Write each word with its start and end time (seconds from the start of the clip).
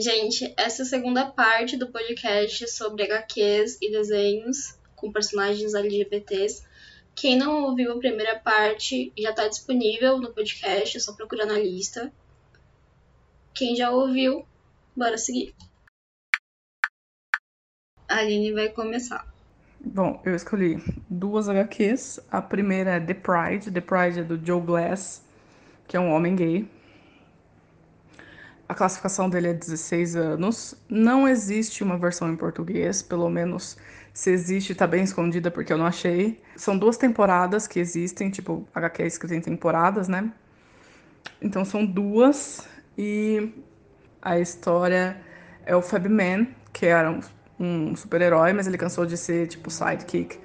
Gente, 0.00 0.54
essa 0.56 0.82
segunda 0.82 1.26
parte 1.26 1.76
do 1.76 1.88
podcast 1.88 2.66
sobre 2.70 3.02
HQs 3.02 3.76
e 3.82 3.90
desenhos 3.90 4.78
com 4.96 5.12
personagens 5.12 5.74
LGBTs. 5.74 6.64
Quem 7.14 7.36
não 7.36 7.64
ouviu 7.64 7.92
a 7.92 7.98
primeira 7.98 8.38
parte 8.38 9.12
já 9.18 9.28
está 9.28 9.46
disponível 9.46 10.16
no 10.16 10.32
podcast, 10.32 10.96
é 10.96 11.00
só 11.00 11.12
procurar 11.12 11.44
na 11.44 11.58
lista. 11.58 12.10
Quem 13.52 13.76
já 13.76 13.90
ouviu, 13.90 14.46
bora 14.96 15.18
seguir. 15.18 15.54
A 18.08 18.20
Aline 18.20 18.54
vai 18.54 18.70
começar. 18.70 19.30
Bom, 19.78 20.22
eu 20.24 20.34
escolhi 20.34 20.82
duas 21.10 21.46
HQs. 21.46 22.20
A 22.30 22.40
primeira 22.40 22.92
é 22.92 23.00
The 23.00 23.12
Pride. 23.12 23.70
The 23.70 23.82
Pride 23.82 24.20
é 24.20 24.24
do 24.24 24.42
Joe 24.42 24.62
Glass, 24.62 25.22
que 25.86 25.94
é 25.94 26.00
um 26.00 26.10
homem 26.10 26.34
gay. 26.34 26.79
A 28.70 28.74
classificação 28.74 29.28
dele 29.28 29.48
é 29.48 29.52
16 29.52 30.14
anos. 30.14 30.76
Não 30.88 31.26
existe 31.26 31.82
uma 31.82 31.98
versão 31.98 32.32
em 32.32 32.36
português, 32.36 33.02
pelo 33.02 33.28
menos 33.28 33.76
se 34.14 34.30
existe, 34.30 34.76
tá 34.76 34.86
bem 34.86 35.02
escondida 35.02 35.50
porque 35.50 35.72
eu 35.72 35.76
não 35.76 35.86
achei. 35.86 36.40
São 36.54 36.78
duas 36.78 36.96
temporadas 36.96 37.66
que 37.66 37.80
existem, 37.80 38.30
tipo, 38.30 38.64
HQ 38.72 39.02
é 39.02 39.06
escrita 39.08 39.34
em 39.34 39.40
temporadas, 39.40 40.06
né? 40.06 40.32
Então 41.42 41.64
são 41.64 41.84
duas 41.84 42.64
e 42.96 43.52
a 44.22 44.38
história 44.38 45.20
é 45.66 45.74
o 45.74 45.82
Fab 45.82 46.08
Man, 46.08 46.46
que 46.72 46.86
era 46.86 47.10
um, 47.10 47.20
um 47.58 47.96
super-herói, 47.96 48.52
mas 48.52 48.68
ele 48.68 48.78
cansou 48.78 49.04
de 49.04 49.16
ser, 49.16 49.48
tipo, 49.48 49.68
sidekick 49.68 50.38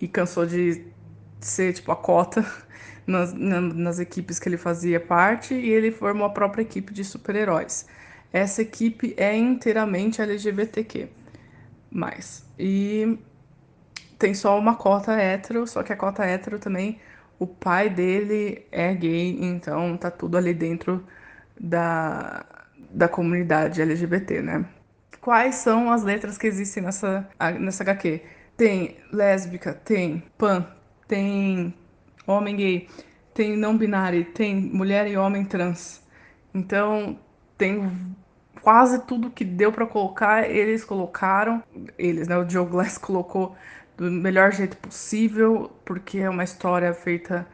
e 0.00 0.08
cansou 0.08 0.46
de 0.46 0.82
ser, 1.40 1.74
tipo, 1.74 1.92
a 1.92 1.96
cota 1.96 2.42
nas, 3.06 3.32
nas 3.32 3.98
equipes 3.98 4.38
que 4.38 4.48
ele 4.48 4.56
fazia 4.56 4.98
parte 4.98 5.54
e 5.54 5.70
ele 5.70 5.90
formou 5.90 6.26
a 6.26 6.30
própria 6.30 6.62
equipe 6.62 6.92
de 6.92 7.04
super-heróis. 7.04 7.86
Essa 8.32 8.62
equipe 8.62 9.14
é 9.16 9.36
inteiramente 9.36 10.20
LGBTQ. 10.20 11.08
E 12.58 13.18
tem 14.18 14.34
só 14.34 14.58
uma 14.58 14.74
cota 14.74 15.12
hétero, 15.12 15.66
só 15.66 15.82
que 15.82 15.92
a 15.92 15.96
cota 15.96 16.24
hétero 16.24 16.58
também, 16.58 17.00
o 17.38 17.46
pai 17.46 17.88
dele 17.88 18.66
é 18.72 18.92
gay, 18.94 19.38
então 19.40 19.96
tá 19.96 20.10
tudo 20.10 20.36
ali 20.36 20.52
dentro 20.54 21.06
da, 21.58 22.44
da 22.90 23.08
comunidade 23.08 23.80
LGBT, 23.80 24.42
né? 24.42 24.66
Quais 25.20 25.56
são 25.56 25.90
as 25.90 26.02
letras 26.02 26.38
que 26.38 26.46
existem 26.46 26.82
nessa, 26.82 27.28
nessa 27.60 27.82
HQ? 27.82 28.22
Tem 28.56 28.96
lésbica, 29.12 29.74
tem 29.74 30.22
pan, 30.38 30.66
tem 31.06 31.74
homem 32.26 32.56
gay, 32.56 32.88
tem 33.34 33.56
não 33.56 33.76
binário, 33.76 34.24
tem 34.24 34.56
mulher 34.56 35.06
e 35.06 35.16
homem 35.16 35.44
trans. 35.44 36.02
Então, 36.54 37.18
tem 37.58 37.90
quase 38.62 39.06
tudo 39.06 39.30
que 39.30 39.44
deu 39.44 39.70
para 39.70 39.86
colocar, 39.86 40.48
eles 40.50 40.84
colocaram. 40.84 41.62
Eles, 41.98 42.28
né? 42.28 42.36
O 42.36 42.48
Joe 42.48 42.66
Glass 42.66 42.98
colocou 42.98 43.56
do 43.96 44.10
melhor 44.10 44.52
jeito 44.52 44.76
possível, 44.76 45.70
porque 45.84 46.18
é 46.18 46.28
uma 46.28 46.44
história 46.44 46.92
feita 46.92 47.46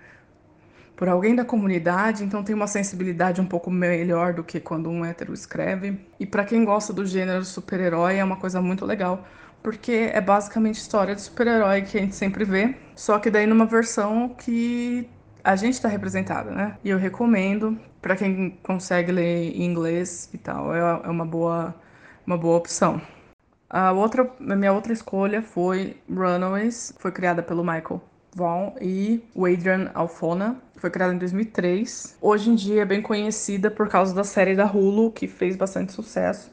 por 0.96 1.08
alguém 1.08 1.34
da 1.34 1.44
comunidade, 1.44 2.22
então 2.22 2.44
tem 2.44 2.54
uma 2.54 2.66
sensibilidade 2.66 3.40
um 3.40 3.46
pouco 3.46 3.70
melhor 3.70 4.34
do 4.34 4.44
que 4.44 4.60
quando 4.60 4.88
um 4.88 5.04
hétero 5.04 5.32
escreve. 5.32 5.98
E 6.18 6.24
para 6.24 6.44
quem 6.44 6.64
gosta 6.64 6.92
do 6.92 7.04
gênero 7.04 7.44
super-herói, 7.44 8.16
é 8.16 8.24
uma 8.24 8.36
coisa 8.36 8.62
muito 8.62 8.84
legal, 8.86 9.26
porque 9.62 10.10
é 10.12 10.20
basicamente 10.20 10.76
história 10.76 11.14
de 11.14 11.22
super-herói 11.22 11.82
que 11.82 11.96
a 11.96 12.00
gente 12.00 12.16
sempre 12.16 12.44
vê, 12.44 12.74
só 12.96 13.18
que 13.18 13.30
daí 13.30 13.46
numa 13.46 13.66
versão 13.66 14.28
que 14.28 15.08
a 15.44 15.56
gente 15.56 15.74
está 15.74 15.88
representada, 15.88 16.50
né? 16.50 16.76
E 16.84 16.90
eu 16.90 16.98
recomendo 16.98 17.78
para 18.00 18.16
quem 18.16 18.58
consegue 18.62 19.12
ler 19.12 19.56
em 19.56 19.64
inglês 19.64 20.28
e 20.32 20.38
tal, 20.38 20.74
é, 20.74 20.80
é 20.80 21.08
uma 21.08 21.24
boa, 21.24 21.74
uma 22.26 22.36
boa 22.36 22.56
opção. 22.56 23.00
A 23.70 23.92
outra, 23.92 24.30
a 24.38 24.56
minha 24.56 24.72
outra 24.72 24.92
escolha 24.92 25.42
foi 25.42 25.96
Runaways, 26.08 26.94
foi 26.98 27.10
criada 27.10 27.42
pelo 27.42 27.62
Michael 27.62 28.02
Vaughn 28.34 28.74
e 28.80 29.22
o 29.34 29.46
Adrian 29.46 29.90
Alfona. 29.94 30.56
Foi 30.76 30.90
criada 30.90 31.14
em 31.14 31.18
2003. 31.18 32.18
Hoje 32.20 32.50
em 32.50 32.54
dia 32.54 32.82
é 32.82 32.84
bem 32.84 33.00
conhecida 33.00 33.70
por 33.70 33.88
causa 33.88 34.14
da 34.14 34.24
série 34.24 34.54
da 34.54 34.66
Hulu, 34.66 35.12
que 35.12 35.26
fez 35.26 35.56
bastante 35.56 35.92
sucesso 35.92 36.50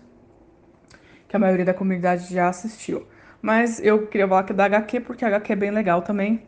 que 1.30 1.36
a 1.36 1.40
maioria 1.40 1.64
da 1.64 1.74
comunidade 1.74 2.34
já 2.34 2.50
assistiu. 2.50 3.08
Mas 3.42 3.80
eu 3.82 4.08
queria 4.08 4.28
falar 4.28 4.44
que 4.44 4.52
é 4.52 4.56
da 4.56 4.66
HQ, 4.66 5.00
porque 5.02 5.24
a 5.24 5.30
HQ 5.30 5.54
é 5.54 5.56
bem 5.56 5.72
legal 5.72 6.02
também 6.02 6.44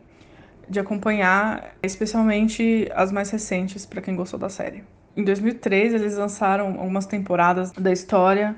de 0.68 0.78
acompanhar, 0.78 1.74
especialmente 1.82 2.90
as 2.94 3.10
mais 3.10 3.30
recentes, 3.30 3.86
para 3.86 4.02
quem 4.02 4.14
gostou 4.14 4.38
da 4.38 4.48
série. 4.48 4.84
Em 5.16 5.24
2003, 5.24 5.94
eles 5.94 6.16
lançaram 6.16 6.78
algumas 6.78 7.06
temporadas 7.06 7.70
da 7.72 7.92
história 7.92 8.56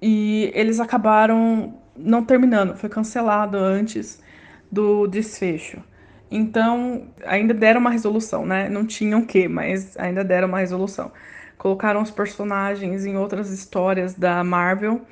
e 0.00 0.50
eles 0.54 0.78
acabaram 0.80 1.78
não 1.96 2.24
terminando, 2.24 2.76
foi 2.76 2.88
cancelado 2.88 3.56
antes 3.56 4.20
do 4.70 5.06
desfecho. 5.06 5.82
Então, 6.30 7.08
ainda 7.24 7.54
deram 7.54 7.80
uma 7.80 7.90
resolução, 7.90 8.44
né? 8.44 8.68
Não 8.68 8.84
tinham 8.84 9.20
o 9.20 9.26
quê, 9.26 9.48
mas 9.48 9.96
ainda 9.96 10.24
deram 10.24 10.48
uma 10.48 10.58
resolução. 10.58 11.12
Colocaram 11.56 12.02
os 12.02 12.10
personagens 12.10 13.06
em 13.06 13.16
outras 13.16 13.50
histórias 13.50 14.14
da 14.14 14.42
Marvel 14.42 15.02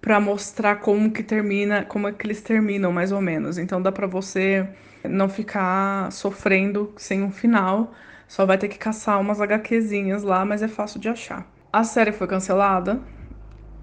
para 0.00 0.18
mostrar 0.18 0.76
como 0.76 1.10
que 1.10 1.22
termina, 1.22 1.84
como 1.84 2.08
é 2.08 2.12
que 2.12 2.26
eles 2.26 2.40
terminam 2.40 2.92
mais 2.92 3.12
ou 3.12 3.20
menos. 3.20 3.58
Então 3.58 3.80
dá 3.82 3.92
para 3.92 4.06
você 4.06 4.66
não 5.04 5.28
ficar 5.28 6.10
sofrendo 6.12 6.92
sem 6.96 7.22
um 7.22 7.30
final. 7.30 7.92
Só 8.26 8.46
vai 8.46 8.56
ter 8.56 8.68
que 8.68 8.78
caçar 8.78 9.20
umas 9.20 9.40
HQzinhas 9.40 10.22
lá, 10.22 10.44
mas 10.44 10.62
é 10.62 10.68
fácil 10.68 11.00
de 11.00 11.08
achar. 11.08 11.46
A 11.72 11.84
série 11.84 12.12
foi 12.12 12.26
cancelada 12.26 13.00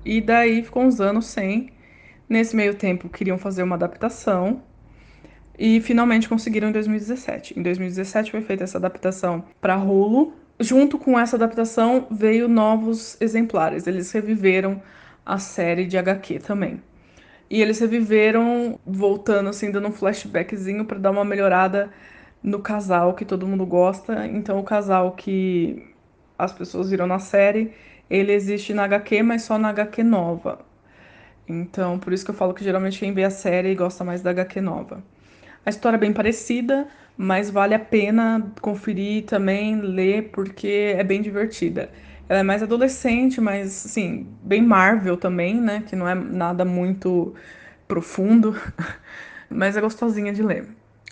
e 0.04 0.22
daí 0.22 0.64
ficou 0.64 0.84
uns 0.84 1.00
anos 1.00 1.28
sem. 1.28 1.72
Nesse 2.30 2.56
meio 2.56 2.76
tempo 2.76 3.10
queriam 3.10 3.38
fazer 3.38 3.64
uma 3.64 3.76
adaptação 3.76 4.62
e 5.58 5.80
finalmente 5.82 6.28
conseguiram 6.28 6.70
em 6.70 6.72
2017. 6.72 7.58
Em 7.58 7.64
2017 7.64 8.32
foi 8.32 8.42
feita 8.42 8.64
essa 8.64 8.78
adaptação 8.78 9.46
para 9.62 9.78
Hulu. 9.78 10.34
Junto 10.60 10.98
com 10.98 11.20
essa 11.20 11.36
adaptação 11.36 12.08
veio 12.10 12.48
novos 12.48 13.16
exemplares. 13.22 13.86
Eles 13.86 14.12
reviveram 14.12 14.82
a 15.28 15.38
série 15.38 15.86
de 15.86 15.98
HQ 15.98 16.40
também. 16.40 16.82
E 17.50 17.62
eles 17.62 17.80
reviveram 17.80 18.80
voltando 18.86 19.50
assim, 19.50 19.70
dando 19.70 19.90
um 19.90 19.92
flashbackzinho 19.92 20.86
para 20.86 20.98
dar 20.98 21.12
uma 21.12 21.26
melhorada 21.26 21.92
no 22.42 22.60
casal 22.60 23.14
que 23.14 23.26
todo 23.26 23.48
mundo 23.48 23.66
gosta. 23.66 24.26
Então 24.28 24.58
o 24.58 24.64
casal 24.64 25.12
que 25.12 25.86
as 26.40 26.54
pessoas 26.54 26.90
viram 26.90 27.08
na 27.08 27.20
série, 27.20 27.74
ele 28.10 28.32
existe 28.32 28.74
na 28.74 28.86
HQ, 28.86 29.22
mas 29.24 29.42
só 29.44 29.58
na 29.58 29.70
HQ 29.70 30.02
nova. 30.04 30.60
Então, 31.48 32.00
por 32.00 32.14
isso 32.14 32.24
que 32.26 32.32
eu 32.32 32.36
falo 32.36 32.54
que 32.54 32.64
geralmente 32.64 33.00
quem 33.00 33.14
vê 33.14 33.24
a 33.24 33.30
série 33.30 33.76
gosta 33.76 34.04
mais 34.04 34.22
da 34.22 34.32
HQ 34.32 34.62
nova. 34.62 35.04
A 35.66 35.70
história 35.70 35.98
é 35.98 36.00
bem 36.00 36.14
parecida, 36.14 36.88
mas 37.18 37.50
vale 37.50 37.74
a 37.74 37.80
pena 37.80 38.52
conferir 38.62 39.26
também, 39.26 39.80
ler, 39.82 40.30
porque 40.32 40.94
é 40.98 41.04
bem 41.04 41.22
divertida. 41.22 41.90
Ela 42.30 42.40
é 42.40 42.44
mais 42.44 42.62
adolescente, 42.62 43.40
mas 43.40 43.86
assim, 43.86 44.28
bem 44.44 44.62
Marvel 44.62 45.16
também, 45.16 45.60
né? 45.60 45.84
Que 45.88 45.96
não 45.96 46.08
é 46.08 46.14
nada 46.14 46.66
muito 46.66 47.34
profundo, 47.88 48.56
mas 49.50 49.78
é 49.78 49.82
gostosinha 49.82 50.34
de 50.34 50.44
ler. 50.44 50.68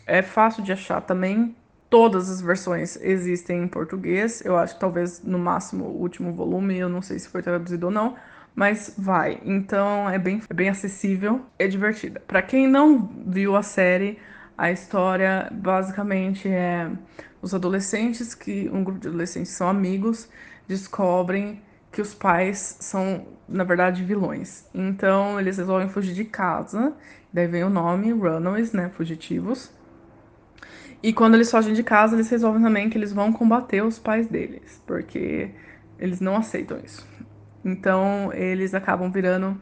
É 0.05 0.21
fácil 0.21 0.63
de 0.63 0.71
achar 0.71 1.01
também. 1.01 1.55
Todas 1.89 2.29
as 2.29 2.41
versões 2.41 2.97
existem 3.01 3.63
em 3.63 3.67
português. 3.67 4.43
Eu 4.43 4.57
acho 4.57 4.73
que 4.73 4.79
talvez 4.79 5.23
no 5.23 5.39
máximo 5.39 5.85
o 5.85 6.01
último 6.01 6.33
volume, 6.33 6.77
eu 6.77 6.89
não 6.89 7.01
sei 7.01 7.17
se 7.17 7.29
foi 7.29 7.41
traduzido 7.41 7.85
ou 7.85 7.91
não, 7.91 8.15
mas 8.53 8.93
vai. 8.97 9.39
Então 9.45 10.09
é 10.09 10.19
bem, 10.19 10.41
é 10.49 10.53
bem 10.53 10.67
acessível, 10.67 11.45
é 11.57 11.67
divertida. 11.67 12.21
Para 12.27 12.41
quem 12.41 12.67
não 12.67 13.09
viu 13.25 13.55
a 13.55 13.63
série, 13.63 14.19
a 14.57 14.71
história 14.71 15.47
basicamente 15.51 16.49
é 16.49 16.89
os 17.41 17.53
adolescentes 17.53 18.33
que 18.33 18.69
um 18.73 18.83
grupo 18.83 18.99
de 18.99 19.07
adolescentes 19.07 19.51
são 19.51 19.69
amigos 19.69 20.29
descobrem 20.67 21.61
que 21.91 22.01
os 22.01 22.13
pais 22.13 22.77
são, 22.79 23.25
na 23.47 23.63
verdade, 23.63 24.03
vilões. 24.03 24.67
Então, 24.73 25.39
eles 25.39 25.57
resolvem 25.57 25.87
fugir 25.87 26.13
de 26.13 26.25
casa. 26.25 26.93
Daí 27.31 27.47
vem 27.47 27.63
o 27.63 27.69
nome, 27.69 28.11
Runaways, 28.11 28.73
né? 28.73 28.89
Fugitivos. 28.89 29.71
E 31.01 31.13
quando 31.13 31.35
eles 31.35 31.51
fogem 31.51 31.73
de 31.73 31.83
casa, 31.83 32.15
eles 32.15 32.29
resolvem 32.29 32.61
também 32.61 32.89
que 32.89 32.97
eles 32.97 33.13
vão 33.13 33.31
combater 33.31 33.83
os 33.83 33.99
pais 33.99 34.27
deles, 34.27 34.81
porque 34.87 35.51
eles 35.99 36.19
não 36.19 36.35
aceitam 36.35 36.79
isso. 36.83 37.07
Então, 37.63 38.31
eles 38.33 38.73
acabam 38.73 39.11
virando 39.11 39.59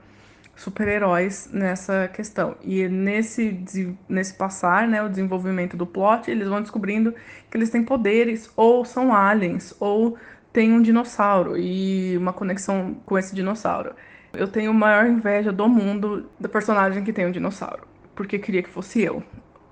super-heróis 0.55 1.49
nessa 1.51 2.07
questão. 2.07 2.55
E 2.61 2.87
nesse, 2.87 3.63
nesse 4.07 4.33
passar, 4.35 4.87
né, 4.87 5.03
o 5.03 5.09
desenvolvimento 5.09 5.75
do 5.75 5.85
plot, 5.85 6.29
eles 6.29 6.47
vão 6.47 6.61
descobrindo 6.61 7.13
que 7.49 7.57
eles 7.57 7.69
têm 7.69 7.83
poderes, 7.83 8.51
ou 8.55 8.85
são 8.85 9.13
aliens, 9.13 9.73
ou 9.79 10.17
tem 10.53 10.71
um 10.71 10.81
dinossauro 10.81 11.57
e 11.57 12.15
uma 12.15 12.31
conexão 12.31 12.95
com 13.05 13.17
esse 13.17 13.35
dinossauro. 13.35 13.95
Eu 14.31 14.47
tenho 14.47 14.71
a 14.71 14.73
maior 14.73 15.07
inveja 15.07 15.51
do 15.51 15.67
mundo 15.67 16.29
da 16.39 16.47
personagem 16.47 17.03
que 17.03 17.11
tem 17.11 17.25
um 17.25 17.31
dinossauro, 17.31 17.87
porque 18.15 18.37
queria 18.39 18.63
que 18.63 18.69
fosse 18.69 19.01
eu. 19.01 19.23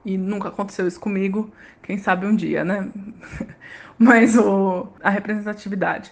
E 0.04 0.18
nunca 0.18 0.50
aconteceu 0.50 0.88
isso 0.88 1.00
comigo, 1.00 1.52
quem 1.84 1.98
sabe 2.00 2.26
um 2.26 2.36
dia, 2.36 2.64
né? 2.66 2.90
Mas 3.98 4.36
o, 4.36 4.88
a 5.04 5.12
representatividade. 5.12 6.12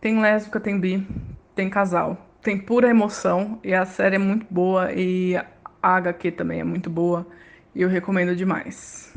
Tem 0.00 0.20
lésbica, 0.20 0.58
tem 0.60 0.78
bi, 0.78 1.06
tem 1.54 1.70
casal. 1.70 2.16
tem 2.42 2.58
pura 2.58 2.88
emoção 2.88 3.60
e 3.64 3.74
a 3.74 3.84
série 3.84 4.16
é 4.16 4.18
muito 4.18 4.46
boa 4.50 4.92
e 4.92 5.36
a 5.36 5.96
HQ 5.96 6.32
também 6.32 6.60
é 6.60 6.64
muito 6.64 6.90
boa 6.90 7.26
e 7.74 7.82
eu 7.82 7.88
recomendo 7.88 8.34
demais. 8.34 9.12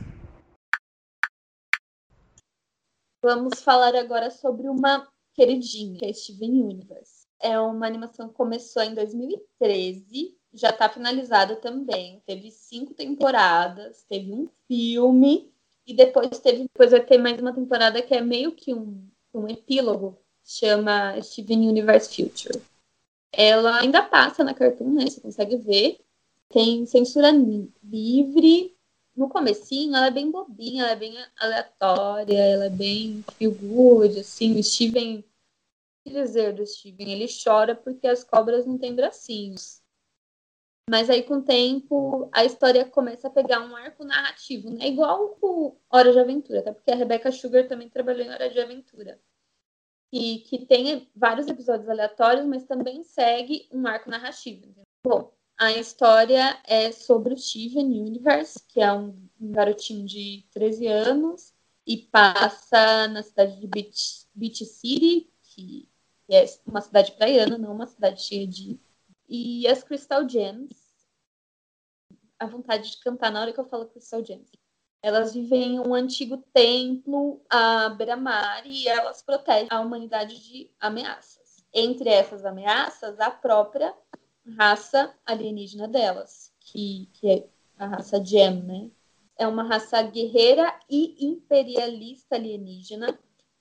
Vamos 3.23 3.61
falar 3.61 3.95
agora 3.95 4.31
sobre 4.31 4.67
uma 4.67 5.07
queridinha, 5.33 5.99
que 5.99 6.05
é 6.05 6.13
Steven 6.13 6.63
Universe. 6.63 7.27
É 7.39 7.59
uma 7.59 7.85
animação 7.85 8.29
que 8.29 8.35
começou 8.35 8.81
em 8.81 8.95
2013, 8.95 10.35
já 10.53 10.69
está 10.69 10.89
finalizada 10.89 11.55
também. 11.55 12.21
Teve 12.25 12.49
cinco 12.49 12.93
temporadas, 12.93 14.03
teve 14.09 14.33
um 14.33 14.49
filme 14.67 15.51
e 15.85 15.93
depois 15.93 16.39
teve, 16.39 16.63
depois 16.63 16.91
vai 16.91 17.03
ter 17.03 17.17
mais 17.17 17.39
uma 17.39 17.53
temporada 17.53 18.01
que 18.01 18.13
é 18.13 18.21
meio 18.21 18.53
que 18.53 18.73
um, 18.73 19.07
um 19.33 19.47
epílogo, 19.47 20.17
chama 20.43 21.21
Steven 21.21 21.69
Universe 21.69 22.09
Future. 22.09 22.61
Ela 23.31 23.79
ainda 23.79 24.01
passa 24.03 24.43
na 24.43 24.53
Cartoon, 24.53 24.93
né? 24.93 25.05
Você 25.07 25.21
consegue 25.21 25.57
ver. 25.57 25.99
Tem 26.49 26.85
censura 26.85 27.31
livre, 27.31 28.75
no 29.21 29.29
comecinho 29.29 29.95
ela 29.95 30.07
é 30.07 30.11
bem 30.11 30.31
bobinha, 30.31 30.83
ela 30.83 30.91
é 30.93 30.95
bem 30.95 31.15
aleatória, 31.37 32.39
ela 32.39 32.65
é 32.65 32.69
bem 32.69 33.23
feel 33.37 33.53
good, 33.53 34.19
assim, 34.19 34.59
o 34.59 34.63
Steven, 34.63 35.23
dizer 36.03 36.55
do 36.55 36.65
Steven, 36.65 37.11
ele 37.11 37.27
chora 37.27 37.75
porque 37.75 38.07
as 38.07 38.23
cobras 38.23 38.65
não 38.65 38.79
têm 38.79 38.95
bracinhos. 38.95 39.79
Mas 40.89 41.09
aí, 41.09 41.21
com 41.21 41.35
o 41.35 41.43
tempo, 41.43 42.29
a 42.33 42.43
história 42.43 42.83
começa 42.83 43.27
a 43.27 43.31
pegar 43.31 43.61
um 43.61 43.75
arco 43.75 44.03
narrativo, 44.03 44.71
né? 44.71 44.87
Igual 44.87 45.37
o 45.39 45.77
Hora 45.89 46.11
de 46.11 46.19
Aventura, 46.19 46.59
até 46.59 46.73
porque 46.73 46.91
a 46.91 46.95
Rebecca 46.95 47.31
Sugar 47.31 47.67
também 47.67 47.87
trabalhou 47.87 48.25
em 48.25 48.31
Hora 48.31 48.49
de 48.49 48.59
Aventura. 48.59 49.21
E 50.11 50.39
que 50.39 50.65
tem 50.65 51.09
vários 51.15 51.47
episódios 51.47 51.87
aleatórios, 51.87 52.45
mas 52.45 52.65
também 52.65 53.03
segue 53.03 53.69
um 53.71 53.85
arco 53.87 54.09
narrativo. 54.09 54.73
Bom, 55.05 55.31
a 55.61 55.71
história 55.73 56.59
é 56.65 56.91
sobre 56.91 57.35
o 57.35 57.37
Steven 57.37 57.85
Universe, 57.85 58.65
que 58.67 58.81
é 58.81 58.91
um, 58.91 59.15
garotinho 59.39 60.07
de 60.07 60.43
13 60.51 60.87
anos 60.87 61.53
e 61.85 61.97
passa 61.97 63.07
na 63.07 63.21
cidade 63.21 63.59
de 63.59 63.67
Beach, 63.67 64.25
Beach 64.33 64.65
City, 64.65 65.31
que 65.43 65.87
é 66.31 66.43
uma 66.65 66.81
cidade 66.81 67.11
praiana, 67.11 67.59
não 67.59 67.75
uma 67.75 67.85
cidade 67.85 68.23
cheia 68.23 68.47
de. 68.47 68.79
E 69.29 69.67
as 69.67 69.83
Crystal 69.83 70.27
Gems, 70.27 70.75
a 72.39 72.47
vontade 72.47 72.89
de 72.89 72.99
cantar 72.99 73.31
na 73.31 73.41
hora 73.41 73.53
que 73.53 73.59
eu 73.59 73.69
falo 73.69 73.85
Crystal 73.85 74.25
Gems. 74.25 74.49
Elas 74.99 75.31
vivem 75.31 75.75
em 75.75 75.79
um 75.79 75.93
antigo 75.93 76.37
templo 76.51 77.39
à 77.47 77.87
beira-mar 77.89 78.63
e 78.65 78.87
elas 78.87 79.21
protegem 79.21 79.67
a 79.69 79.79
humanidade 79.79 80.41
de 80.43 80.71
ameaças. 80.79 81.63
Entre 81.71 82.09
essas 82.09 82.45
ameaças, 82.45 83.19
a 83.19 83.29
própria 83.29 83.93
raça 84.57 85.15
alienígena 85.25 85.87
delas, 85.87 86.53
que, 86.59 87.09
que 87.13 87.29
é 87.29 87.47
a 87.77 87.87
raça 87.87 88.23
Gem, 88.23 88.61
né? 88.63 88.91
É 89.37 89.47
uma 89.47 89.63
raça 89.63 90.01
guerreira 90.03 90.79
e 90.89 91.25
imperialista 91.25 92.35
alienígena 92.35 93.17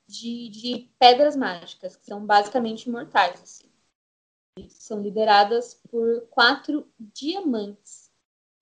de, 0.06 0.48
de 0.48 0.90
pedras 0.98 1.36
mágicas, 1.36 1.96
que 1.96 2.04
são 2.04 2.26
basicamente 2.26 2.86
imortais. 2.86 3.40
Assim. 3.42 3.70
São 4.68 5.00
lideradas 5.00 5.74
por 5.90 6.26
quatro 6.28 6.86
diamantes, 6.98 8.10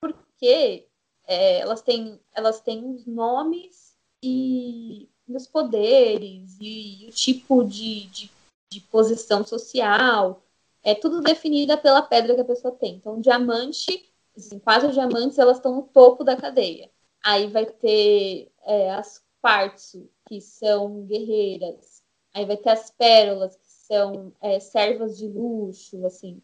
porque 0.01 0.87
é, 1.27 1.59
elas, 1.61 1.83
têm, 1.83 2.21
elas 2.33 2.61
têm 2.61 2.85
os 2.89 3.07
nomes 3.07 3.97
e 4.23 5.09
os 5.27 5.47
poderes 5.47 6.57
e 6.61 7.07
o 7.09 7.13
tipo 7.13 7.65
de, 7.65 8.07
de, 8.07 8.31
de 8.71 8.81
posição 8.83 9.45
social 9.45 10.43
é 10.91 10.95
tudo 10.95 11.21
definida 11.21 11.77
pela 11.77 12.01
pedra 12.01 12.35
que 12.35 12.41
a 12.41 12.45
pessoa 12.47 12.75
tem. 12.75 12.95
Então, 12.95 13.21
diamante, 13.21 14.11
assim, 14.35 14.59
quatro 14.59 14.91
diamantes, 14.91 15.39
elas 15.39 15.59
estão 15.59 15.75
no 15.75 15.83
topo 15.83 16.25
da 16.25 16.35
cadeia. 16.35 16.91
Aí 17.23 17.47
vai 17.49 17.67
ter 17.67 18.51
é, 18.65 18.91
as 18.93 19.23
quartzo, 19.43 20.09
que 20.27 20.41
são 20.41 21.05
guerreiras. 21.05 22.03
Aí 22.33 22.47
vai 22.47 22.57
ter 22.57 22.71
as 22.71 22.91
pérolas, 22.91 23.55
que 23.57 23.67
são 23.67 24.33
é, 24.41 24.59
servas 24.61 25.19
de 25.19 25.29
luxo, 25.29 26.07
assim. 26.07 26.41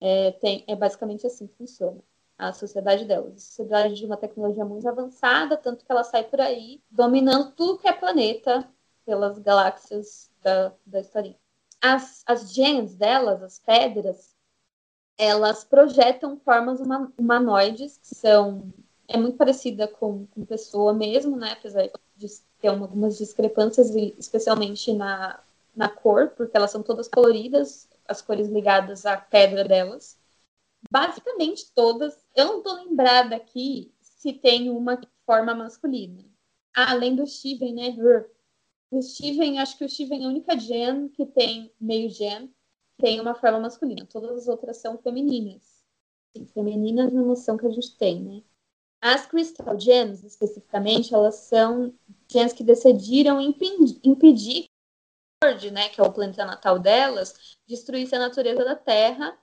É, 0.00 0.30
tem, 0.32 0.64
é 0.68 0.76
basicamente 0.76 1.26
assim 1.26 1.48
que 1.48 1.56
funciona 1.56 2.00
a 2.38 2.52
sociedade 2.52 3.04
delas. 3.04 3.34
A 3.34 3.38
sociedade 3.38 3.94
de 3.94 4.06
uma 4.06 4.16
tecnologia 4.16 4.64
muito 4.64 4.88
avançada, 4.88 5.56
tanto 5.56 5.84
que 5.84 5.90
ela 5.90 6.04
sai 6.04 6.22
por 6.24 6.40
aí 6.40 6.80
dominando 6.88 7.52
tudo 7.56 7.78
que 7.78 7.88
é 7.88 7.92
planeta 7.92 8.68
pelas 9.04 9.36
galáxias 9.40 10.30
da, 10.40 10.72
da 10.86 11.00
historinha 11.00 11.39
as, 11.80 12.22
as 12.26 12.52
gems 12.52 12.94
delas, 12.94 13.42
as 13.42 13.58
pedras, 13.58 14.34
elas 15.18 15.64
projetam 15.64 16.38
formas 16.38 16.80
humanoides, 17.18 17.98
que 17.98 18.14
são 18.14 18.72
é 19.10 19.16
muito 19.16 19.36
parecida 19.36 19.88
com, 19.88 20.26
com 20.26 20.44
pessoa 20.44 20.94
mesmo, 20.94 21.36
né? 21.36 21.52
Apesar 21.52 21.90
de 22.16 22.28
ter 22.60 22.68
algumas 22.68 23.18
discrepâncias, 23.18 23.90
especialmente 24.16 24.92
na, 24.92 25.40
na 25.74 25.88
cor, 25.88 26.28
porque 26.28 26.56
elas 26.56 26.70
são 26.70 26.82
todas 26.82 27.08
coloridas, 27.08 27.88
as 28.06 28.22
cores 28.22 28.48
ligadas 28.48 29.04
à 29.04 29.16
pedra 29.16 29.64
delas. 29.64 30.16
Basicamente 30.90 31.72
todas. 31.74 32.16
Eu 32.36 32.46
não 32.46 32.62
tô 32.62 32.72
lembrada 32.74 33.34
aqui 33.34 33.92
se 34.00 34.32
tem 34.32 34.70
uma 34.70 35.00
forma 35.26 35.54
masculina. 35.54 36.24
além 36.74 37.16
do 37.16 37.26
Steven, 37.26 37.74
né? 37.74 37.96
O 38.90 39.00
Steven, 39.00 39.58
acho 39.60 39.78
que 39.78 39.84
o 39.84 39.88
Steven 39.88 40.22
é 40.22 40.26
a 40.26 40.28
única 40.28 40.58
gen 40.58 41.08
que 41.08 41.24
tem 41.24 41.72
meio 41.80 42.10
gen, 42.10 42.52
tem 42.98 43.20
uma 43.20 43.34
forma 43.34 43.60
masculina. 43.60 44.04
Todas 44.04 44.36
as 44.36 44.48
outras 44.48 44.78
são 44.78 44.98
femininas. 44.98 45.84
Sim, 46.36 46.46
femininas 46.46 47.12
na 47.12 47.22
noção 47.22 47.56
que 47.56 47.66
a 47.66 47.70
gente 47.70 47.96
tem, 47.96 48.20
né? 48.20 48.42
As 49.00 49.26
Crystal 49.26 49.78
Gems, 49.78 50.24
especificamente, 50.24 51.14
elas 51.14 51.36
são 51.36 51.94
gens 52.28 52.52
que 52.52 52.62
decidiram 52.62 53.40
impedir, 53.40 54.68
né, 55.72 55.88
que 55.88 56.00
é 56.00 56.04
o 56.04 56.12
planeta 56.12 56.44
natal 56.44 56.78
delas, 56.78 57.56
destruísse 57.66 58.14
a 58.14 58.18
natureza 58.18 58.62
da 58.62 58.76
Terra. 58.76 59.38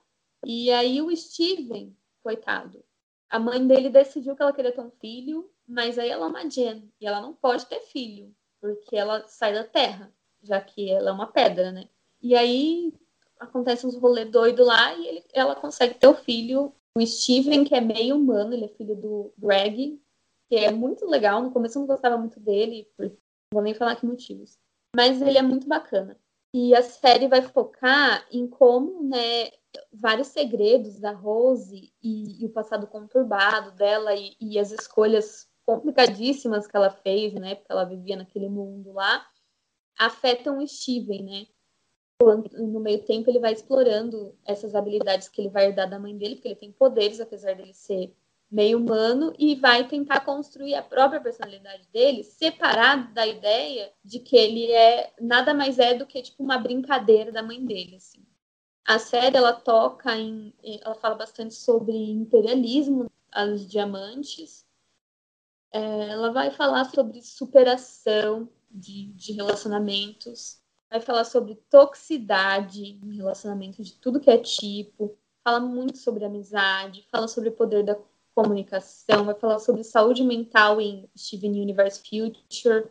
E 0.46 0.70
aí 0.70 1.02
o 1.02 1.14
Steven, 1.16 1.96
coitado, 2.22 2.84
a 3.28 3.40
mãe 3.40 3.66
dele 3.66 3.90
decidiu 3.90 4.36
que 4.36 4.42
ela 4.42 4.52
queria 4.52 4.70
ter 4.70 4.80
um 4.80 4.92
filho, 4.92 5.50
mas 5.66 5.98
aí 5.98 6.08
ela 6.08 6.26
é 6.26 6.28
uma 6.28 6.48
gen 6.48 6.92
e 7.00 7.06
ela 7.06 7.20
não 7.20 7.34
pode 7.34 7.66
ter 7.66 7.80
filho 7.80 8.32
porque 8.60 8.96
ela 8.96 9.26
sai 9.26 9.52
da 9.52 9.64
terra, 9.64 10.12
já 10.42 10.60
que 10.60 10.90
ela 10.90 11.10
é 11.10 11.12
uma 11.12 11.26
pedra, 11.26 11.72
né? 11.72 11.88
E 12.20 12.34
aí 12.34 12.92
acontece 13.38 13.86
uns 13.86 13.96
rolê 13.96 14.24
doido 14.24 14.64
lá 14.64 14.94
e 14.94 15.06
ele, 15.06 15.24
ela 15.32 15.54
consegue 15.54 15.94
ter 15.94 16.08
o 16.08 16.14
filho, 16.14 16.72
o 16.96 17.06
Steven, 17.06 17.64
que 17.64 17.74
é 17.74 17.80
meio 17.80 18.16
humano, 18.16 18.52
ele 18.52 18.64
é 18.64 18.68
filho 18.68 18.96
do 18.96 19.32
Greg, 19.38 20.00
que 20.48 20.56
é 20.56 20.70
muito 20.70 21.06
legal. 21.06 21.42
No 21.42 21.52
começo 21.52 21.78
eu 21.78 21.80
não 21.80 21.86
gostava 21.86 22.16
muito 22.16 22.40
dele, 22.40 22.88
por, 22.96 23.06
não 23.06 23.16
vou 23.52 23.62
nem 23.62 23.74
falar 23.74 23.96
que 23.96 24.06
motivos. 24.06 24.58
Mas 24.94 25.22
ele 25.22 25.38
é 25.38 25.42
muito 25.42 25.68
bacana. 25.68 26.18
E 26.52 26.74
a 26.74 26.82
série 26.82 27.28
vai 27.28 27.42
focar 27.42 28.26
em 28.32 28.46
como, 28.46 29.02
né, 29.02 29.50
vários 29.92 30.28
segredos 30.28 30.98
da 30.98 31.12
Rose 31.12 31.92
e, 32.02 32.42
e 32.42 32.46
o 32.46 32.50
passado 32.50 32.86
conturbado 32.86 33.72
dela 33.72 34.14
e, 34.14 34.34
e 34.40 34.58
as 34.58 34.72
escolhas 34.72 35.47
complicadíssimas 35.68 36.66
que 36.66 36.74
ela 36.74 36.88
fez, 36.88 37.34
né? 37.34 37.56
Porque 37.56 37.70
ela 37.70 37.84
vivia 37.84 38.16
naquele 38.16 38.48
mundo 38.48 38.90
lá, 38.90 39.26
afetam 39.98 40.60
o 40.60 40.66
Steven, 40.66 41.22
né? 41.22 41.46
No 42.54 42.80
meio 42.80 43.04
tempo 43.04 43.28
ele 43.28 43.38
vai 43.38 43.52
explorando 43.52 44.34
essas 44.46 44.74
habilidades 44.74 45.28
que 45.28 45.42
ele 45.42 45.50
vai 45.50 45.66
herdar 45.66 45.88
da 45.88 45.98
mãe 45.98 46.16
dele, 46.16 46.36
porque 46.36 46.48
ele 46.48 46.54
tem 46.56 46.72
poderes, 46.72 47.20
apesar 47.20 47.54
dele 47.54 47.74
ser 47.74 48.16
meio 48.50 48.78
humano, 48.78 49.34
e 49.38 49.56
vai 49.56 49.86
tentar 49.86 50.20
construir 50.20 50.74
a 50.74 50.82
própria 50.82 51.20
personalidade 51.20 51.86
dele, 51.92 52.24
separado 52.24 53.12
da 53.12 53.26
ideia 53.26 53.92
de 54.02 54.20
que 54.20 54.38
ele 54.38 54.72
é 54.72 55.12
nada 55.20 55.52
mais 55.52 55.78
é 55.78 55.92
do 55.92 56.06
que 56.06 56.22
tipo 56.22 56.42
uma 56.42 56.56
brincadeira 56.56 57.30
da 57.30 57.42
mãe 57.42 57.62
dele, 57.62 57.96
assim. 57.96 58.24
A 58.86 58.98
série 58.98 59.36
ela 59.36 59.52
toca 59.52 60.16
em, 60.16 60.54
ela 60.82 60.94
fala 60.94 61.14
bastante 61.14 61.54
sobre 61.54 61.94
imperialismo, 61.94 63.10
os 63.36 63.68
diamantes, 63.68 64.66
ela 65.72 66.32
vai 66.32 66.50
falar 66.50 66.84
sobre 66.86 67.22
superação 67.22 68.48
de, 68.70 69.12
de 69.12 69.32
relacionamentos, 69.32 70.60
vai 70.90 71.00
falar 71.00 71.24
sobre 71.24 71.56
toxicidade 71.70 72.98
em 73.02 73.16
relacionamento 73.16 73.82
de 73.82 73.94
tudo 73.94 74.20
que 74.20 74.30
é 74.30 74.38
tipo, 74.38 75.16
fala 75.44 75.60
muito 75.60 75.98
sobre 75.98 76.24
amizade, 76.24 77.06
fala 77.10 77.28
sobre 77.28 77.50
o 77.50 77.52
poder 77.52 77.84
da 77.84 77.98
comunicação, 78.34 79.24
vai 79.24 79.34
falar 79.34 79.58
sobre 79.58 79.82
saúde 79.84 80.22
mental 80.22 80.80
em 80.80 81.08
Steven 81.16 81.60
Universe 81.60 82.00
Future, 82.00 82.88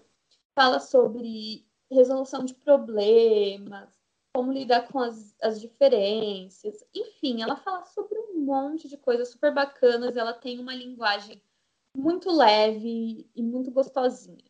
fala 0.54 0.80
sobre 0.80 1.66
resolução 1.90 2.44
de 2.44 2.54
problemas, 2.54 3.90
como 4.34 4.52
lidar 4.52 4.88
com 4.88 5.00
as, 5.00 5.36
as 5.42 5.60
diferenças, 5.60 6.84
enfim, 6.94 7.42
ela 7.42 7.56
fala 7.56 7.86
sobre 7.86 8.20
um 8.20 8.42
monte 8.42 8.88
de 8.88 8.98
coisas 8.98 9.30
super 9.30 9.54
bacanas, 9.54 10.16
ela 10.16 10.34
tem 10.34 10.60
uma 10.60 10.76
linguagem 10.76 11.42
muito 11.98 12.32
leve 12.32 13.30
e 13.36 13.44
muito 13.44 13.72
gostosinha 13.72 14.46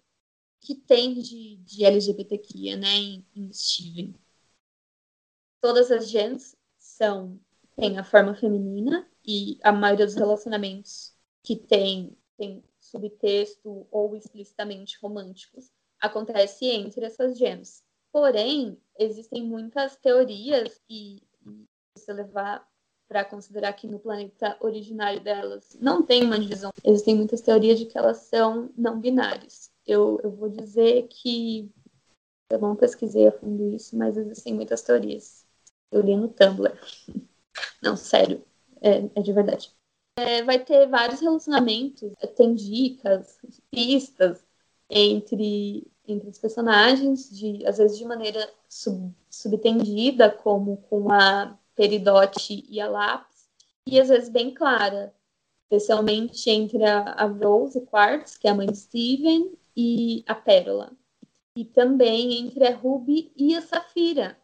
que 0.60 0.76
tem 0.76 1.14
de, 1.16 1.58
de 1.58 1.86
LGBTQIA, 1.86 2.76
né, 2.76 2.90
em, 2.90 3.26
em 3.36 3.54
Steven. 3.54 4.14
Todas 5.62 5.92
as 5.92 6.10
gens 6.10 6.58
animação 6.98 7.40
tem 7.76 7.98
a 7.98 8.04
forma 8.04 8.36
feminina 8.36 9.08
e 9.26 9.60
a 9.64 9.72
maioria 9.72 10.06
dos 10.06 10.16
relacionamentos 10.16 11.16
que 11.44 11.56
tem, 11.56 12.18
tem 12.36 12.64
subtexto 12.80 13.88
ou 13.92 14.16
explicitamente 14.16 14.98
românticos 15.02 15.72
acontece 16.00 16.66
entre 16.66 17.06
essas 17.06 17.38
gems. 17.38 17.84
Porém, 18.12 18.82
existem 18.98 19.44
muitas 19.44 19.96
teorias 19.98 20.82
e, 20.90 21.22
e 21.46 22.00
se 22.00 22.12
levar 22.12 22.68
para 23.08 23.24
considerar 23.24 23.74
que 23.74 23.88
no 23.88 24.00
planeta 24.00 24.58
originário 24.60 25.22
delas 25.22 25.78
não 25.80 26.04
tem 26.04 26.24
uma 26.24 26.40
divisão. 26.40 26.72
Existem 26.84 27.16
muitas 27.16 27.42
teorias 27.42 27.80
de 27.80 27.86
que 27.86 27.98
elas 27.98 28.18
são 28.18 28.70
não 28.78 29.00
binárias. 29.00 29.72
Eu, 29.86 30.20
eu 30.24 30.32
vou 30.32 30.50
dizer 30.50 31.08
que 31.08 31.72
eu 32.50 32.60
não 32.60 32.76
pesquisei 32.76 33.28
a 33.28 33.32
fundo 33.32 33.76
isso, 33.76 33.98
mas 33.98 34.18
existem 34.18 34.54
muitas 34.54 34.82
teorias. 34.82 35.46
Eu 35.92 36.02
li 36.02 36.16
no 36.16 36.28
Tumblr. 36.28 36.78
Não, 37.82 37.96
sério, 37.96 38.44
é, 38.82 39.10
é 39.16 39.22
de 39.22 39.34
verdade. 39.34 39.72
É, 40.18 40.44
vai 40.44 40.64
ter 40.64 40.88
vários 40.88 41.20
relacionamentos, 41.20 42.12
tem 42.36 42.56
dicas, 42.56 43.40
pistas 43.70 44.44
entre, 44.90 45.86
entre 46.08 46.30
os 46.30 46.40
personagens, 46.40 47.30
de, 47.30 47.66
às 47.66 47.78
vezes 47.78 47.98
de 47.98 48.06
maneira 48.06 48.52
sub, 48.68 49.14
subtendida, 49.30 50.32
como 50.32 50.78
com 50.90 51.12
a 51.12 51.58
Peridote 51.78 52.66
e 52.68 52.82
a 52.82 52.90
Lápis, 52.90 53.48
e 53.86 54.02
às 54.02 54.10
vezes 54.10 54.30
bem 54.30 54.52
clara, 54.54 55.14
especialmente 55.64 56.50
entre 56.50 56.84
a, 56.84 57.02
a 57.12 57.26
Rose 57.26 57.80
Quartz, 57.86 58.36
que 58.36 58.48
é 58.48 58.52
a 58.52 58.56
mãe 58.56 58.68
de 58.68 58.78
Steven, 58.78 59.56
e 59.76 60.24
a 60.28 60.34
Pérola. 60.34 60.92
E 61.56 61.64
também 61.64 62.40
entre 62.40 62.68
a 62.68 62.76
Ruby 62.76 63.32
e 63.36 63.56
a 63.56 63.62
Safira, 63.62 64.38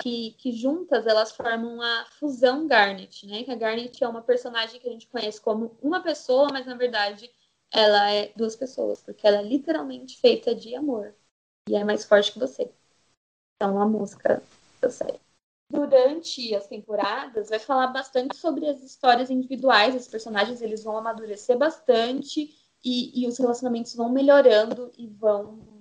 que, 0.00 0.32
que 0.32 0.52
juntas 0.52 1.06
elas 1.06 1.32
formam 1.32 1.80
a 1.80 2.04
fusão 2.18 2.66
Garnet, 2.66 3.26
né? 3.26 3.42
Que 3.42 3.50
a 3.50 3.56
Garnet 3.56 4.04
é 4.04 4.08
uma 4.08 4.22
personagem 4.22 4.78
que 4.78 4.86
a 4.86 4.92
gente 4.92 5.06
conhece 5.06 5.40
como 5.40 5.76
uma 5.82 6.02
pessoa, 6.02 6.48
mas 6.52 6.66
na 6.66 6.74
verdade 6.74 7.30
ela 7.72 8.10
é 8.10 8.32
duas 8.36 8.54
pessoas, 8.54 9.02
porque 9.02 9.26
ela 9.26 9.38
é 9.38 9.42
literalmente 9.42 10.18
feita 10.18 10.54
de 10.54 10.74
amor. 10.74 11.14
E 11.68 11.74
é 11.74 11.82
mais 11.84 12.04
forte 12.04 12.32
que 12.32 12.38
você. 12.38 12.70
Então 13.56 13.80
a 13.80 13.86
música 13.86 14.42
da 14.80 14.90
série. 14.90 15.25
Durante 15.68 16.54
as 16.54 16.66
temporadas, 16.68 17.48
vai 17.48 17.58
falar 17.58 17.88
bastante 17.88 18.36
sobre 18.36 18.68
as 18.68 18.82
histórias 18.82 19.30
individuais, 19.30 19.96
os 19.96 20.06
personagens 20.06 20.62
eles 20.62 20.84
vão 20.84 20.96
amadurecer 20.96 21.58
bastante 21.58 22.54
e, 22.84 23.22
e 23.22 23.26
os 23.26 23.36
relacionamentos 23.36 23.94
vão 23.94 24.08
melhorando 24.08 24.92
e 24.96 25.08
vão 25.08 25.76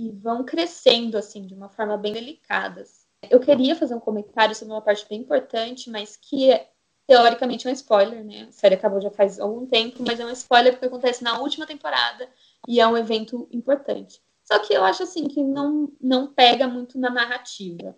e 0.00 0.10
vão 0.10 0.44
crescendo 0.44 1.18
assim 1.18 1.44
de 1.44 1.54
uma 1.54 1.68
forma 1.68 1.96
bem 1.96 2.12
delicada. 2.12 2.84
Eu 3.28 3.40
queria 3.40 3.74
fazer 3.74 3.94
um 3.94 4.00
comentário 4.00 4.54
sobre 4.54 4.72
uma 4.72 4.80
parte 4.80 5.06
bem 5.08 5.20
importante, 5.20 5.90
mas 5.90 6.16
que 6.16 6.52
é, 6.52 6.70
teoricamente 7.06 7.66
é 7.66 7.70
um 7.70 7.74
spoiler, 7.74 8.24
né? 8.24 8.46
A 8.48 8.52
série 8.52 8.76
acabou 8.76 9.00
já 9.00 9.10
faz 9.10 9.40
algum 9.40 9.66
tempo, 9.66 10.02
mas 10.06 10.20
é 10.20 10.24
um 10.24 10.30
spoiler 10.30 10.74
porque 10.74 10.86
acontece 10.86 11.24
na 11.24 11.40
última 11.40 11.66
temporada 11.66 12.28
e 12.66 12.80
é 12.80 12.86
um 12.86 12.96
evento 12.96 13.48
importante. 13.50 14.22
Só 14.44 14.58
que 14.60 14.72
eu 14.72 14.84
acho 14.84 15.02
assim 15.02 15.26
que 15.26 15.42
não, 15.42 15.92
não 16.00 16.28
pega 16.28 16.68
muito 16.68 16.98
na 16.98 17.10
narrativa. 17.10 17.94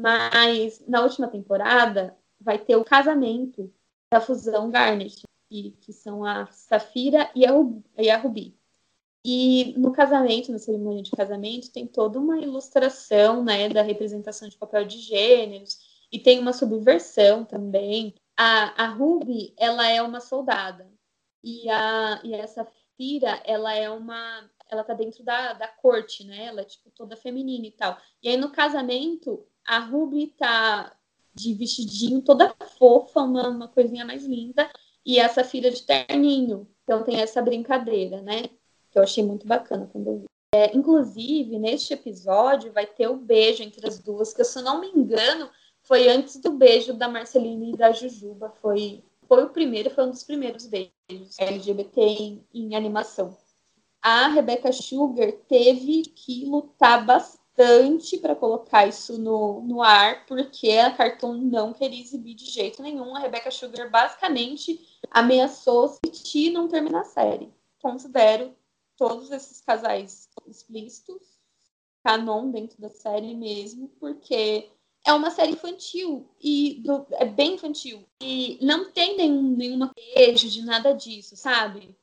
Mas 0.00 0.82
na 0.86 1.02
última 1.02 1.28
temporada 1.28 2.16
vai 2.40 2.58
ter 2.58 2.76
o 2.76 2.84
casamento 2.84 3.72
da 4.10 4.20
fusão 4.20 4.70
Garnet, 4.70 5.22
que, 5.48 5.72
que 5.80 5.92
são 5.92 6.24
a 6.24 6.46
Safira 6.46 7.30
e 7.34 7.46
a, 7.46 7.52
e 7.98 8.10
a 8.10 8.16
Ruby. 8.16 8.56
E 9.24 9.74
no 9.78 9.92
casamento, 9.92 10.52
na 10.52 10.58
cerimônia 10.58 11.02
de 11.02 11.10
casamento, 11.10 11.72
tem 11.72 11.86
toda 11.86 12.20
uma 12.20 12.38
ilustração 12.38 13.42
né, 13.42 13.68
da 13.70 13.80
representação 13.80 14.48
de 14.48 14.56
papel 14.56 14.84
de 14.84 14.98
gêneros 14.98 15.78
e 16.12 16.18
tem 16.18 16.38
uma 16.38 16.52
subversão 16.52 17.44
também. 17.44 18.14
A, 18.36 18.84
a 18.84 18.88
Ruby, 18.88 19.54
ela 19.56 19.88
é 19.88 20.02
uma 20.02 20.20
soldada 20.20 20.86
e 21.42 21.68
a, 21.70 22.20
e 22.22 22.34
essa 22.34 22.66
Fira, 22.96 23.42
ela 23.44 23.74
é 23.74 23.90
uma 23.90 24.48
ela 24.70 24.84
tá 24.84 24.94
dentro 24.94 25.22
da, 25.24 25.52
da 25.52 25.68
corte, 25.68 26.24
né? 26.24 26.46
Ela 26.46 26.62
é 26.62 26.64
tipo 26.64 26.90
toda 26.90 27.16
feminina 27.16 27.66
e 27.66 27.70
tal. 27.70 27.98
E 28.22 28.28
aí 28.28 28.36
no 28.36 28.50
casamento, 28.50 29.46
a 29.66 29.78
Ruby 29.78 30.28
tá 30.38 30.94
de 31.34 31.54
vestidinho, 31.54 32.22
toda 32.22 32.54
fofa, 32.78 33.20
uma, 33.20 33.48
uma 33.48 33.68
coisinha 33.68 34.04
mais 34.04 34.24
linda, 34.24 34.70
e 35.04 35.18
essa 35.18 35.42
filha 35.42 35.70
de 35.70 35.82
terninho. 35.82 36.68
Então 36.84 37.02
tem 37.02 37.20
essa 37.20 37.42
brincadeira, 37.42 38.20
né? 38.22 38.44
que 38.94 38.98
eu 38.98 39.02
achei 39.02 39.24
muito 39.24 39.44
bacana 39.44 39.88
quando 39.90 40.06
eu 40.06 40.18
vi. 40.20 40.24
É, 40.54 40.74
inclusive, 40.76 41.58
neste 41.58 41.92
episódio 41.92 42.72
vai 42.72 42.86
ter 42.86 43.08
o 43.08 43.16
beijo 43.16 43.64
entre 43.64 43.84
as 43.88 43.98
duas, 43.98 44.32
que 44.32 44.44
se 44.44 44.56
eu 44.56 44.62
não 44.62 44.80
me 44.80 44.86
engano, 44.86 45.50
foi 45.82 46.08
antes 46.08 46.36
do 46.36 46.52
beijo 46.52 46.94
da 46.94 47.08
Marcelina 47.08 47.64
e 47.64 47.76
da 47.76 47.90
Jujuba. 47.90 48.54
Foi, 48.62 49.02
foi 49.26 49.42
o 49.42 49.50
primeiro, 49.50 49.90
foi 49.90 50.04
um 50.04 50.10
dos 50.10 50.22
primeiros 50.22 50.68
beijos 50.68 51.36
LGBT 51.36 52.00
em, 52.00 52.46
em 52.54 52.76
animação. 52.76 53.36
A 54.00 54.28
Rebecca 54.28 54.70
Sugar 54.70 55.32
teve 55.48 56.02
que 56.02 56.44
lutar 56.44 57.04
bastante 57.04 57.43
para 58.20 58.34
colocar 58.34 58.86
isso 58.86 59.18
no, 59.18 59.60
no 59.62 59.82
ar, 59.82 60.26
porque 60.26 60.70
a 60.70 60.90
Cartoon 60.90 61.34
não 61.34 61.72
queria 61.72 62.00
exibir 62.00 62.34
de 62.34 62.46
jeito 62.46 62.82
nenhum. 62.82 63.14
A 63.14 63.20
Rebecca 63.20 63.50
Sugar 63.50 63.90
basicamente 63.90 64.98
ameaçou 65.10 65.96
se 66.12 66.50
não 66.50 66.68
terminar 66.68 67.00
a 67.00 67.04
série. 67.04 67.52
Considero 67.80 68.54
todos 68.96 69.30
esses 69.30 69.60
casais 69.60 70.28
explícitos, 70.46 71.22
canon 72.02 72.50
dentro 72.50 72.80
da 72.80 72.88
série 72.88 73.34
mesmo, 73.34 73.88
porque 74.00 74.70
é 75.06 75.12
uma 75.12 75.30
série 75.30 75.52
infantil 75.52 76.28
e 76.40 76.80
do, 76.84 77.06
é 77.12 77.24
bem 77.24 77.54
infantil 77.54 78.04
e 78.20 78.58
não 78.62 78.90
tem 78.90 79.16
nenhum 79.16 79.42
nenhuma 79.56 79.92
beijo 79.94 80.48
de 80.48 80.62
nada 80.62 80.92
disso, 80.92 81.36
sabe? 81.36 81.94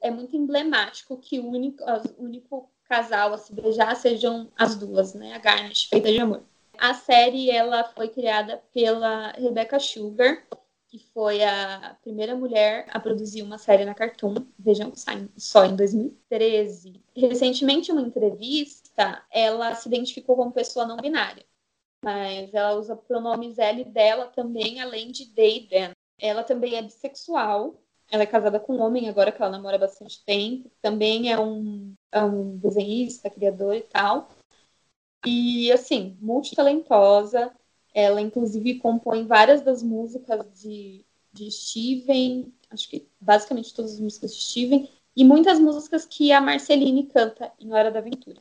É 0.00 0.10
muito 0.10 0.36
emblemático 0.36 1.16
que 1.18 1.38
o 1.38 1.46
único, 1.46 1.84
o 1.84 2.24
único 2.24 2.70
casal 2.90 3.32
a 3.32 3.38
se 3.38 3.54
beijar 3.54 3.94
sejam 3.94 4.50
as 4.58 4.74
duas, 4.74 5.14
né? 5.14 5.32
A 5.32 5.38
Garnet, 5.38 5.88
feita 5.88 6.10
de 6.10 6.18
amor. 6.18 6.42
A 6.76 6.92
série 6.92 7.48
ela 7.48 7.84
foi 7.84 8.08
criada 8.08 8.60
pela 8.74 9.30
Rebecca 9.30 9.78
Sugar, 9.78 10.44
que 10.88 10.98
foi 11.14 11.40
a 11.44 11.96
primeira 12.02 12.34
mulher 12.34 12.86
a 12.90 12.98
produzir 12.98 13.42
uma 13.42 13.58
série 13.58 13.84
na 13.84 13.94
Cartoon, 13.94 14.34
vejam 14.58 14.92
só 15.36 15.64
em 15.64 15.76
2013. 15.76 17.00
Recentemente, 17.14 17.92
em 17.92 17.94
uma 17.94 18.02
entrevista, 18.02 19.24
ela 19.30 19.72
se 19.76 19.86
identificou 19.86 20.34
como 20.34 20.50
pessoa 20.50 20.84
não 20.84 20.96
binária, 20.96 21.46
mas 22.04 22.52
ela 22.52 22.74
usa 22.74 22.96
pronomes 22.96 23.56
e 23.56 23.84
dela 23.84 24.26
também, 24.26 24.80
além 24.80 25.12
de 25.12 25.26
they, 25.26 25.68
them. 25.68 25.92
Ela 26.18 26.42
também 26.42 26.74
é 26.74 26.82
bissexual, 26.82 27.80
ela 28.10 28.24
é 28.24 28.26
casada 28.26 28.58
com 28.58 28.74
um 28.74 28.82
homem 28.82 29.08
agora 29.08 29.30
que 29.30 29.40
ela 29.40 29.52
namora 29.52 29.76
há 29.76 29.78
bastante 29.80 30.24
tempo, 30.24 30.68
também 30.82 31.32
é 31.32 31.38
um, 31.38 31.94
um 32.14 32.56
desenhista, 32.56 33.30
criador 33.30 33.74
e 33.74 33.82
tal. 33.82 34.30
E, 35.26 35.70
assim, 35.72 36.16
multitalentosa, 36.20 37.52
ela, 37.94 38.20
inclusive, 38.20 38.78
compõe 38.78 39.26
várias 39.26 39.62
das 39.62 39.82
músicas 39.82 40.46
de, 40.60 41.04
de 41.32 41.50
Steven, 41.50 42.52
acho 42.70 42.88
que 42.88 43.06
basicamente 43.20 43.74
todas 43.74 43.94
as 43.94 44.00
músicas 44.00 44.34
de 44.34 44.40
Steven, 44.40 44.90
e 45.14 45.24
muitas 45.24 45.58
músicas 45.58 46.06
que 46.06 46.32
a 46.32 46.40
Marceline 46.40 47.06
canta 47.06 47.52
em 47.58 47.72
Hora 47.72 47.90
da 47.90 47.98
Aventura. 47.98 48.40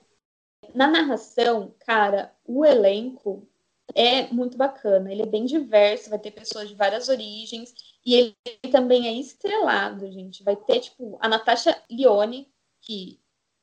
Na 0.74 0.88
narração, 0.88 1.74
cara, 1.80 2.34
o 2.46 2.64
elenco 2.64 3.48
é 3.96 4.32
muito 4.32 4.56
bacana, 4.56 5.12
ele 5.12 5.24
é 5.24 5.26
bem 5.26 5.46
diverso, 5.46 6.12
vai 6.12 6.20
ter 6.20 6.32
pessoas 6.32 6.70
de 6.70 6.76
várias 6.76 7.10
origens, 7.10 7.74
e 8.06 8.16
ele 8.16 8.36
também 8.72 9.08
é 9.08 9.14
estrelado, 9.14 10.10
gente. 10.12 10.44
Vai 10.44 10.56
ter, 10.56 10.80
tipo, 10.80 11.18
a 11.20 11.28
Natasha 11.28 11.82
Lione, 11.90 12.48
que 12.82 13.19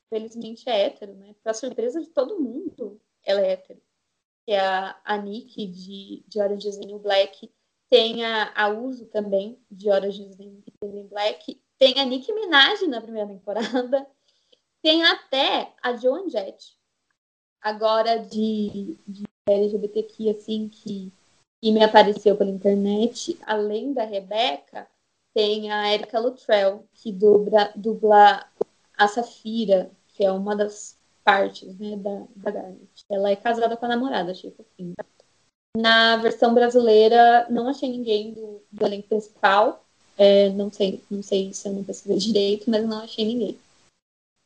felizmente 0.08 0.68
é 0.68 0.86
hétero, 0.86 1.14
né? 1.14 1.34
Pra 1.42 1.54
surpresa 1.54 2.00
de 2.00 2.08
todo 2.08 2.40
mundo, 2.40 3.00
ela 3.24 3.40
é 3.40 3.52
hétero. 3.52 3.80
Que 4.46 4.54
a, 4.54 4.98
a 5.04 5.16
Nick 5.18 5.66
de, 5.66 6.24
de 6.26 6.40
Orange 6.40 6.68
is 6.68 6.78
the 6.78 6.86
New 6.86 6.98
Black, 6.98 7.50
tem 7.90 8.24
a, 8.24 8.52
a 8.54 8.68
Uso 8.68 9.06
também, 9.06 9.58
de 9.70 9.90
Orange 9.90 10.22
is 10.22 10.36
the 10.36 10.44
New 10.86 11.08
Black, 11.08 11.60
tem 11.78 11.98
a 11.98 12.04
Nick 12.04 12.32
Minaj 12.32 12.86
na 12.86 13.00
primeira 13.00 13.28
temporada, 13.28 14.06
tem 14.82 15.04
até 15.04 15.72
a 15.82 15.96
Joan 15.96 16.28
Jett, 16.28 16.76
agora 17.60 18.18
de, 18.18 18.96
de 19.06 19.24
LGBTQ, 19.48 20.30
assim, 20.30 20.68
que, 20.68 21.12
que 21.60 21.72
me 21.72 21.82
apareceu 21.82 22.36
pela 22.36 22.50
internet, 22.50 23.38
além 23.42 23.92
da 23.92 24.04
Rebeca, 24.04 24.88
tem 25.34 25.70
a 25.70 25.92
Erika 25.92 26.18
Luttrell, 26.18 26.88
que 26.94 27.12
dubla, 27.12 27.72
dubla 27.76 28.48
a 28.96 29.08
Safira, 29.08 29.90
que 30.16 30.24
é 30.24 30.32
uma 30.32 30.56
das 30.56 30.96
partes 31.22 31.76
né, 31.78 31.96
da, 31.96 32.22
da 32.36 32.50
Garnet. 32.50 33.04
Ela 33.10 33.30
é 33.30 33.36
casada 33.36 33.76
com 33.76 33.84
a 33.84 33.88
namorada, 33.88 34.30
achei 34.30 34.50
fofinho. 34.50 34.94
Na 35.76 36.16
versão 36.16 36.54
brasileira, 36.54 37.46
não 37.50 37.68
achei 37.68 37.90
ninguém 37.90 38.32
do, 38.32 38.62
do 38.72 38.86
elenco 38.86 39.08
principal. 39.08 39.84
É, 40.16 40.48
não 40.50 40.72
sei, 40.72 41.02
não 41.10 41.22
sei 41.22 41.52
se 41.52 41.68
eu 41.68 41.74
não 41.74 41.84
pesquisei 41.84 42.16
direito, 42.16 42.70
mas 42.70 42.86
não 42.86 43.00
achei 43.00 43.26
ninguém. 43.26 43.58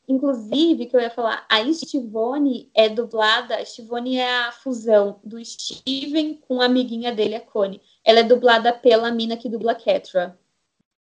Inclusive, 0.09 0.87
que 0.87 0.97
eu 0.97 1.01
ia 1.01 1.11
falar, 1.11 1.47
a 1.49 1.63
Estivone 1.63 2.69
é 2.75 2.89
dublada, 2.89 3.55
a 3.55 3.61
é 3.61 4.47
a 4.49 4.51
fusão 4.51 5.21
do 5.23 5.43
Steven 5.45 6.35
com 6.49 6.61
a 6.61 6.65
amiguinha 6.65 7.15
dele, 7.15 7.37
a 7.37 7.41
Connie. 7.41 7.81
Ela 8.05 8.21
é 8.21 8.25
dublada 8.25 8.73
pela 8.73 9.13
mina 9.13 9.37
que 9.37 9.49
dubla 9.49 9.73
Ketra. 9.73 10.37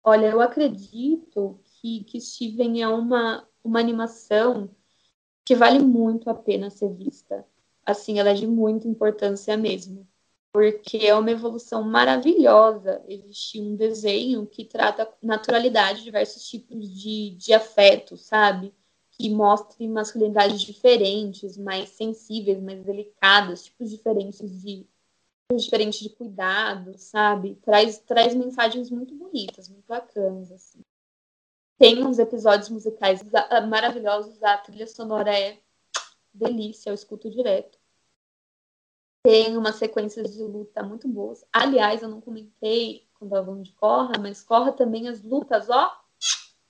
Olha, 0.03 0.25
eu 0.27 0.41
acredito 0.41 1.59
que, 1.79 2.03
que 2.05 2.19
Steven 2.19 2.81
é 2.81 2.87
uma, 2.87 3.47
uma 3.65 3.79
animação 3.79 4.69
que 5.43 5.55
vale 5.55 5.79
muito 5.79 6.29
a 6.29 6.33
pena 6.33 6.69
ser 6.69 6.89
vista. 6.93 7.45
Assim, 7.85 8.19
ela 8.19 8.31
é 8.31 8.33
de 8.33 8.47
muita 8.47 8.87
importância 8.87 9.57
mesmo 9.57 10.07
porque 10.55 10.99
é 10.99 11.13
uma 11.13 11.29
evolução 11.29 11.83
maravilhosa. 11.83 13.03
Existe 13.09 13.59
um 13.59 13.75
desenho 13.75 14.47
que 14.47 14.63
trata 14.63 15.13
naturalidade, 15.21 16.01
diversos 16.01 16.47
tipos 16.47 16.89
de, 16.89 17.31
de 17.31 17.53
afeto, 17.53 18.15
sabe? 18.15 18.73
Que 19.11 19.29
mostre 19.29 19.85
masculinidades 19.85 20.61
diferentes, 20.61 21.57
mais 21.57 21.89
sensíveis, 21.89 22.63
mais 22.63 22.81
delicadas, 22.85 23.65
tipos 23.65 23.89
diferentes 23.89 24.49
de 24.61 24.87
diferentes 25.53 25.99
de 25.99 26.09
cuidado, 26.09 26.97
sabe? 26.97 27.55
Traz, 27.55 27.99
traz 27.99 28.33
mensagens 28.33 28.89
muito 28.89 29.13
bonitas, 29.13 29.67
muito 29.67 29.85
bacanas, 29.85 30.53
assim. 30.53 30.79
Tem 31.77 32.05
uns 32.05 32.19
episódios 32.19 32.69
musicais 32.69 33.21
maravilhosos, 33.67 34.41
a 34.41 34.57
trilha 34.57 34.87
sonora 34.87 35.37
é 35.37 35.59
delícia, 36.33 36.89
eu 36.89 36.93
escuto 36.93 37.29
direto. 37.29 37.77
Tem 39.23 39.57
umas 39.57 39.75
sequências 39.75 40.35
de 40.35 40.43
luta 40.43 40.83
muito 40.83 41.07
boas. 41.07 41.43
Aliás, 41.51 42.01
eu 42.01 42.09
não 42.09 42.21
comentei 42.21 43.05
quando 43.15 43.31
falando 43.31 43.63
de 43.63 43.71
Corra, 43.73 44.13
mas 44.19 44.43
Corra 44.43 44.71
também 44.71 45.07
as 45.07 45.21
lutas, 45.23 45.69
ó, 45.69 45.91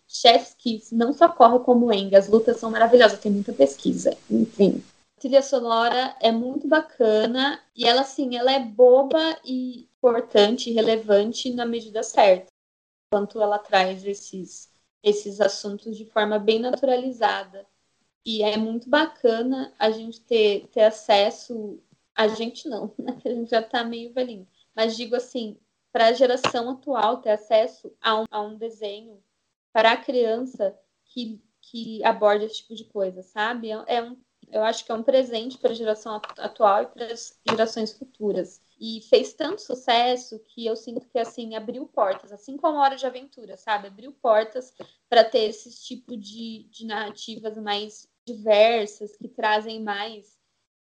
chef's 0.07 0.55
kiss. 0.57 0.95
Não 0.95 1.11
só 1.13 1.27
Corra 1.27 1.59
como 1.59 1.91
Eng, 1.91 2.15
as 2.15 2.27
lutas 2.27 2.57
são 2.57 2.71
maravilhosas, 2.71 3.19
tem 3.19 3.31
muita 3.31 3.53
pesquisa. 3.53 4.15
Enfim, 4.29 4.81
a 5.17 5.21
trilha 5.21 5.41
sonora 5.41 6.15
é 6.21 6.31
muito 6.31 6.67
bacana 6.67 7.61
e 7.75 7.85
ela, 7.85 8.01
assim, 8.01 8.37
ela 8.37 8.51
é 8.51 8.59
boba 8.59 9.37
e 9.43 9.89
importante, 9.97 10.71
relevante 10.71 11.53
na 11.53 11.65
medida 11.65 12.03
certa. 12.03 12.47
Quanto 13.11 13.41
ela 13.41 13.59
traz 13.59 14.05
esses, 14.05 14.69
esses 15.05 15.39
assuntos 15.39 15.95
de 15.95 16.05
forma 16.05 16.39
bem 16.39 16.59
naturalizada. 16.59 17.65
E 18.25 18.41
é 18.41 18.57
muito 18.57 18.89
bacana 18.89 19.71
a 19.77 19.91
gente 19.91 20.19
ter, 20.21 20.67
ter 20.73 20.81
acesso 20.81 21.79
a 22.15 22.27
gente 22.27 22.67
não, 22.67 22.91
né? 22.97 23.21
A 23.23 23.29
gente 23.29 23.51
já 23.51 23.59
está 23.59 23.83
meio 23.83 24.11
velhinho. 24.11 24.47
Mas 24.75 24.97
digo 24.97 25.15
assim, 25.15 25.57
para 25.91 26.07
a 26.07 26.13
geração 26.13 26.71
atual 26.71 27.17
ter 27.17 27.29
acesso 27.29 27.93
a 28.01 28.21
um, 28.21 28.25
a 28.31 28.41
um 28.41 28.57
desenho 28.57 29.23
para 29.71 29.91
a 29.91 29.97
criança 29.97 30.77
que, 31.05 31.39
que 31.61 32.03
aborda 32.03 32.45
esse 32.45 32.57
tipo 32.57 32.73
de 32.73 32.85
coisa, 32.85 33.21
sabe? 33.21 33.69
É, 33.69 33.83
é 33.87 34.03
um, 34.03 34.17
eu 34.49 34.63
acho 34.63 34.83
que 34.83 34.91
é 34.91 34.95
um 34.95 35.03
presente 35.03 35.57
para 35.57 35.71
a 35.71 35.75
geração 35.75 36.19
atual 36.37 36.83
e 36.83 36.87
para 36.87 37.13
as 37.13 37.39
gerações 37.47 37.93
futuras. 37.93 38.61
E 38.79 39.01
fez 39.09 39.33
tanto 39.33 39.61
sucesso 39.61 40.39
que 40.39 40.65
eu 40.65 40.75
sinto 40.75 41.07
que 41.07 41.17
assim 41.17 41.55
abriu 41.55 41.85
portas, 41.85 42.31
assim 42.31 42.57
como 42.57 42.77
a 42.77 42.81
Hora 42.81 42.95
de 42.95 43.05
Aventura, 43.05 43.55
sabe? 43.55 43.87
Abriu 43.87 44.11
portas 44.11 44.73
para 45.09 45.23
ter 45.23 45.49
esse 45.49 45.71
tipo 45.83 46.17
de, 46.17 46.67
de 46.69 46.85
narrativas 46.85 47.57
mais 47.57 48.07
diversas, 48.25 49.15
que 49.15 49.29
trazem 49.29 49.81
mais 49.81 50.35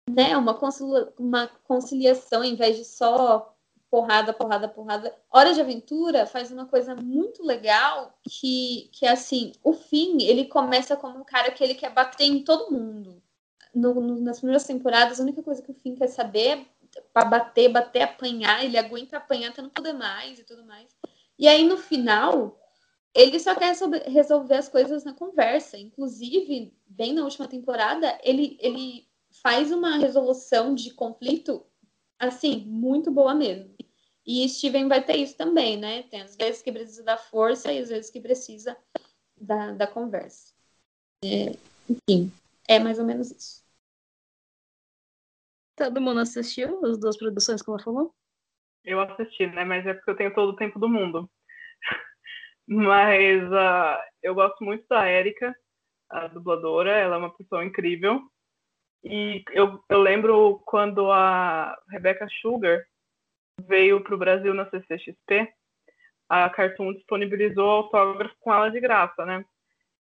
né, 0.09 0.37
uma, 0.37 0.55
concilia 0.55 1.13
uma 1.19 1.49
conciliação 1.65 2.45
em 2.45 2.55
vez 2.55 2.77
de 2.77 2.85
só 2.85 3.55
porrada, 3.91 4.33
porrada, 4.33 4.69
porrada. 4.69 5.15
Hora 5.31 5.53
de 5.53 5.61
Aventura 5.61 6.27
faz 6.27 6.51
uma 6.53 6.67
coisa 6.67 6.95
muito 6.95 7.43
legal 7.43 8.17
que, 8.23 8.89
que 8.93 9.05
assim, 9.05 9.53
o 9.65 9.73
fim, 9.73 10.23
ele 10.23 10.45
começa 10.47 10.97
como 10.97 11.19
um 11.19 11.25
cara 11.25 11.51
que 11.51 11.63
ele 11.63 11.75
quer 11.75 11.93
bater 11.93 12.25
em 12.25 12.45
todo 12.45 12.71
mundo. 12.71 13.21
No, 13.75 13.95
no, 13.95 14.21
nas 14.21 14.39
primeiras 14.39 14.65
temporadas, 14.65 15.19
a 15.19 15.23
única 15.23 15.43
coisa 15.43 15.63
que 15.63 15.71
o 15.71 15.75
fim 15.75 15.95
quer 15.95 16.09
saber 16.09 16.67
para 17.13 17.25
bater, 17.25 17.69
bater, 17.69 18.03
apanhar, 18.03 18.65
ele 18.65 18.79
aguenta 18.79 19.17
apanhar 19.17 19.51
até 19.51 19.63
não 19.63 19.71
poder 19.71 19.93
mais 19.93 20.39
e 20.39 20.45
tudo 20.45 20.65
mais. 20.65 20.95
E 21.39 21.49
aí, 21.49 21.67
no 21.67 21.77
final, 21.77 22.59
ele 23.15 23.39
só 23.41 23.55
quer 23.55 23.75
resolver 24.07 24.55
as 24.55 24.69
coisas 24.69 25.05
na 25.05 25.13
conversa. 25.13 25.79
Inclusive, 25.79 26.73
bem 26.87 27.13
na 27.13 27.25
última 27.25 27.49
temporada, 27.49 28.19
ele, 28.23 28.57
ele 28.61 29.09
faz 29.43 29.71
uma 29.71 29.97
resolução 29.97 30.75
de 30.75 30.93
conflito, 30.93 31.65
assim, 32.19 32.65
muito 32.67 33.11
boa 33.11 33.35
mesmo. 33.35 33.75
E 34.27 34.49
Steven 34.49 34.87
vai 34.87 35.03
ter 35.03 35.17
isso 35.17 35.37
também, 35.37 35.77
né? 35.77 36.03
Tem 36.05 36.21
às 36.21 36.37
vezes 36.37 36.63
que 36.63 36.71
precisa 36.71 37.03
da 37.03 37.17
força 37.17 37.73
e 37.73 37.79
às 37.79 37.89
vezes 37.89 38.11
que 38.11 38.21
precisa 38.21 38.77
da, 39.37 39.73
da 39.73 39.87
conversa. 39.87 40.53
É, 41.25 41.57
enfim, 41.89 42.33
é 42.69 42.79
mais 42.79 42.99
ou 42.99 43.05
menos 43.05 43.31
isso. 43.31 43.60
Todo 45.81 45.99
mundo 45.99 46.21
assistiu 46.21 46.85
as 46.85 47.01
duas 47.01 47.17
produções 47.17 47.63
que 47.63 47.71
ela 47.71 47.83
falou? 47.83 48.15
Eu 48.85 49.01
assisti, 49.01 49.47
né? 49.47 49.65
Mas 49.65 49.87
é 49.87 49.95
porque 49.95 50.11
eu 50.11 50.15
tenho 50.15 50.35
todo 50.35 50.51
o 50.51 50.57
tempo 50.57 50.79
do 50.79 50.87
mundo. 50.87 51.27
Mas 52.69 53.43
uh, 53.45 53.99
eu 54.23 54.35
gosto 54.35 54.63
muito 54.63 54.87
da 54.91 55.11
Erika, 55.11 55.57
a 56.11 56.27
dubladora. 56.27 56.91
Ela 56.91 57.15
é 57.15 57.19
uma 57.19 57.35
pessoa 57.35 57.65
incrível. 57.65 58.21
E 59.03 59.43
eu, 59.53 59.83
eu 59.89 60.03
lembro 60.03 60.61
quando 60.67 61.11
a 61.11 61.75
Rebecca 61.89 62.29
Sugar 62.43 62.85
veio 63.67 64.03
para 64.03 64.15
o 64.15 64.19
Brasil 64.19 64.53
na 64.53 64.69
CCXP, 64.69 65.51
a 66.29 66.51
Cartoon 66.51 66.93
disponibilizou 66.93 67.71
autógrafo 67.71 68.37
com 68.41 68.53
ela 68.53 68.71
de 68.71 68.81
graça, 68.81 69.25
né? 69.25 69.43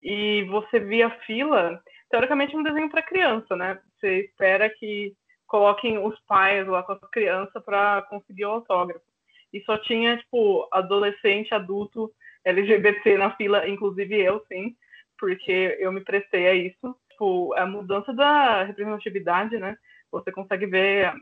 E 0.04 0.44
você 0.50 0.82
via 0.82 1.10
fila, 1.22 1.82
teoricamente 2.10 2.58
um 2.58 2.62
desenho 2.62 2.90
para 2.90 3.02
criança, 3.02 3.56
né? 3.56 3.82
Você 3.96 4.26
espera 4.26 4.70
que 4.70 5.16
coloquem 5.52 5.98
os 5.98 6.18
pais 6.22 6.66
lá 6.66 6.82
com 6.82 6.94
as 6.94 7.00
crianças 7.12 7.62
para 7.66 8.04
conseguir 8.04 8.46
o 8.46 8.52
autógrafo. 8.52 9.04
E 9.52 9.62
só 9.66 9.78
tinha, 9.78 10.16
tipo, 10.16 10.66
adolescente, 10.72 11.54
adulto, 11.54 12.10
LGBT 12.46 13.18
na 13.18 13.36
fila, 13.36 13.68
inclusive 13.68 14.18
eu, 14.18 14.42
sim, 14.48 14.74
porque 15.20 15.76
eu 15.78 15.92
me 15.92 16.00
prestei 16.00 16.48
a 16.48 16.54
isso 16.54 16.96
tipo, 17.22 17.54
a 17.56 17.66
mudança 17.66 18.14
da 18.14 18.64
representatividade, 18.64 19.58
né? 19.58 19.78
Você 20.10 20.32
consegue 20.32 20.66
ver 20.66 21.14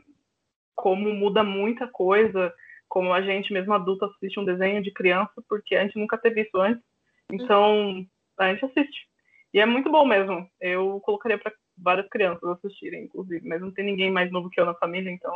como 0.76 1.12
muda 1.12 1.42
muita 1.42 1.88
coisa, 1.88 2.54
como 2.88 3.12
a 3.12 3.20
gente 3.20 3.52
mesmo 3.52 3.74
adulto 3.74 4.04
assiste 4.04 4.38
um 4.38 4.44
desenho 4.44 4.80
de 4.80 4.92
criança, 4.92 5.42
porque 5.48 5.74
a 5.74 5.82
gente 5.82 5.98
nunca 5.98 6.16
teve 6.16 6.42
isso 6.42 6.56
antes. 6.56 6.82
Então, 7.30 8.06
a 8.38 8.52
gente 8.52 8.64
assiste. 8.64 9.08
E 9.52 9.58
é 9.58 9.66
muito 9.66 9.90
bom 9.90 10.06
mesmo. 10.06 10.48
Eu 10.60 11.00
colocaria 11.00 11.36
para 11.36 11.52
várias 11.82 12.08
crianças 12.08 12.42
assistirem, 12.44 13.04
inclusive, 13.04 13.46
mas 13.46 13.60
não 13.60 13.72
tem 13.72 13.84
ninguém 13.84 14.10
mais 14.10 14.30
novo 14.30 14.50
que 14.50 14.60
eu 14.60 14.66
na 14.66 14.74
família, 14.74 15.10
então 15.10 15.32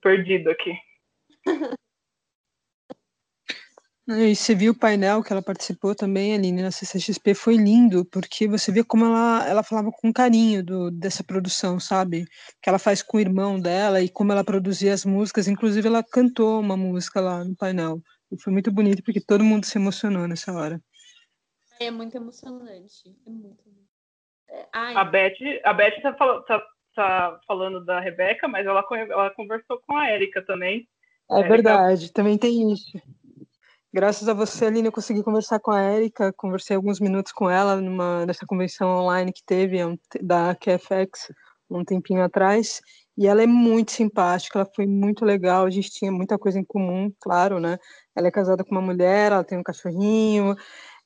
perdido 0.00 0.50
aqui. 0.50 0.72
E 4.06 4.36
você 4.36 4.54
viu 4.54 4.72
o 4.72 4.78
painel 4.78 5.22
que 5.22 5.32
ela 5.32 5.40
participou 5.40 5.94
também, 5.94 6.34
Aline, 6.34 6.60
na 6.60 6.70
CCXP, 6.70 7.32
foi 7.32 7.56
lindo, 7.56 8.04
porque 8.04 8.46
você 8.46 8.70
vê 8.70 8.84
como 8.84 9.06
ela, 9.06 9.48
ela 9.48 9.62
falava 9.62 9.90
com 9.90 10.12
carinho 10.12 10.62
do, 10.62 10.90
dessa 10.90 11.24
produção, 11.24 11.80
sabe? 11.80 12.26
Que 12.60 12.68
ela 12.68 12.78
faz 12.78 13.02
com 13.02 13.16
o 13.16 13.20
irmão 13.20 13.58
dela 13.58 14.02
e 14.02 14.10
como 14.10 14.30
ela 14.30 14.44
produzia 14.44 14.92
as 14.92 15.06
músicas, 15.06 15.48
inclusive 15.48 15.88
ela 15.88 16.04
cantou 16.04 16.60
uma 16.60 16.76
música 16.76 17.18
lá 17.18 17.42
no 17.42 17.56
painel. 17.56 18.02
E 18.30 18.38
foi 18.38 18.52
muito 18.52 18.70
bonito, 18.70 19.02
porque 19.02 19.22
todo 19.22 19.42
mundo 19.42 19.64
se 19.64 19.78
emocionou 19.78 20.28
nessa 20.28 20.52
hora. 20.52 20.78
É 21.80 21.90
muito 21.90 22.14
emocionante, 22.14 23.08
é 23.26 23.30
muito. 23.30 23.64
É, 24.54 24.66
a 24.72 25.04
Beth, 25.04 25.36
a 25.64 25.72
Beth 25.72 26.00
tá, 26.00 26.12
tá, 26.12 26.62
tá, 26.94 27.40
falando 27.46 27.84
da 27.84 28.00
Rebeca, 28.00 28.46
mas 28.46 28.66
ela, 28.66 28.84
ela 28.90 29.30
conversou 29.30 29.80
com 29.86 29.96
a 29.96 30.08
Érica 30.08 30.42
também. 30.42 30.86
É 31.30 31.42
verdade, 31.42 32.12
também 32.12 32.38
tem 32.38 32.72
isso. 32.72 32.98
Graças 33.92 34.28
a 34.28 34.34
você, 34.34 34.66
Aline, 34.66 34.88
eu 34.88 34.92
consegui 34.92 35.22
conversar 35.22 35.60
com 35.60 35.70
a 35.70 35.80
Erika, 35.80 36.32
conversei 36.36 36.74
alguns 36.74 36.98
minutos 36.98 37.30
com 37.30 37.48
ela 37.48 37.76
numa, 37.76 38.26
nessa 38.26 38.44
convenção 38.44 38.88
online 38.88 39.32
que 39.32 39.42
teve 39.46 39.78
da 40.20 40.54
QFX 40.56 41.32
um 41.70 41.84
tempinho 41.84 42.22
atrás, 42.22 42.80
e 43.16 43.26
ela 43.26 43.42
é 43.42 43.46
muito 43.46 43.92
simpática, 43.92 44.58
ela 44.58 44.70
foi 44.74 44.86
muito 44.86 45.24
legal, 45.24 45.64
a 45.64 45.70
gente 45.70 45.90
tinha 45.90 46.10
muita 46.10 46.36
coisa 46.36 46.58
em 46.58 46.64
comum, 46.64 47.10
claro, 47.20 47.60
né? 47.60 47.78
Ela 48.16 48.28
é 48.28 48.30
casada 48.30 48.64
com 48.64 48.72
uma 48.72 48.80
mulher, 48.80 49.30
ela 49.30 49.44
tem 49.44 49.56
um 49.56 49.62
cachorrinho, 49.62 50.56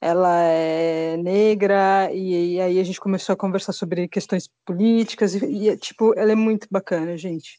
ela 0.01 0.43
é 0.43 1.17
negra, 1.17 2.11
e, 2.13 2.55
e 2.55 2.61
aí 2.61 2.79
a 2.81 2.85
gente 2.85 3.01
começou 3.01 3.33
a 3.33 3.37
conversar 3.37 3.73
sobre 3.73 4.09
questões 4.09 4.49
políticas, 4.65 5.35
e, 5.35 5.69
e 5.69 5.77
tipo, 5.77 6.15
ela 6.19 6.33
é 6.33 6.35
muito 6.35 6.69
bacana, 6.71 7.17
gente, 7.17 7.59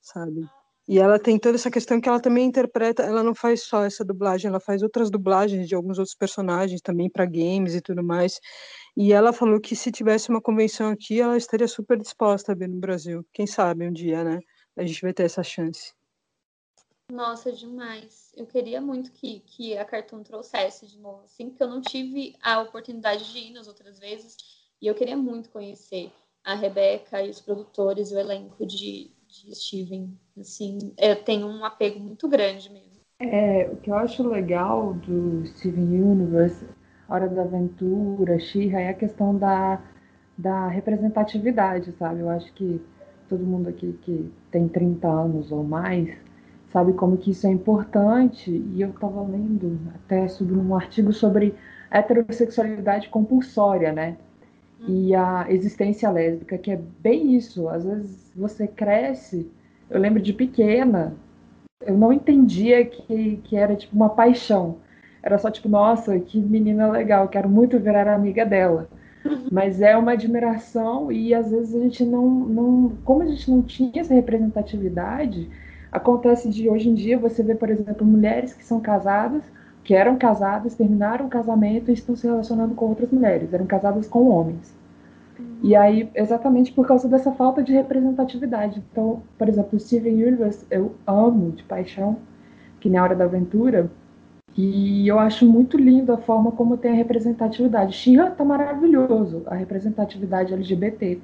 sabe? 0.00 0.48
E 0.88 0.98
ela 1.00 1.18
tem 1.18 1.38
toda 1.38 1.56
essa 1.56 1.70
questão 1.70 2.00
que 2.00 2.08
ela 2.08 2.20
também 2.20 2.46
interpreta, 2.46 3.02
ela 3.02 3.22
não 3.22 3.34
faz 3.34 3.62
só 3.64 3.84
essa 3.84 4.04
dublagem, 4.04 4.48
ela 4.48 4.60
faz 4.60 4.82
outras 4.82 5.10
dublagens 5.10 5.68
de 5.68 5.74
alguns 5.74 5.98
outros 5.98 6.14
personagens 6.16 6.80
também 6.80 7.10
para 7.10 7.26
games 7.26 7.74
e 7.74 7.80
tudo 7.80 8.04
mais. 8.04 8.40
E 8.96 9.12
ela 9.12 9.32
falou 9.32 9.60
que 9.60 9.74
se 9.74 9.90
tivesse 9.90 10.30
uma 10.30 10.40
convenção 10.40 10.90
aqui, 10.90 11.20
ela 11.20 11.36
estaria 11.36 11.66
super 11.68 11.98
disposta 11.98 12.52
a 12.52 12.54
vir 12.54 12.68
no 12.68 12.78
Brasil. 12.78 13.26
Quem 13.32 13.46
sabe 13.46 13.86
um 13.86 13.92
dia, 13.92 14.22
né? 14.24 14.38
A 14.76 14.84
gente 14.86 15.02
vai 15.02 15.12
ter 15.12 15.24
essa 15.24 15.42
chance. 15.42 15.95
Nossa, 17.10 17.52
demais. 17.52 18.32
Eu 18.36 18.46
queria 18.46 18.80
muito 18.80 19.12
que, 19.12 19.40
que 19.40 19.78
a 19.78 19.84
Cartoon 19.84 20.22
trouxesse 20.22 20.86
de 20.86 20.98
novo, 20.98 21.22
assim, 21.24 21.48
porque 21.48 21.62
eu 21.62 21.68
não 21.68 21.80
tive 21.80 22.34
a 22.42 22.60
oportunidade 22.60 23.32
de 23.32 23.38
ir 23.38 23.52
nas 23.52 23.68
outras 23.68 23.98
vezes. 23.98 24.36
E 24.82 24.86
eu 24.86 24.94
queria 24.94 25.16
muito 25.16 25.50
conhecer 25.50 26.12
a 26.44 26.54
Rebeca 26.54 27.22
e 27.22 27.30
os 27.30 27.40
produtores, 27.40 28.10
o 28.10 28.18
elenco 28.18 28.66
de, 28.66 29.10
de 29.28 29.54
Steven. 29.54 30.18
Assim, 30.38 30.78
eu 30.98 31.22
tenho 31.22 31.46
um 31.46 31.64
apego 31.64 32.00
muito 32.00 32.28
grande 32.28 32.70
mesmo. 32.70 33.00
É, 33.18 33.68
o 33.72 33.76
que 33.76 33.90
eu 33.90 33.96
acho 33.96 34.22
legal 34.28 34.92
do 34.92 35.46
Steven 35.46 36.02
Universe, 36.02 36.66
Hora 37.08 37.28
da 37.28 37.42
Aventura, 37.42 38.38
She-Ra, 38.38 38.80
é 38.80 38.88
a 38.90 38.94
questão 38.94 39.38
da, 39.38 39.80
da 40.36 40.68
representatividade, 40.68 41.92
sabe? 41.92 42.20
Eu 42.20 42.28
acho 42.28 42.52
que 42.52 42.80
todo 43.28 43.44
mundo 43.44 43.68
aqui 43.68 43.98
que 44.02 44.30
tem 44.50 44.68
30 44.68 45.08
anos 45.08 45.50
ou 45.50 45.64
mais 45.64 46.25
sabe 46.72 46.92
como 46.92 47.16
que 47.16 47.30
isso 47.30 47.46
é 47.46 47.50
importante. 47.50 48.50
E 48.50 48.80
eu 48.80 48.90
estava 48.90 49.22
lendo 49.22 49.78
até 49.94 50.28
sobre 50.28 50.56
um 50.56 50.74
artigo 50.74 51.12
sobre 51.12 51.54
heterossexualidade 51.90 53.08
compulsória, 53.08 53.92
né? 53.92 54.16
E 54.86 55.14
a 55.14 55.46
existência 55.48 56.10
lésbica, 56.10 56.58
que 56.58 56.70
é 56.70 56.80
bem 57.00 57.34
isso. 57.34 57.68
Às 57.68 57.84
vezes 57.84 58.32
você 58.36 58.66
cresce. 58.66 59.50
Eu 59.88 60.00
lembro 60.00 60.20
de 60.20 60.32
pequena, 60.32 61.14
eu 61.80 61.96
não 61.96 62.12
entendia 62.12 62.84
que, 62.84 63.40
que 63.44 63.56
era 63.56 63.74
tipo 63.76 63.94
uma 63.94 64.10
paixão. 64.10 64.78
Era 65.22 65.38
só 65.38 65.50
tipo, 65.50 65.68
nossa, 65.68 66.18
que 66.20 66.38
menina 66.38 66.88
legal, 66.90 67.28
quero 67.28 67.48
muito 67.48 67.78
virar 67.78 68.08
amiga 68.08 68.44
dela. 68.44 68.88
Mas 69.50 69.80
é 69.80 69.96
uma 69.96 70.12
admiração 70.12 71.10
e 71.10 71.34
às 71.34 71.50
vezes 71.50 71.74
a 71.74 71.80
gente 71.80 72.04
não, 72.04 72.28
não. 72.28 72.92
Como 73.04 73.22
a 73.22 73.26
gente 73.26 73.50
não 73.50 73.62
tinha 73.62 74.00
essa 74.00 74.14
representatividade, 74.14 75.48
acontece 75.96 76.48
de 76.50 76.68
hoje 76.68 76.88
em 76.88 76.94
dia 76.94 77.18
você 77.18 77.42
vê, 77.42 77.54
por 77.54 77.70
exemplo, 77.70 78.06
mulheres 78.06 78.52
que 78.52 78.64
são 78.64 78.80
casadas, 78.80 79.42
que 79.82 79.94
eram 79.94 80.16
casadas, 80.16 80.74
terminaram 80.74 81.26
o 81.26 81.30
casamento 81.30 81.90
e 81.90 81.94
estão 81.94 82.14
se 82.16 82.26
relacionando 82.26 82.74
com 82.74 82.86
outras 82.86 83.10
mulheres, 83.10 83.52
eram 83.52 83.66
casadas 83.66 84.06
com 84.06 84.28
homens. 84.28 84.74
E 85.62 85.74
aí, 85.74 86.10
exatamente 86.14 86.72
por 86.72 86.86
causa 86.86 87.08
dessa 87.08 87.32
falta 87.32 87.62
de 87.62 87.72
representatividade. 87.72 88.82
Então, 88.90 89.22
por 89.38 89.48
exemplo, 89.48 89.78
Steven 89.78 90.24
Universe 90.24 90.66
eu 90.70 90.94
amo 91.06 91.52
de 91.52 91.62
paixão, 91.62 92.18
que 92.80 92.88
nem 92.88 92.98
a 92.98 93.02
Hora 93.02 93.14
da 93.14 93.24
Aventura, 93.24 93.90
e 94.56 95.06
eu 95.06 95.18
acho 95.18 95.46
muito 95.46 95.76
lindo 95.76 96.12
a 96.12 96.18
forma 96.18 96.50
como 96.50 96.78
tem 96.78 96.92
a 96.92 96.94
representatividade. 96.94 97.94
Xirra 97.94 98.30
tá 98.30 98.44
maravilhoso, 98.44 99.42
a 99.46 99.54
representatividade 99.54 100.54
LGBT. 100.54 101.20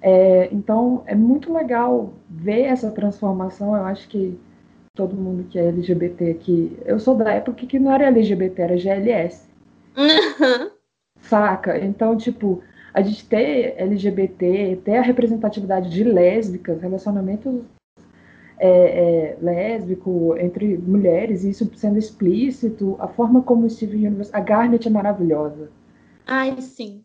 É, 0.00 0.48
então, 0.52 1.02
é 1.06 1.14
muito 1.14 1.52
legal 1.52 2.12
ver 2.28 2.62
essa 2.62 2.90
transformação. 2.90 3.74
Eu 3.74 3.84
acho 3.84 4.08
que 4.08 4.38
todo 4.94 5.14
mundo 5.14 5.44
que 5.44 5.58
é 5.58 5.68
LGBT 5.68 6.30
aqui. 6.30 6.76
Eu 6.84 6.98
sou 6.98 7.14
da 7.14 7.32
época 7.32 7.66
que 7.66 7.78
não 7.78 7.92
era 7.92 8.06
LGBT, 8.06 8.62
era 8.62 8.78
GLS. 8.78 9.46
Saca? 11.20 11.78
Então, 11.78 12.16
tipo, 12.16 12.62
a 12.94 13.02
gente 13.02 13.26
ter 13.28 13.74
LGBT, 13.76 14.80
ter 14.84 14.96
a 14.96 15.02
representatividade 15.02 15.90
de 15.90 16.02
lésbicas, 16.02 16.80
relacionamentos 16.80 17.62
é, 18.58 18.68
é, 18.68 19.38
lésbico 19.40 20.34
entre 20.38 20.78
mulheres, 20.78 21.44
isso 21.44 21.70
sendo 21.76 21.98
explícito, 21.98 22.96
a 22.98 23.06
forma 23.06 23.42
como 23.42 23.66
o 23.66 23.70
Steven 23.70 24.06
Universe, 24.06 24.30
a 24.32 24.40
Garnet 24.40 24.86
é 24.86 24.90
maravilhosa. 24.90 25.70
Ai, 26.26 26.60
sim. 26.60 27.04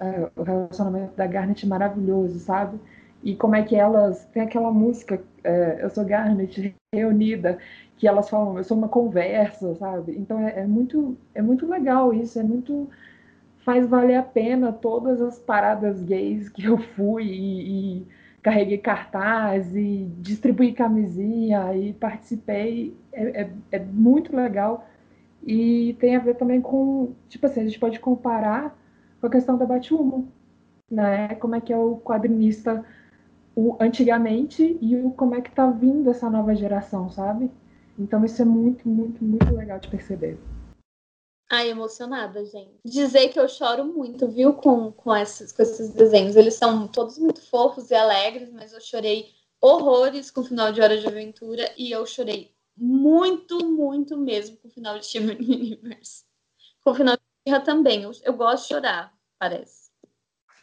É, 0.00 0.30
o 0.36 0.42
relacionamento 0.42 1.14
da 1.16 1.26
Garnet 1.26 1.66
maravilhoso, 1.66 2.38
sabe? 2.38 2.78
E 3.22 3.34
como 3.34 3.56
é 3.56 3.62
que 3.62 3.74
elas. 3.74 4.24
Tem 4.26 4.42
aquela 4.42 4.70
música, 4.70 5.22
é, 5.42 5.78
Eu 5.82 5.90
Sou 5.90 6.04
Garnet, 6.04 6.74
reunida, 6.94 7.58
que 7.96 8.06
elas 8.06 8.28
falam, 8.28 8.58
eu 8.58 8.64
sou 8.64 8.76
uma 8.76 8.88
conversa, 8.88 9.74
sabe? 9.76 10.16
Então 10.18 10.38
é, 10.38 10.60
é, 10.60 10.66
muito, 10.66 11.16
é 11.34 11.42
muito 11.42 11.66
legal 11.66 12.12
isso, 12.12 12.38
é 12.38 12.42
muito 12.42 12.88
faz 13.64 13.88
valer 13.88 14.14
a 14.14 14.22
pena 14.22 14.72
todas 14.72 15.20
as 15.20 15.40
paradas 15.40 16.00
gays 16.00 16.48
que 16.48 16.64
eu 16.64 16.78
fui 16.78 17.24
e, 17.24 17.98
e 17.98 18.06
carreguei 18.40 18.78
cartaz 18.78 19.74
e 19.74 20.08
distribuí 20.20 20.72
camisinha 20.72 21.74
e 21.74 21.92
participei. 21.92 22.94
É, 23.12 23.42
é, 23.42 23.50
é, 23.72 23.78
muito 23.80 24.34
legal. 24.36 24.88
E 25.44 25.96
tem 25.98 26.14
a 26.14 26.20
ver 26.20 26.36
também 26.36 26.60
com, 26.60 27.12
tipo 27.28 27.46
assim, 27.46 27.60
a 27.60 27.64
gente 27.64 27.78
pode 27.78 27.98
comparar 27.98 28.76
com 29.20 29.26
a 29.26 29.30
questão 29.30 29.56
da 29.56 29.66
Batwoman, 29.66 30.26
né? 30.90 31.34
Como 31.36 31.54
é 31.54 31.60
que 31.60 31.72
é 31.72 31.76
o 31.76 31.96
quadrinista 31.96 32.84
o, 33.54 33.76
antigamente 33.80 34.78
e 34.80 34.96
o, 34.96 35.10
como 35.10 35.34
é 35.34 35.40
que 35.40 35.50
tá 35.50 35.70
vindo 35.70 36.10
essa 36.10 36.28
nova 36.28 36.54
geração, 36.54 37.10
sabe? 37.10 37.50
Então 37.98 38.24
isso 38.24 38.42
é 38.42 38.44
muito, 38.44 38.86
muito, 38.88 39.24
muito 39.24 39.54
legal 39.54 39.78
de 39.78 39.88
perceber. 39.88 40.38
Ai, 41.50 41.70
emocionada, 41.70 42.44
gente. 42.44 42.74
Dizer 42.84 43.28
que 43.28 43.38
eu 43.38 43.48
choro 43.48 43.84
muito, 43.84 44.28
viu, 44.28 44.52
com, 44.52 44.90
com, 44.92 45.14
esses, 45.14 45.52
com 45.52 45.62
esses 45.62 45.90
desenhos. 45.90 46.34
Eles 46.34 46.54
são 46.54 46.88
todos 46.88 47.18
muito 47.18 47.40
fofos 47.40 47.90
e 47.90 47.94
alegres, 47.94 48.52
mas 48.52 48.72
eu 48.72 48.80
chorei 48.80 49.30
horrores 49.60 50.30
com 50.30 50.40
o 50.40 50.44
final 50.44 50.72
de 50.72 50.80
Hora 50.80 50.98
de 50.98 51.06
Aventura 51.06 51.72
e 51.78 51.90
eu 51.90 52.04
chorei 52.04 52.52
muito, 52.76 53.64
muito 53.64 54.16
mesmo 54.18 54.56
com 54.58 54.68
o 54.68 54.70
final 54.70 54.98
de 54.98 55.06
Steven 55.06 55.38
Universe. 55.40 56.24
Com 56.84 56.90
o 56.90 56.94
final 56.94 57.16
de 57.16 57.22
também. 57.64 58.02
Eu, 58.02 58.10
eu 58.22 58.32
gosto 58.34 58.62
de 58.62 58.68
chorar, 58.68 59.12
parece 59.38 59.86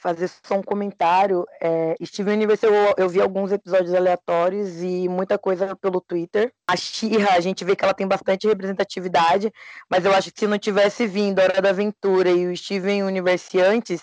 fazer 0.03 0.29
só 0.45 0.55
um 0.55 0.61
comentário. 0.61 1.45
É, 1.61 1.95
Steven 2.03 2.33
Universe, 2.33 2.65
eu, 2.65 2.73
eu 2.97 3.07
vi 3.07 3.21
alguns 3.21 3.53
episódios 3.53 3.93
aleatórios 3.93 4.81
e 4.81 5.07
muita 5.07 5.37
coisa 5.37 5.77
pelo 5.77 6.01
Twitter. 6.01 6.53
A 6.67 6.75
Shira, 6.75 7.31
a 7.31 7.39
gente 7.39 7.63
vê 7.63 7.73
que 7.73 7.85
ela 7.85 7.93
tem 7.93 8.05
bastante 8.05 8.45
representatividade, 8.45 9.49
mas 9.89 10.03
eu 10.03 10.13
acho 10.13 10.29
que 10.29 10.41
se 10.41 10.47
não 10.47 10.59
tivesse 10.59 11.07
vindo 11.07 11.39
a 11.39 11.43
Hora 11.43 11.61
da 11.61 11.69
Aventura 11.69 12.29
e 12.29 12.47
o 12.47 12.57
Steven 12.57 13.03
Universe 13.03 13.57
antes, 13.61 14.01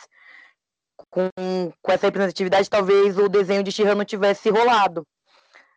com, 1.11 1.29
com 1.83 1.93
essa 1.93 2.07
representatividade, 2.07 2.71
talvez 2.71 3.19
o 3.19 3.29
desenho 3.29 3.63
de 3.63 3.71
Shira 3.71 3.95
não 3.95 4.05
tivesse 4.05 4.49
rolado. 4.49 5.07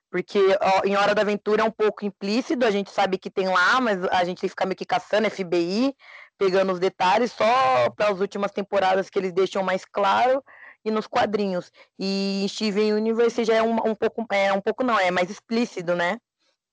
Porque 0.09 0.39
ó, 0.61 0.85
em 0.85 0.95
Hora 0.95 1.13
da 1.13 1.23
Aventura 1.23 1.63
é 1.63 1.65
um 1.65 1.71
pouco 1.71 2.05
implícito, 2.05 2.65
a 2.65 2.71
gente 2.71 2.91
sabe 2.91 3.17
que 3.17 3.29
tem 3.29 3.49
lá, 3.49 3.81
mas 3.81 4.01
a 4.05 4.23
gente 4.23 4.47
ficar 4.47 4.65
meio 4.65 4.77
que 4.77 4.85
caçando 4.85 5.29
FBI, 5.29 5.93
pegando 6.37 6.73
os 6.73 6.79
detalhes 6.79 7.31
só 7.31 7.89
para 7.91 8.09
as 8.09 8.19
últimas 8.19 8.51
temporadas 8.51 9.09
que 9.09 9.17
eles 9.19 9.31
deixam 9.31 9.63
mais 9.63 9.85
claro 9.85 10.43
e 10.85 10.91
nos 10.91 11.07
quadrinhos. 11.07 11.71
E 11.97 12.45
Steven 12.49 12.93
Universe 12.93 13.43
já 13.45 13.55
é 13.55 13.63
um, 13.63 13.75
um 13.75 13.95
pouco, 13.95 14.25
é 14.31 14.53
um 14.53 14.61
pouco 14.61 14.83
não, 14.83 14.99
é 14.99 15.11
mais 15.11 15.29
explícito, 15.29 15.95
né? 15.95 16.17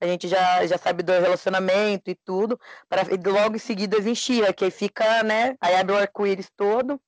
A 0.01 0.07
gente 0.07 0.29
já, 0.29 0.67
já 0.67 0.79
sabe 0.79 1.03
do 1.03 1.13
relacionamento 1.13 2.11
e 2.11 2.15
tudo, 2.25 2.59
para 2.89 3.03
logo 3.31 3.57
em 3.57 3.59
seguida 3.59 4.01
vir 4.01 4.17
Shira, 4.17 4.53
que 4.53 4.65
aí 4.65 4.71
fica, 4.71 5.23
né? 5.23 5.55
Aí 5.61 5.75
abre 5.77 5.95
o 5.95 5.99
arco-íris 5.99 6.51
todo 6.57 7.01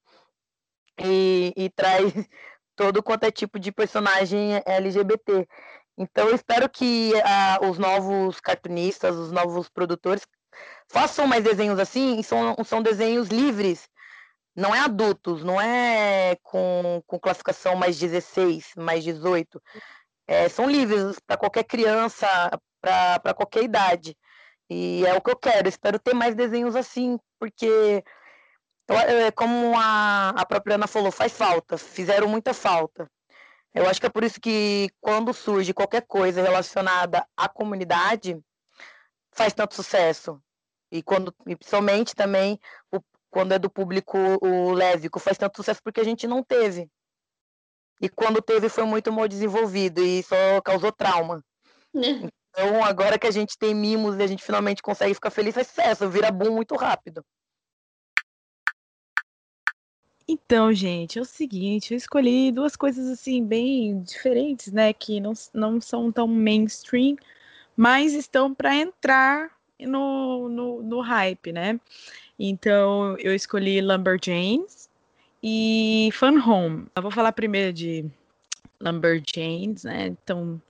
e, 1.03 1.53
e 1.57 1.71
traz 1.71 2.13
todo 2.77 3.03
quanto 3.03 3.25
é 3.25 3.31
tipo 3.31 3.59
de 3.59 3.73
personagem 3.73 4.63
LGBT. 4.67 5.47
Então 5.97 6.29
eu 6.29 6.35
espero 6.35 6.69
que 6.69 7.13
uh, 7.15 7.71
os 7.71 7.79
novos 7.79 8.41
cartunistas, 8.41 9.17
os 9.17 9.33
novos 9.33 9.69
produtores 9.69 10.27
façam 10.89 11.27
mais 11.27 11.43
desenhos 11.43 11.79
assim, 11.79 12.21
e 12.21 12.25
são, 12.25 12.57
são 12.65 12.83
desenhos 12.83 13.29
livres, 13.29 13.89
não 14.55 14.75
é 14.75 14.81
adultos, 14.81 15.43
não 15.43 15.61
é 15.61 16.37
com, 16.43 17.03
com 17.07 17.19
classificação 17.19 17.75
mais 17.75 17.99
16, 17.99 18.73
mais 18.77 19.03
18. 19.03 19.63
É, 20.27 20.49
são 20.49 20.71
livres 20.71 21.19
para 21.27 21.37
qualquer 21.37 21.65
criança, 21.65 22.27
para 22.81 23.35
qualquer 23.35 23.63
idade. 23.63 24.17
E 24.69 25.05
é 25.07 25.15
o 25.15 25.21
que 25.21 25.31
eu 25.31 25.37
quero, 25.37 25.69
espero 25.69 25.99
ter 25.99 26.15
mais 26.15 26.35
desenhos 26.35 26.77
assim, 26.77 27.19
porque, 27.39 28.03
é, 28.89 29.31
como 29.33 29.77
a, 29.77 30.31
a 30.31 30.47
própria 30.47 30.75
Ana 30.77 30.87
falou, 30.87 31.11
faz 31.11 31.33
falta, 31.33 31.77
fizeram 31.79 32.29
muita 32.29 32.55
falta. 32.55 33.11
Eu 33.75 33.89
acho 33.89 34.01
que 34.01 34.07
é 34.07 34.11
por 34.11 34.23
isso 34.23 34.41
que 34.41 34.91
quando 35.01 35.33
surge 35.33 35.73
qualquer 35.73 36.03
coisa 36.07 36.43
relacionada 36.43 37.27
à 37.37 37.49
comunidade, 37.49 38.39
faz 39.33 39.53
tanto 39.53 39.75
sucesso. 39.75 40.41
E 40.91 41.03
quando, 41.03 41.35
e 41.47 41.57
principalmente 41.57 42.15
também, 42.15 42.59
o, 42.93 43.01
quando 43.31 43.53
é 43.53 43.59
do 43.59 43.71
público 43.71 44.19
o 44.41 44.73
lésbico, 44.73 45.19
faz 45.19 45.39
tanto 45.39 45.57
sucesso 45.57 45.81
porque 45.83 46.01
a 46.01 46.05
gente 46.05 46.27
não 46.27 46.43
teve. 46.43 46.89
E 48.01 48.09
quando 48.09 48.43
teve 48.43 48.69
foi 48.69 48.85
muito 48.85 49.13
mal 49.13 49.27
desenvolvido 49.27 50.03
e 50.03 50.23
só 50.23 50.61
causou 50.61 50.93
trauma. 50.93 51.43
Então, 51.95 52.85
agora 52.85 53.19
que 53.19 53.27
a 53.27 53.31
gente 53.31 53.57
tem 53.57 53.75
mimos 53.75 54.17
e 54.17 54.23
a 54.23 54.27
gente 54.27 54.43
finalmente 54.43 54.83
consegue 54.83 55.15
ficar 55.15 55.31
feliz, 55.31 55.55
faz 55.55 55.69
sucesso, 55.69 56.11
vira 56.11 56.31
boom 56.31 56.55
muito 56.55 56.75
rápido. 56.77 57.25
Então, 60.29 60.73
gente, 60.73 61.19
é 61.19 61.23
o 61.23 61.25
seguinte, 61.25 61.93
eu 61.93 61.97
escolhi 61.97 62.53
duas 62.53 62.77
coisas 62.77 63.07
assim 63.09 63.45
bem 63.45 64.03
diferentes, 64.03 64.73
né, 64.73 64.93
que 64.93 65.21
não, 65.21 65.33
não 65.53 65.81
são 65.81 66.13
tão 66.13 66.27
mainstream, 66.27 67.17
mas 67.77 68.13
estão 68.13 68.55
para 68.55 68.75
entrar 68.75 69.51
no, 69.81 70.49
no, 70.49 70.83
no 70.83 71.01
hype, 71.01 71.53
né? 71.53 71.79
Então 72.39 73.17
eu 73.19 73.35
escolhi 73.35 73.81
Lumberjanes 73.81 74.89
e 75.43 76.11
Fun 76.13 76.39
Home. 76.39 76.87
Eu 76.95 77.03
vou 77.03 77.11
falar 77.11 77.33
primeiro 77.33 77.73
de 77.73 78.05
Lumberjanes, 78.81 79.85
né? 79.85 80.07
Então, 80.07 80.61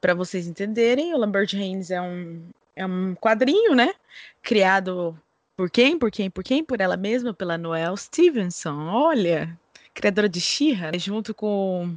para 0.00 0.14
vocês 0.14 0.46
entenderem, 0.46 1.14
o 1.14 1.18
Lumberjanes 1.18 1.90
é 1.90 2.00
um, 2.00 2.42
é 2.74 2.84
um 2.86 3.14
quadrinho, 3.14 3.74
né? 3.74 3.94
Criado 4.42 5.18
por 5.56 5.70
quem? 5.70 5.98
Por 5.98 6.10
quem? 6.10 6.30
Por 6.30 6.42
quem? 6.42 6.64
Por 6.64 6.80
ela 6.80 6.96
mesma, 6.96 7.34
pela 7.34 7.58
Noelle 7.58 7.96
Stevenson. 7.96 8.86
Olha, 8.88 9.58
criadora 9.94 10.28
de 10.28 10.40
She-Ra, 10.40 10.96
junto 10.98 11.34
com 11.34 11.94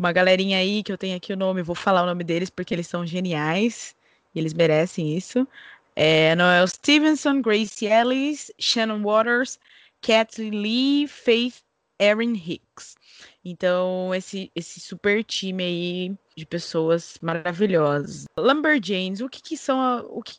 uma 0.00 0.12
galerinha 0.12 0.56
aí 0.56 0.82
que 0.82 0.90
eu 0.90 0.96
tenho 0.96 1.14
aqui 1.14 1.30
o 1.30 1.36
nome, 1.36 1.62
vou 1.62 1.74
falar 1.74 2.02
o 2.02 2.06
nome 2.06 2.24
deles 2.24 2.48
porque 2.48 2.72
eles 2.72 2.86
são 2.86 3.06
geniais 3.06 3.94
e 4.34 4.38
eles 4.38 4.54
merecem 4.54 5.14
isso. 5.14 5.46
É, 5.94 6.34
Noel 6.34 6.66
Stevenson, 6.66 7.42
Grace 7.42 7.84
Ellis, 7.84 8.50
Shannon 8.58 9.02
Waters, 9.02 9.58
Kathleen 10.00 10.62
Lee, 10.62 11.06
Faith 11.06 11.56
Erin 11.98 12.32
Hicks. 12.32 12.96
Então, 13.44 14.14
esse, 14.14 14.50
esse 14.56 14.80
super 14.80 15.22
time 15.22 15.62
aí 15.62 16.16
de 16.34 16.46
pessoas 16.46 17.18
maravilhosas. 17.20 18.24
Lumberjanes, 18.38 19.20
o 19.20 19.28
que, 19.28 19.42
que 19.42 19.56
são, 19.56 20.06
o 20.08 20.22
que, 20.22 20.38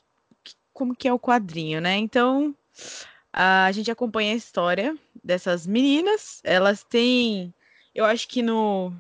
como 0.73 0.95
que 0.95 1.07
é 1.07 1.13
o 1.13 1.19
quadrinho, 1.19 1.79
né? 1.79 1.97
Então, 1.97 2.55
a 3.31 3.71
gente 3.71 3.91
acompanha 3.91 4.33
a 4.33 4.37
história 4.37 4.97
dessas 5.23 5.67
meninas. 5.67 6.41
Elas 6.43 6.83
têm, 6.83 7.53
eu 7.93 8.05
acho 8.05 8.27
que 8.27 8.41
no, 8.41 8.91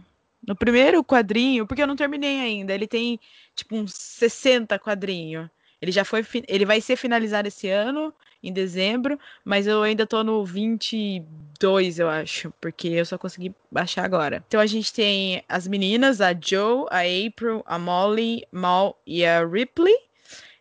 no 0.45 0.55
primeiro 0.55 1.03
quadrinho, 1.03 1.67
porque 1.67 1.81
eu 1.81 1.87
não 1.87 1.95
terminei 1.95 2.39
ainda, 2.39 2.73
ele 2.73 2.87
tem 2.87 3.19
tipo 3.55 3.75
uns 3.75 3.93
60 3.93 4.77
quadrinhos. 4.79 5.49
Ele 5.81 5.91
já 5.91 6.05
foi, 6.05 6.25
ele 6.47 6.65
vai 6.65 6.79
ser 6.79 6.95
finalizado 6.95 7.47
esse 7.47 7.67
ano, 7.67 8.13
em 8.43 8.51
dezembro, 8.51 9.19
mas 9.45 9.67
eu 9.67 9.83
ainda 9.83 10.05
tô 10.05 10.23
no 10.23 10.43
22, 10.43 11.99
eu 11.99 12.09
acho, 12.09 12.51
porque 12.59 12.87
eu 12.87 13.05
só 13.05 13.17
consegui 13.17 13.53
baixar 13.71 14.03
agora. 14.03 14.43
Então 14.47 14.59
a 14.59 14.65
gente 14.65 14.91
tem 14.91 15.43
as 15.47 15.67
meninas, 15.67 16.21
a 16.21 16.33
Joe, 16.33 16.85
a 16.89 17.01
April, 17.01 17.63
a 17.65 17.77
Molly, 17.77 18.45
Mal 18.51 18.99
e 19.05 19.25
a 19.25 19.45
Ripley. 19.45 19.95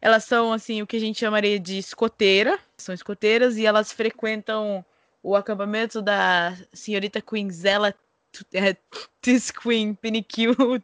Elas 0.00 0.24
são 0.24 0.52
assim 0.52 0.82
o 0.82 0.86
que 0.86 0.96
a 0.96 1.00
gente 1.00 1.18
chamaria 1.20 1.58
de 1.58 1.78
escoteira, 1.78 2.58
são 2.76 2.94
escoteiras 2.94 3.56
e 3.56 3.66
elas 3.66 3.92
frequentam 3.92 4.84
o 5.22 5.36
acampamento 5.36 6.00
da 6.00 6.56
senhorita 6.72 7.20
Queenzella 7.20 7.94
é, 8.54 8.76
Tis 9.20 9.50
Queen 9.50 9.94
Piniquil 9.94 10.54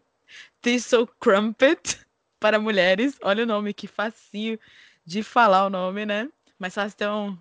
Thistle 0.62 1.09
Crumpet 1.20 2.00
para 2.40 2.59
mulheres. 2.59 3.16
Olha 3.22 3.44
o 3.44 3.46
nome, 3.46 3.72
que 3.72 3.87
facinho 3.87 4.59
de 5.04 5.22
falar 5.22 5.66
o 5.66 5.70
nome, 5.70 6.04
né? 6.04 6.28
Mas 6.59 6.74
fácil 6.74 6.96
ter 6.96 7.09
um, 7.09 7.38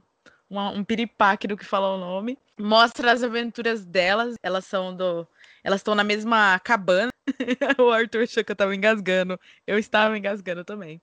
um, 0.49 0.83
piripaque 0.83 1.47
do 1.47 1.57
que 1.57 1.65
falar 1.65 1.95
o 1.95 1.97
nome. 1.97 2.37
Mostra 2.57 3.11
as 3.11 3.23
aventuras 3.23 3.85
delas. 3.85 4.35
Elas 4.43 4.65
são 4.65 4.95
do. 4.95 5.27
Elas 5.63 5.79
estão 5.79 5.95
na 5.95 6.03
mesma 6.03 6.59
cabana. 6.59 7.11
o 7.79 7.89
Arthur 7.89 8.23
achou 8.23 8.43
que 8.43 8.51
eu 8.51 8.55
tava 8.55 8.75
engasgando. 8.75 9.39
Eu 9.65 9.79
estava 9.79 10.17
engasgando 10.17 10.63
também. 10.63 11.01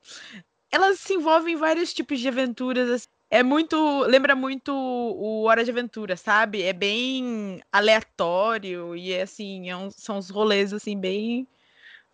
Elas 0.70 1.00
se 1.00 1.14
envolvem 1.14 1.54
em 1.54 1.58
vários 1.58 1.92
tipos 1.92 2.20
de 2.20 2.28
aventuras. 2.28 3.08
É 3.32 3.42
muito. 3.42 4.02
Lembra 4.02 4.36
muito 4.36 4.70
o 4.74 5.44
Hora 5.44 5.64
de 5.64 5.70
Aventura, 5.70 6.18
sabe? 6.18 6.60
É 6.62 6.72
bem 6.74 7.62
aleatório 7.72 8.94
e 8.94 9.10
é 9.10 9.22
assim, 9.22 9.70
é 9.70 9.76
um, 9.76 9.90
são 9.90 10.18
os 10.18 10.28
rolês 10.28 10.70
assim, 10.74 11.00
bem. 11.00 11.48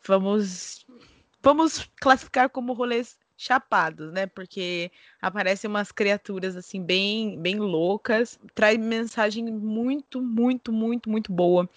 Vamos. 0.07 0.87
Vamos 1.43 1.91
classificar 2.01 2.49
como 2.49 2.73
rolês 2.73 3.19
chapados, 3.39 4.13
né? 4.13 4.27
Porque 4.27 4.91
aparecem 5.23 5.71
umas 5.71 5.93
criaturas 5.93 6.57
assim 6.57 6.83
bem, 6.83 7.41
bem 7.41 7.57
loucas, 7.57 8.39
traz 8.53 8.77
mensagem 8.77 9.45
muito, 9.45 10.21
muito, 10.21 10.73
muito, 10.73 11.09
muito 11.09 11.33
boa. 11.33 11.71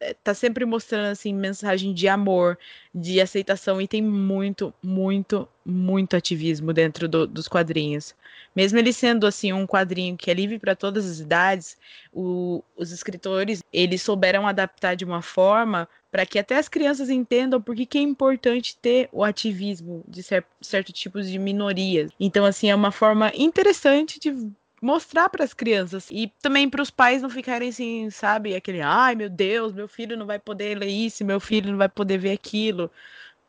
É, 0.00 0.12
tá 0.12 0.34
sempre 0.34 0.64
mostrando 0.64 1.12
assim 1.12 1.32
mensagem 1.32 1.94
de 1.94 2.08
amor, 2.08 2.58
de 2.92 3.20
aceitação 3.20 3.80
e 3.80 3.86
tem 3.86 4.02
muito, 4.02 4.74
muito, 4.82 5.48
muito 5.64 6.16
ativismo 6.16 6.72
dentro 6.72 7.08
do, 7.08 7.28
dos 7.28 7.46
quadrinhos. 7.46 8.12
Mesmo 8.54 8.78
ele 8.80 8.92
sendo 8.92 9.24
assim 9.24 9.52
um 9.52 9.68
quadrinho 9.68 10.16
que 10.16 10.32
é 10.32 10.34
livre 10.34 10.58
para 10.58 10.74
todas 10.74 11.08
as 11.08 11.20
idades, 11.20 11.78
o, 12.12 12.62
os 12.76 12.90
escritores 12.90 13.62
eles 13.72 14.02
souberam 14.02 14.48
adaptar 14.48 14.96
de 14.96 15.04
uma 15.04 15.22
forma 15.22 15.88
para 16.14 16.24
que 16.24 16.38
até 16.38 16.56
as 16.56 16.68
crianças 16.68 17.10
entendam 17.10 17.60
por 17.60 17.74
que, 17.74 17.98
é 17.98 18.00
importante 18.00 18.78
ter 18.80 19.08
o 19.10 19.24
ativismo 19.24 20.04
de 20.06 20.22
cer 20.22 20.46
certos 20.60 20.94
tipos 20.94 21.28
de 21.28 21.40
minorias. 21.40 22.12
Então, 22.20 22.44
assim, 22.44 22.70
é 22.70 22.74
uma 22.74 22.92
forma 22.92 23.32
interessante 23.34 24.20
de 24.20 24.32
mostrar 24.80 25.28
para 25.28 25.42
as 25.42 25.52
crianças 25.52 26.06
e 26.12 26.32
também 26.40 26.70
para 26.70 26.80
os 26.80 26.88
pais 26.88 27.20
não 27.20 27.28
ficarem 27.28 27.70
assim, 27.70 28.08
sabe, 28.10 28.54
aquele, 28.54 28.80
ai 28.80 29.16
meu 29.16 29.28
Deus, 29.28 29.72
meu 29.72 29.88
filho 29.88 30.16
não 30.16 30.24
vai 30.24 30.38
poder 30.38 30.78
ler 30.78 30.86
isso, 30.86 31.24
meu 31.24 31.40
filho 31.40 31.72
não 31.72 31.78
vai 31.78 31.88
poder 31.88 32.16
ver 32.16 32.30
aquilo. 32.30 32.88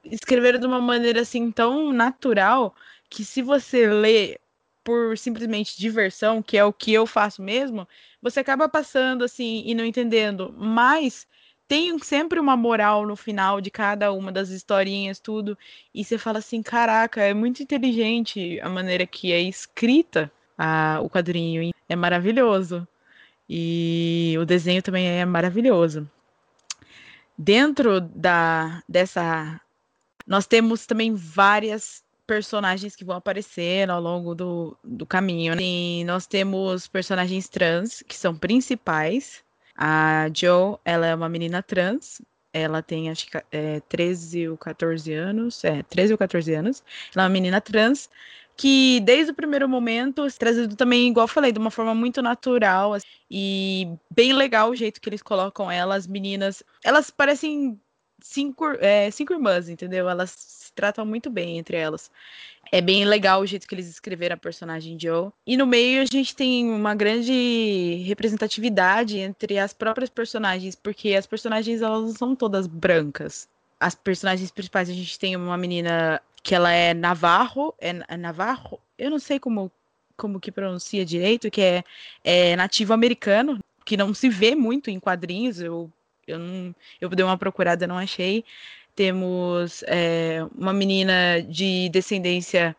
Escrever 0.03 0.57
de 0.57 0.65
uma 0.65 0.81
maneira 0.81 1.21
assim 1.21 1.51
tão 1.51 1.93
natural 1.93 2.73
que 3.11 3.23
se 3.23 3.43
você 3.43 3.85
lê 3.85 4.39
por 4.83 5.15
simplesmente 5.19 5.77
diversão, 5.77 6.41
que 6.41 6.57
é 6.57 6.65
o 6.65 6.73
que 6.73 6.91
eu 6.91 7.05
faço 7.05 7.43
mesmo, 7.43 7.87
você 8.19 8.39
acaba 8.39 8.67
passando 8.67 9.23
assim 9.23 9.61
e 9.67 9.75
não 9.75 9.85
entendendo. 9.85 10.51
Mas 10.57 11.27
tem 11.67 11.97
sempre 11.99 12.39
uma 12.39 12.55
moral 12.55 13.05
no 13.05 13.15
final 13.15 13.59
de 13.59 13.71
cada 13.71 14.11
uma 14.11 14.31
das 14.31 14.49
historinhas, 14.49 15.19
tudo. 15.19 15.57
E 15.93 16.03
você 16.03 16.17
fala 16.17 16.39
assim: 16.39 16.61
caraca, 16.61 17.21
é 17.21 17.33
muito 17.33 17.63
inteligente 17.63 18.59
a 18.61 18.69
maneira 18.69 19.05
que 19.05 19.31
é 19.31 19.41
escrita 19.41 20.31
a, 20.57 20.99
o 21.01 21.09
quadrinho. 21.09 21.73
É 21.89 21.95
maravilhoso. 21.95 22.87
E 23.49 24.35
o 24.39 24.45
desenho 24.45 24.81
também 24.81 25.07
é 25.07 25.25
maravilhoso. 25.25 26.09
Dentro 27.37 28.01
da, 28.01 28.81
dessa. 28.87 29.59
Nós 30.25 30.47
temos 30.47 30.85
também 30.85 31.13
várias 31.13 32.03
personagens 32.25 32.95
que 32.95 33.05
vão 33.05 33.15
aparecer 33.15 33.89
ao 33.89 34.01
longo 34.01 34.33
do, 34.33 34.77
do 34.83 35.05
caminho. 35.05 35.55
Né? 35.55 35.61
E 35.61 36.03
nós 36.05 36.25
temos 36.25 36.87
personagens 36.87 37.47
trans, 37.47 38.03
que 38.07 38.15
são 38.15 38.35
principais, 38.35 39.43
a 39.75 40.29
Jo, 40.33 40.79
ela 40.85 41.07
é 41.07 41.15
uma 41.15 41.29
menina 41.29 41.61
trans, 41.61 42.21
ela 42.53 42.81
tem 42.81 43.09
acho 43.09 43.27
que 43.27 43.37
é, 43.51 43.81
13 43.81 44.49
ou 44.49 44.57
14 44.57 45.13
anos, 45.13 45.63
é, 45.63 45.83
13 45.83 46.13
ou 46.13 46.17
14 46.17 46.53
anos. 46.53 46.83
Ela 47.13 47.23
é 47.23 47.27
uma 47.27 47.33
menina 47.33 47.59
trans 47.59 48.09
que 48.57 49.01
desde 49.01 49.31
o 49.31 49.35
primeiro 49.35 49.67
momento, 49.67 50.25
trazido 50.39 50.75
também, 50.75 51.09
igual 51.09 51.27
falei, 51.27 51.51
de 51.51 51.59
uma 51.59 51.71
forma 51.71 51.93
muito 51.93 52.21
natural 52.21 52.93
assim, 52.93 53.05
e 53.29 53.89
bem 54.09 54.33
legal 54.33 54.69
o 54.69 54.75
jeito 54.75 55.01
que 55.01 55.09
eles 55.09 55.21
colocam 55.21 55.69
ela, 55.69 55.95
as 55.95 56.07
meninas, 56.07 56.63
elas 56.83 57.09
parecem 57.11 57.79
cinco, 58.25 58.65
é, 58.79 59.09
cinco 59.11 59.33
irmãs, 59.33 59.69
entendeu? 59.69 60.09
Elas 60.09 60.31
se 60.31 60.73
tratam 60.73 61.05
muito 61.05 61.29
bem 61.29 61.57
entre 61.57 61.77
elas. 61.77 62.11
É 62.71 62.81
bem 62.81 63.05
legal 63.05 63.41
o 63.41 63.45
jeito 63.45 63.67
que 63.67 63.75
eles 63.75 63.87
escreveram 63.87 64.33
a 64.33 64.37
personagem 64.37 64.99
Joe. 64.99 65.31
E 65.45 65.55
no 65.55 65.67
meio 65.67 66.01
a 66.01 66.05
gente 66.05 66.35
tem 66.35 66.67
uma 66.69 66.95
grande 66.95 68.03
representatividade 68.07 69.19
entre 69.19 69.59
as 69.59 69.71
próprias 69.71 70.09
personagens, 70.09 70.75
porque 70.75 71.13
as 71.13 71.27
personagens 71.27 71.81
elas 71.81 72.01
não 72.01 72.13
são 72.13 72.35
todas 72.35 72.65
brancas. 72.65 73.47
As 73.79 73.93
personagens 73.93 74.51
principais 74.51 74.89
a 74.89 74.93
gente 74.93 75.19
tem 75.19 75.35
uma 75.35 75.57
menina 75.57 76.19
que 76.41 76.55
ela 76.55 76.71
é 76.71 76.93
Navarro, 76.93 77.73
é, 77.79 77.91
é 78.07 78.17
Navarro, 78.17 78.79
eu 78.97 79.09
não 79.11 79.19
sei 79.19 79.39
como 79.39 79.71
como 80.17 80.39
que 80.39 80.49
pronuncia 80.49 81.05
direito, 81.05 81.51
que 81.51 81.61
é, 81.61 81.83
é 82.23 82.55
nativo 82.55 82.93
americano, 82.93 83.59
que 83.83 83.97
não 83.97 84.13
se 84.13 84.29
vê 84.29 84.55
muito 84.55 84.89
em 84.89 84.97
quadrinhos. 84.97 85.59
Eu 85.59 85.91
eu 86.27 86.39
não, 86.39 86.75
eu 86.99 87.09
dei 87.09 87.25
uma 87.25 87.37
procurada, 87.37 87.87
não 87.87 87.97
achei 87.97 88.43
temos 88.95 89.83
é, 89.87 90.39
uma 90.57 90.73
menina 90.73 91.41
de 91.41 91.89
descendência 91.89 92.75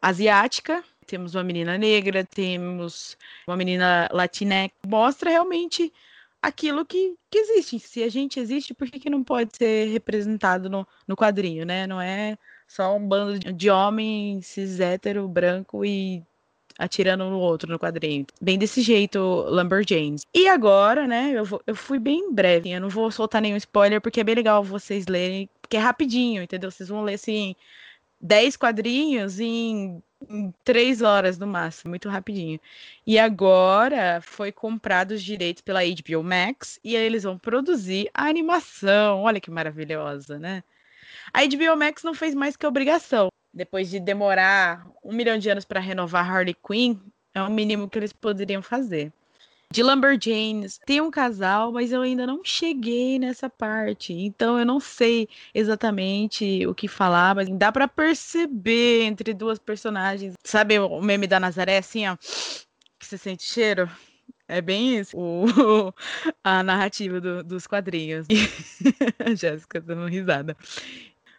asiática, 0.00 0.84
temos 1.06 1.34
uma 1.34 1.42
menina 1.42 1.76
negra, 1.76 2.24
temos 2.24 3.16
uma 3.46 3.56
menina 3.56 4.08
latina. 4.12 4.70
Mostra 4.86 5.30
realmente 5.30 5.92
aquilo 6.40 6.86
que, 6.86 7.16
que 7.30 7.38
existe. 7.38 7.80
Se 7.80 8.02
a 8.02 8.08
gente 8.08 8.38
existe, 8.38 8.72
por 8.72 8.88
que, 8.88 9.00
que 9.00 9.10
não 9.10 9.24
pode 9.24 9.56
ser 9.56 9.88
representado 9.88 10.70
no, 10.70 10.86
no 11.06 11.16
quadrinho, 11.16 11.66
né? 11.66 11.86
Não 11.86 12.00
é 12.00 12.38
só 12.68 12.94
um 12.94 13.06
bando 13.06 13.52
de 13.52 13.70
homens 13.70 14.46
cis 14.46 14.78
hétero, 14.78 15.26
branco 15.26 15.84
e 15.84 16.22
atirando 16.78 17.28
no 17.28 17.40
outro 17.40 17.70
no 17.70 17.78
quadrinho. 17.78 18.24
Bem 18.40 18.56
desse 18.56 18.80
jeito, 18.80 19.18
Lumberjanes. 19.18 20.22
E 20.32 20.46
agora, 20.48 21.06
né, 21.06 21.32
eu, 21.34 21.44
vou, 21.44 21.60
eu 21.66 21.74
fui 21.74 21.98
bem 21.98 22.32
breve, 22.32 22.70
eu 22.70 22.80
não 22.80 22.88
vou 22.88 23.10
soltar 23.10 23.42
nenhum 23.42 23.56
spoiler, 23.56 24.00
porque 24.00 24.20
é 24.20 24.24
bem 24.24 24.36
legal 24.36 24.62
vocês 24.62 25.06
lerem, 25.06 25.50
porque 25.60 25.76
é 25.76 25.80
rapidinho, 25.80 26.42
entendeu? 26.42 26.70
Vocês 26.70 26.88
vão 26.88 27.02
ler, 27.02 27.14
assim, 27.14 27.56
10 28.20 28.56
quadrinhos 28.56 29.40
em, 29.40 30.02
em 30.28 30.54
3 30.64 31.02
horas 31.02 31.38
no 31.38 31.46
máximo, 31.46 31.90
muito 31.90 32.08
rapidinho. 32.08 32.60
E 33.06 33.18
agora 33.18 34.20
foi 34.22 34.52
comprado 34.52 35.12
os 35.12 35.22
direitos 35.22 35.62
pela 35.62 35.80
HBO 35.82 36.22
Max, 36.22 36.78
e 36.84 36.96
aí 36.96 37.04
eles 37.04 37.24
vão 37.24 37.36
produzir 37.38 38.08
a 38.14 38.26
animação, 38.26 39.22
olha 39.22 39.40
que 39.40 39.50
maravilhosa, 39.50 40.38
né? 40.38 40.62
A 41.32 41.44
HBO 41.44 41.76
Max 41.76 42.02
não 42.02 42.14
fez 42.14 42.34
mais 42.34 42.56
que 42.56 42.66
obrigação 42.66 43.28
depois 43.52 43.90
de 43.90 43.98
demorar 44.00 44.86
um 45.04 45.12
milhão 45.12 45.38
de 45.38 45.50
anos 45.50 45.64
para 45.64 45.80
renovar 45.80 46.30
Harley 46.30 46.54
Quinn, 46.54 46.96
é 47.34 47.42
o 47.42 47.50
mínimo 47.50 47.88
que 47.88 47.98
eles 47.98 48.12
poderiam 48.12 48.62
fazer. 48.62 49.12
De 49.70 49.82
Lumberjanes, 49.82 50.80
tem 50.86 50.98
um 51.02 51.10
casal, 51.10 51.72
mas 51.72 51.92
eu 51.92 52.00
ainda 52.00 52.26
não 52.26 52.42
cheguei 52.42 53.18
nessa 53.18 53.50
parte. 53.50 54.14
Então 54.14 54.58
eu 54.58 54.64
não 54.64 54.80
sei 54.80 55.28
exatamente 55.54 56.66
o 56.66 56.74
que 56.74 56.88
falar, 56.88 57.34
mas 57.34 57.50
dá 57.50 57.70
para 57.70 57.86
perceber 57.86 59.02
entre 59.02 59.34
duas 59.34 59.58
personagens. 59.58 60.34
Sabe 60.42 60.78
o 60.78 61.02
meme 61.02 61.26
da 61.26 61.38
Nazaré 61.38 61.76
assim, 61.76 62.08
ó, 62.08 62.16
que 62.16 63.06
você 63.06 63.18
sente 63.18 63.42
cheiro? 63.42 63.90
É 64.50 64.62
bem 64.62 64.98
isso, 64.98 65.14
o, 65.18 65.44
a 66.42 66.62
narrativa 66.62 67.20
do, 67.20 67.44
dos 67.44 67.66
quadrinhos. 67.66 68.26
Jéssica 69.36 69.78
dando 69.82 70.06
risada. 70.06 70.56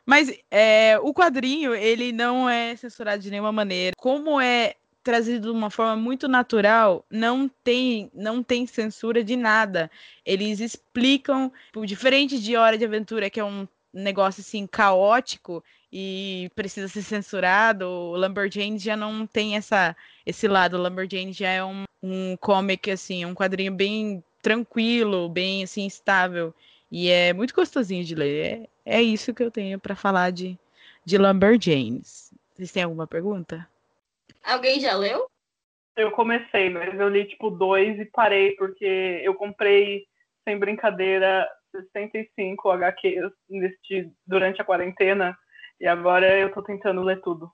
Mas 0.06 0.32
é, 0.50 0.98
o 1.02 1.14
quadrinho, 1.14 1.74
ele 1.74 2.12
não 2.12 2.50
é 2.50 2.76
censurado 2.76 3.22
de 3.22 3.30
nenhuma 3.30 3.52
maneira. 3.52 3.94
Como 3.98 4.40
é 4.40 4.76
trazido 5.04 5.52
de 5.52 5.58
uma 5.58 5.70
forma 5.70 5.96
muito 5.96 6.28
natural, 6.28 7.06
não 7.10 7.50
tem, 7.64 8.12
não 8.14 8.44
tem 8.44 8.68
censura 8.68 9.24
de 9.24 9.36
nada. 9.36 9.90
Eles 10.26 10.60
explicam, 10.60 11.52
tipo, 11.68 11.86
diferente 11.86 12.40
de 12.40 12.56
Hora 12.56 12.78
de 12.78 12.86
Aventura, 12.86 13.30
que 13.30 13.40
é 13.40 13.44
um 13.44 13.68
negócio 13.94 14.42
assim 14.42 14.68
caótico 14.68 15.64
e 15.92 16.52
precisa 16.54 16.88
ser 16.88 17.02
censurado, 17.02 17.88
o 17.88 18.16
Lumberjane 18.16 18.78
já 18.78 18.96
não 18.96 19.26
tem 19.26 19.56
essa 19.56 19.96
esse 20.26 20.48
lado. 20.48 20.78
O 20.78 20.82
Lumberjane 20.82 21.34
já 21.34 21.50
é 21.50 21.64
um, 21.64 21.84
um 22.04 22.38
comic 22.38 22.92
assim, 22.92 23.26
um 23.26 23.34
quadrinho 23.34 23.74
bem 23.74 24.24
tranquilo, 24.42 25.28
bem 25.28 25.64
assim 25.64 25.88
estável. 25.88 26.54
E 26.92 27.10
é 27.10 27.34
muito 27.34 27.54
gostosinho 27.54 28.04
de 28.04 28.16
ler. 28.16 28.70
É, 28.86 28.98
é 28.98 29.02
isso 29.02 29.34
que 29.34 29.44
eu 29.44 29.52
tenho 29.52 29.80
para 29.80 29.96
falar 29.96 30.32
de, 30.32 30.58
de 31.06 31.18
Lumberjanes. 31.18 32.34
Vocês 32.54 32.72
têm 32.72 32.84
alguma 32.84 33.08
pergunta? 33.08 33.68
Alguém 34.44 34.80
já 34.80 34.96
leu? 34.96 35.28
Eu 35.96 36.12
comecei, 36.12 36.70
mas 36.70 36.98
eu 37.00 37.10
li 37.10 37.26
tipo 37.26 37.50
dois 37.50 38.00
e 38.00 38.06
parei, 38.06 38.56
porque 38.56 39.22
eu 39.24 39.36
comprei, 39.36 40.06
sem 40.44 40.58
brincadeira, 40.58 41.48
65 41.72 42.70
HQs 42.72 43.32
neste, 43.50 44.12
durante 44.26 44.62
a 44.62 44.66
quarentena. 44.66 45.38
E 45.80 45.88
agora 45.88 46.38
eu 46.40 46.52
tô 46.52 46.62
tentando 46.62 47.02
ler 47.02 47.22
tudo. 47.22 47.52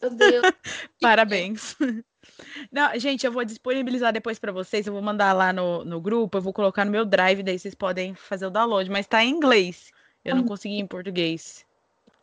Meu 0.00 0.10
Deus. 0.10 0.42
Parabéns. 1.00 1.76
Não, 2.70 2.98
gente, 2.98 3.24
eu 3.24 3.32
vou 3.32 3.44
disponibilizar 3.44 4.12
depois 4.12 4.38
para 4.38 4.52
vocês. 4.52 4.86
Eu 4.86 4.92
vou 4.92 5.02
mandar 5.02 5.32
lá 5.32 5.52
no, 5.52 5.84
no 5.84 6.00
grupo. 6.00 6.38
Eu 6.38 6.42
vou 6.42 6.52
colocar 6.52 6.84
no 6.84 6.90
meu 6.90 7.04
drive, 7.04 7.42
daí 7.42 7.58
vocês 7.58 7.74
podem 7.74 8.14
fazer 8.14 8.46
o 8.46 8.50
download. 8.50 8.90
Mas 8.90 9.06
tá 9.06 9.24
em 9.24 9.30
inglês. 9.30 9.92
Eu 10.24 10.34
não 10.36 10.44
consegui 10.44 10.78
em 10.78 10.86
português. 10.86 11.64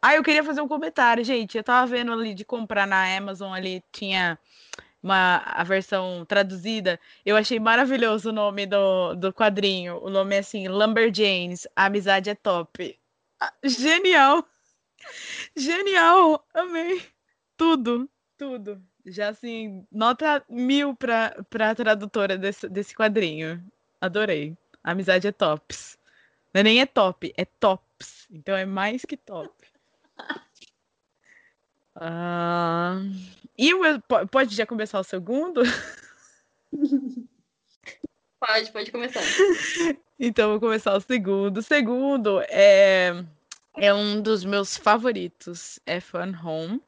Ah, 0.01 0.15
eu 0.15 0.23
queria 0.23 0.43
fazer 0.43 0.61
um 0.61 0.67
comentário, 0.67 1.23
gente. 1.23 1.57
Eu 1.57 1.63
tava 1.63 1.87
vendo 1.87 2.11
ali 2.11 2.33
de 2.33 2.43
comprar 2.43 2.85
na 2.85 3.15
Amazon 3.15 3.53
ali, 3.53 3.81
tinha 3.91 4.37
uma, 5.01 5.37
a 5.37 5.63
versão 5.63 6.25
traduzida. 6.25 6.99
Eu 7.25 7.37
achei 7.37 7.59
maravilhoso 7.59 8.29
o 8.29 8.33
nome 8.33 8.65
do, 8.65 9.15
do 9.15 9.33
quadrinho. 9.33 10.03
O 10.03 10.09
nome 10.09 10.35
é 10.35 10.39
assim, 10.39 10.67
Lumberjanes, 10.67 11.65
a 11.75 11.85
amizade 11.85 12.29
é 12.29 12.35
top. 12.35 12.99
Ah, 13.39 13.53
genial! 13.63 14.45
Genial! 15.55 16.45
Amei! 16.53 17.01
Tudo, 17.55 18.09
tudo 18.37 18.83
já 19.05 19.29
assim, 19.29 19.85
nota 19.91 20.43
mil 20.49 20.95
pra, 20.95 21.43
pra 21.49 21.75
tradutora 21.75 22.37
desse, 22.37 22.67
desse 22.69 22.95
quadrinho. 22.95 23.63
Adorei. 23.99 24.57
A 24.83 24.91
amizade 24.91 25.27
é 25.27 25.31
tops. 25.31 25.97
Não 26.53 26.61
é 26.61 26.63
nem 26.63 26.81
é 26.81 26.85
top, 26.85 27.33
é 27.37 27.45
tops. 27.45 28.27
Então 28.31 28.55
é 28.55 28.65
mais 28.65 29.05
que 29.05 29.17
top. 29.17 29.51
Uh... 31.95 33.33
E 33.55 33.71
o, 33.71 33.81
pode 34.31 34.55
já 34.55 34.65
começar 34.65 34.99
o 34.99 35.03
segundo? 35.03 35.61
Pode, 38.45 38.71
pode 38.73 38.91
começar. 38.91 39.21
então 40.19 40.49
vou 40.49 40.59
começar 40.59 40.93
o 40.97 40.99
segundo. 40.99 41.59
O 41.59 41.63
segundo 41.63 42.41
é, 42.49 43.23
é 43.77 43.93
um 43.93 44.21
dos 44.21 44.43
meus 44.43 44.75
favoritos. 44.75 45.79
É 45.85 46.01
Fun 46.01 46.33
Home. 46.43 46.81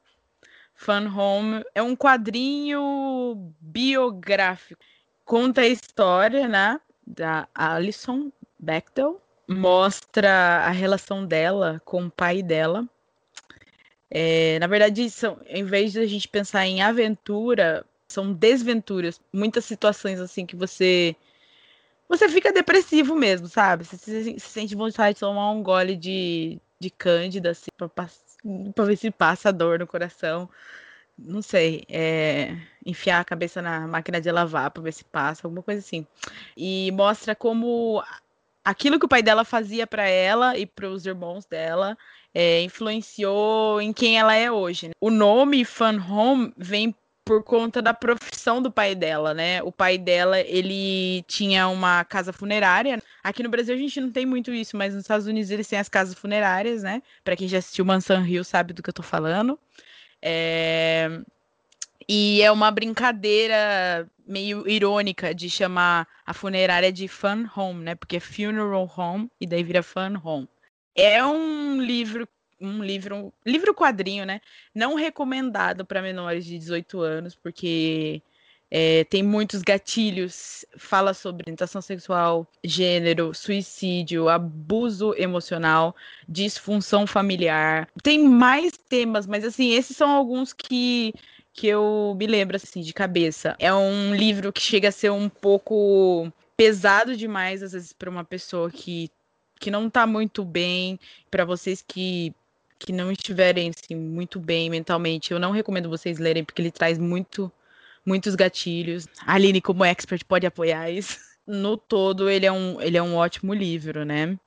Fun 0.75 1.07
Home 1.07 1.63
é 1.73 1.81
um 1.81 1.95
quadrinho 1.95 3.53
biográfico. 3.59 4.83
Conta 5.23 5.61
a 5.61 5.67
história, 5.67 6.47
né, 6.47 6.79
da 7.05 7.47
Alison 7.55 8.31
Bechdel. 8.59 9.21
Mostra 9.47 10.65
a 10.65 10.69
relação 10.69 11.25
dela 11.25 11.81
com 11.85 12.05
o 12.05 12.11
pai 12.11 12.43
dela. 12.43 12.87
É, 14.09 14.59
na 14.59 14.67
verdade, 14.67 15.09
são, 15.09 15.39
em 15.47 15.63
vez 15.63 15.91
de 15.93 15.99
a 15.99 16.05
gente 16.05 16.27
pensar 16.27 16.65
em 16.65 16.81
aventura, 16.81 17.85
são 18.07 18.33
desventuras. 18.33 19.19
Muitas 19.31 19.65
situações 19.65 20.19
assim 20.19 20.45
que 20.45 20.55
você 20.55 21.15
você 22.07 22.29
fica 22.29 22.51
depressivo 22.51 23.15
mesmo, 23.15 23.47
sabe? 23.47 23.83
Você 23.83 23.97
se, 23.97 24.39
se 24.39 24.47
sente 24.47 24.75
vontade 24.75 25.15
de 25.15 25.19
tomar 25.21 25.51
um 25.51 25.63
gole 25.63 25.95
de, 25.95 26.59
de 26.79 26.89
cândida, 26.89 27.49
assim, 27.51 27.69
pra, 27.75 28.07
pra 28.73 28.85
ver 28.85 28.97
se 28.97 29.11
passa 29.11 29.49
a 29.49 29.51
dor 29.51 29.79
no 29.79 29.87
coração. 29.87 30.49
Não 31.17 31.41
sei, 31.41 31.85
é, 31.89 32.57
enfiar 32.85 33.21
a 33.21 33.25
cabeça 33.25 33.61
na 33.61 33.87
máquina 33.87 34.19
de 34.19 34.31
lavar 34.31 34.69
para 34.71 34.83
ver 34.83 34.91
se 34.91 35.03
passa, 35.05 35.47
alguma 35.47 35.63
coisa 35.63 35.79
assim. 35.79 36.05
E 36.57 36.91
mostra 36.91 37.33
como 37.35 38.03
aquilo 38.63 38.99
que 38.99 39.05
o 39.05 39.09
pai 39.09 39.23
dela 39.23 39.45
fazia 39.45 39.87
para 39.87 40.07
ela 40.07 40.57
e 40.57 40.65
para 40.65 40.89
os 40.89 41.05
irmãos 41.05 41.45
dela 41.45 41.97
é, 42.33 42.61
influenciou 42.63 43.79
em 43.79 43.93
quem 43.93 44.19
ela 44.19 44.35
é 44.35 44.51
hoje. 44.51 44.89
Né? 44.89 44.93
O 44.99 45.09
nome 45.09 45.63
Fun 45.63 45.99
Home 46.09 46.53
vem 46.57 46.93
por 47.25 47.43
conta 47.43 47.81
da 47.81 47.93
profissão 47.93 48.61
do 48.61 48.71
pai 48.71 48.93
dela, 48.93 49.33
né? 49.33 49.61
O 49.63 49.71
pai 49.71 49.97
dela, 49.97 50.39
ele 50.39 51.23
tinha 51.23 51.67
uma 51.67 52.05
casa 52.05 52.31
funerária. 52.31 53.01
Aqui 53.23 53.41
no 53.41 53.49
Brasil 53.49 53.73
a 53.73 53.77
gente 53.77 53.99
não 53.99 54.11
tem 54.11 54.27
muito 54.27 54.53
isso, 54.53 54.77
mas 54.77 54.93
nos 54.93 55.03
Estados 55.03 55.25
Unidos 55.25 55.49
eles 55.49 55.67
têm 55.67 55.79
as 55.79 55.89
casas 55.89 56.13
funerárias, 56.13 56.83
né? 56.83 57.01
Para 57.23 57.35
quem 57.35 57.47
já 57.47 57.57
assistiu 57.57 57.83
Mansão 57.83 58.21
Rio 58.21 58.43
sabe 58.43 58.73
do 58.73 58.83
que 58.83 58.89
eu 58.89 58.93
tô 58.93 59.01
falando. 59.01 59.59
É... 60.21 61.19
E 62.07 62.43
é 62.43 62.51
uma 62.51 62.69
brincadeira 62.69 64.07
meio 64.27 64.67
irônica 64.69 65.33
de 65.33 65.49
chamar 65.49 66.07
a 66.25 66.33
funerária 66.33 66.91
de 66.91 67.07
Fun 67.07 67.47
Home, 67.55 67.83
né? 67.83 67.95
Porque 67.95 68.17
é 68.17 68.19
Funeral 68.19 68.91
Home 68.95 69.31
e 69.41 69.47
daí 69.47 69.63
vira 69.63 69.81
Fun 69.81 70.21
Home. 70.23 70.47
É 70.95 71.25
um 71.25 71.81
livro 71.81 72.27
um 72.59 72.83
livro, 72.83 73.33
livro 73.45 73.73
quadrinho, 73.73 74.25
né? 74.25 74.41
Não 74.73 74.95
recomendado 74.95 75.85
para 75.85 76.01
menores 76.01 76.45
de 76.45 76.57
18 76.57 77.01
anos, 77.01 77.35
porque 77.35 78.21
é, 78.69 79.03
tem 79.05 79.21
muitos 79.21 79.61
gatilhos, 79.61 80.65
fala 80.77 81.13
sobre 81.13 81.43
orientação 81.43 81.81
sexual, 81.81 82.47
gênero, 82.63 83.33
suicídio, 83.33 84.27
abuso 84.27 85.13
emocional, 85.17 85.95
disfunção 86.27 87.05
familiar. 87.05 87.87
Tem 88.01 88.19
mais 88.19 88.73
temas, 88.89 89.27
mas 89.27 89.45
assim, 89.45 89.73
esses 89.73 89.95
são 89.95 90.09
alguns 90.11 90.53
que 90.53 91.13
que 91.53 91.67
eu 91.67 92.13
me 92.19 92.27
lembro 92.27 92.57
assim 92.57 92.81
de 92.81 92.93
cabeça. 92.93 93.55
É 93.59 93.73
um 93.73 94.13
livro 94.13 94.51
que 94.51 94.59
chega 94.59 94.89
a 94.89 94.91
ser 94.91 95.09
um 95.09 95.29
pouco 95.29 96.29
pesado 96.57 97.15
demais 97.15 97.63
às 97.63 97.71
vezes 97.71 97.93
para 97.93 98.09
uma 98.09 98.25
pessoa 98.25 98.69
que 98.69 99.09
que 99.57 99.71
não 99.71 99.89
tá 99.89 100.05
muito 100.05 100.43
bem, 100.43 100.99
para 101.31 101.45
vocês 101.45 101.81
que 101.81 102.35
que 102.85 102.93
não 102.93 103.11
estiverem 103.11 103.71
assim, 103.71 103.95
muito 103.95 104.39
bem 104.39 104.69
mentalmente, 104.69 105.31
eu 105.31 105.39
não 105.39 105.51
recomendo 105.51 105.89
vocês 105.89 106.19
lerem, 106.19 106.43
porque 106.43 106.61
ele 106.61 106.69
traz 106.69 106.99
muito, 106.99 107.51
muitos 108.05 108.35
gatilhos. 108.35 109.07
A 109.25 109.33
Aline, 109.33 109.59
como 109.59 109.83
expert, 109.83 110.23
pode 110.23 110.45
apoiar 110.45 110.91
isso. 110.91 111.17
No 111.47 111.77
todo, 111.77 112.29
ele 112.29 112.45
é 112.45 112.51
um, 112.51 112.81
ele 112.81 112.97
é 112.97 113.01
um 113.01 113.15
ótimo 113.15 113.53
livro, 113.53 114.03
né? 114.03 114.37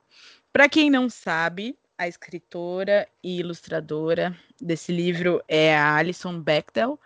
Para 0.53 0.69
quem 0.69 0.91
não 0.91 1.09
sabe, 1.09 1.77
a 1.97 2.09
escritora 2.09 3.07
e 3.23 3.39
ilustradora 3.39 4.37
desse 4.61 4.93
livro 4.93 5.43
é 5.47 5.77
a 5.77 5.95
Alison 5.95 6.41
Bechdel. 6.41 6.99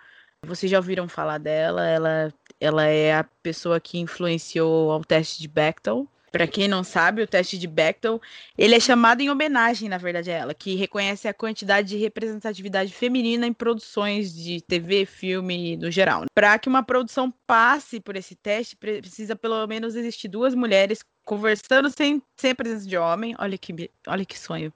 Vocês 0.46 0.70
já 0.70 0.78
ouviram 0.78 1.08
falar 1.08 1.38
dela? 1.38 1.86
Ela, 1.86 2.34
ela 2.60 2.86
é 2.86 3.14
a 3.14 3.24
pessoa 3.42 3.80
que 3.80 3.98
influenciou 3.98 4.90
ao 4.90 5.04
teste 5.04 5.40
de 5.40 5.48
Bechdel. 5.48 6.06
Para 6.32 6.46
quem 6.46 6.66
não 6.66 6.82
sabe, 6.82 7.20
o 7.20 7.26
teste 7.26 7.58
de 7.58 7.66
Bechdel, 7.66 8.18
ele 8.56 8.74
é 8.74 8.80
chamado 8.80 9.20
em 9.20 9.28
homenagem, 9.28 9.86
na 9.86 9.98
verdade, 9.98 10.30
a 10.30 10.34
ela, 10.34 10.54
que 10.54 10.74
reconhece 10.74 11.28
a 11.28 11.34
quantidade 11.34 11.88
de 11.88 11.98
representatividade 11.98 12.90
feminina 12.94 13.46
em 13.46 13.52
produções 13.52 14.34
de 14.34 14.62
TV, 14.62 15.04
filme, 15.04 15.76
no 15.76 15.90
geral. 15.90 16.24
Para 16.34 16.58
que 16.58 16.70
uma 16.70 16.82
produção 16.82 17.30
passe 17.46 18.00
por 18.00 18.16
esse 18.16 18.34
teste, 18.34 18.74
precisa 18.74 19.36
pelo 19.36 19.66
menos 19.66 19.94
existir 19.94 20.26
duas 20.26 20.54
mulheres 20.54 21.04
conversando 21.32 21.88
sem, 21.88 22.22
sem 22.36 22.50
a 22.50 22.54
presença 22.54 22.86
de 22.86 22.98
homem. 22.98 23.34
Olha 23.38 23.56
que, 23.56 23.90
olha 24.06 24.22
que 24.22 24.38
sonho. 24.38 24.70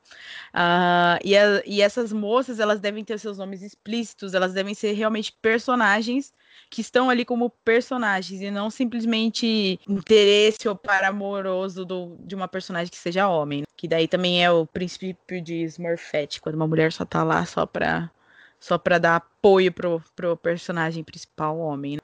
Uh, 0.55 1.21
e, 1.23 1.37
a, 1.37 1.63
e 1.67 1.83
essas 1.83 2.15
moças, 2.15 2.59
elas 2.59 2.81
devem 2.81 3.05
ter 3.05 3.19
seus 3.19 3.37
nomes 3.37 3.61
explícitos, 3.61 4.33
elas 4.33 4.55
devem 4.55 4.73
ser 4.73 4.93
realmente 4.93 5.37
personagens 5.43 6.33
que 6.71 6.81
estão 6.81 7.11
ali 7.11 7.27
como 7.27 7.51
personagens 7.51 8.41
e 8.41 8.51
não 8.51 8.71
simplesmente 8.71 9.79
interesse 9.87 10.67
ou 10.67 10.75
par 10.75 11.05
amoroso 11.05 11.85
do, 11.85 12.17
de 12.21 12.35
uma 12.35 12.49
personagem 12.49 12.91
que 12.91 12.97
seja 12.97 13.29
homem. 13.29 13.61
Né? 13.61 13.67
Que 13.77 13.87
daí 13.87 14.09
também 14.09 14.43
é 14.43 14.51
o 14.51 14.65
princípio 14.65 15.43
de 15.43 15.63
Smurfette, 15.65 16.41
quando 16.41 16.55
uma 16.55 16.67
mulher 16.67 16.91
só 16.91 17.05
tá 17.05 17.23
lá 17.23 17.45
só 17.45 17.67
pra, 17.67 18.11
só 18.59 18.79
pra 18.79 18.97
dar 18.97 19.17
apoio 19.17 19.71
pro, 19.71 20.03
pro 20.17 20.39
personagem 20.39 21.05
principal, 21.05 21.59
homem. 21.59 21.97
Né? 21.97 22.01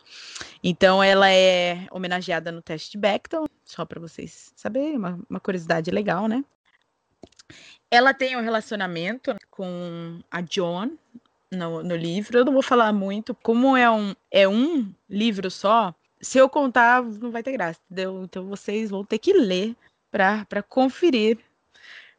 Então 0.63 1.03
ela 1.03 1.31
é 1.31 1.87
homenageada 1.91 2.53
no 2.53 2.61
teste 2.61 2.93
de 2.93 2.99
Bechdel, 2.99 3.49
só 3.73 3.85
para 3.85 4.01
vocês 4.01 4.53
saberem, 4.55 4.97
uma, 4.97 5.19
uma 5.29 5.41
curiosidade 5.41 5.91
legal, 5.91 6.27
né? 6.27 6.45
Ela 7.91 8.15
tem 8.15 8.37
um 8.37 8.43
relacionamento 8.43 9.37
com 9.51 10.21
a 10.31 10.41
John, 10.41 10.91
no, 11.53 11.83
no 11.83 11.95
livro. 11.95 12.39
Eu 12.39 12.45
não 12.45 12.53
vou 12.53 12.63
falar 12.63 12.93
muito. 12.93 13.35
Como 13.35 13.77
é 13.77 13.91
um, 13.91 14.15
é 14.31 14.49
um 14.49 14.93
livro 15.09 15.51
só, 15.51 15.95
se 16.21 16.39
eu 16.39 16.49
contar, 16.49 17.03
não 17.03 17.31
vai 17.31 17.43
ter 17.43 17.53
graça, 17.53 17.81
entendeu? 17.87 18.25
Então 18.25 18.47
vocês 18.47 18.91
vão 18.91 19.05
ter 19.05 19.19
que 19.19 19.33
ler 19.33 19.77
para 20.11 20.63
conferir 20.63 21.39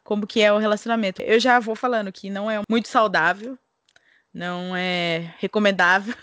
como 0.04 0.28
que 0.28 0.42
é 0.42 0.52
o 0.54 0.58
relacionamento. 0.58 1.22
Eu 1.22 1.40
já 1.40 1.60
vou 1.60 1.76
falando 1.76 2.12
que 2.12 2.30
não 2.30 2.50
é 2.50 2.62
muito 2.70 2.88
saudável, 2.88 3.58
não 4.34 4.76
é 4.76 5.34
recomendável, 5.40 6.16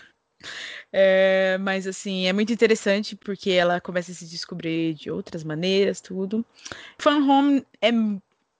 é, 0.93 1.57
mas 1.59 1.87
assim, 1.87 2.27
é 2.27 2.33
muito 2.33 2.51
interessante 2.51 3.15
porque 3.15 3.51
ela 3.51 3.79
começa 3.79 4.11
a 4.11 4.15
se 4.15 4.25
descobrir 4.25 4.93
de 4.93 5.09
outras 5.09 5.43
maneiras, 5.43 6.01
tudo. 6.01 6.45
Fun 6.97 7.29
Home 7.29 7.65
é 7.81 7.91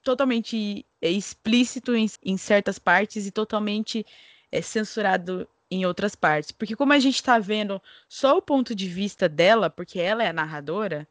totalmente 0.03 0.85
explícito 1.01 1.95
em, 1.95 2.09
em 2.23 2.37
certas 2.37 2.79
partes 2.79 3.25
e 3.25 3.31
totalmente 3.31 4.05
é, 4.51 4.61
censurado 4.61 5.47
em 5.69 5.85
outras 5.85 6.15
partes. 6.15 6.51
Porque 6.51 6.75
como 6.75 6.93
a 6.93 6.99
gente 6.99 7.15
está 7.15 7.37
vendo 7.39 7.81
só 8.07 8.37
o 8.37 8.41
ponto 8.41 8.73
de 8.73 8.87
vista 8.87 9.27
dela, 9.27 9.69
porque 9.69 9.99
ela 9.99 10.23
é 10.23 10.27
a 10.27 10.33
narradora, 10.33 11.07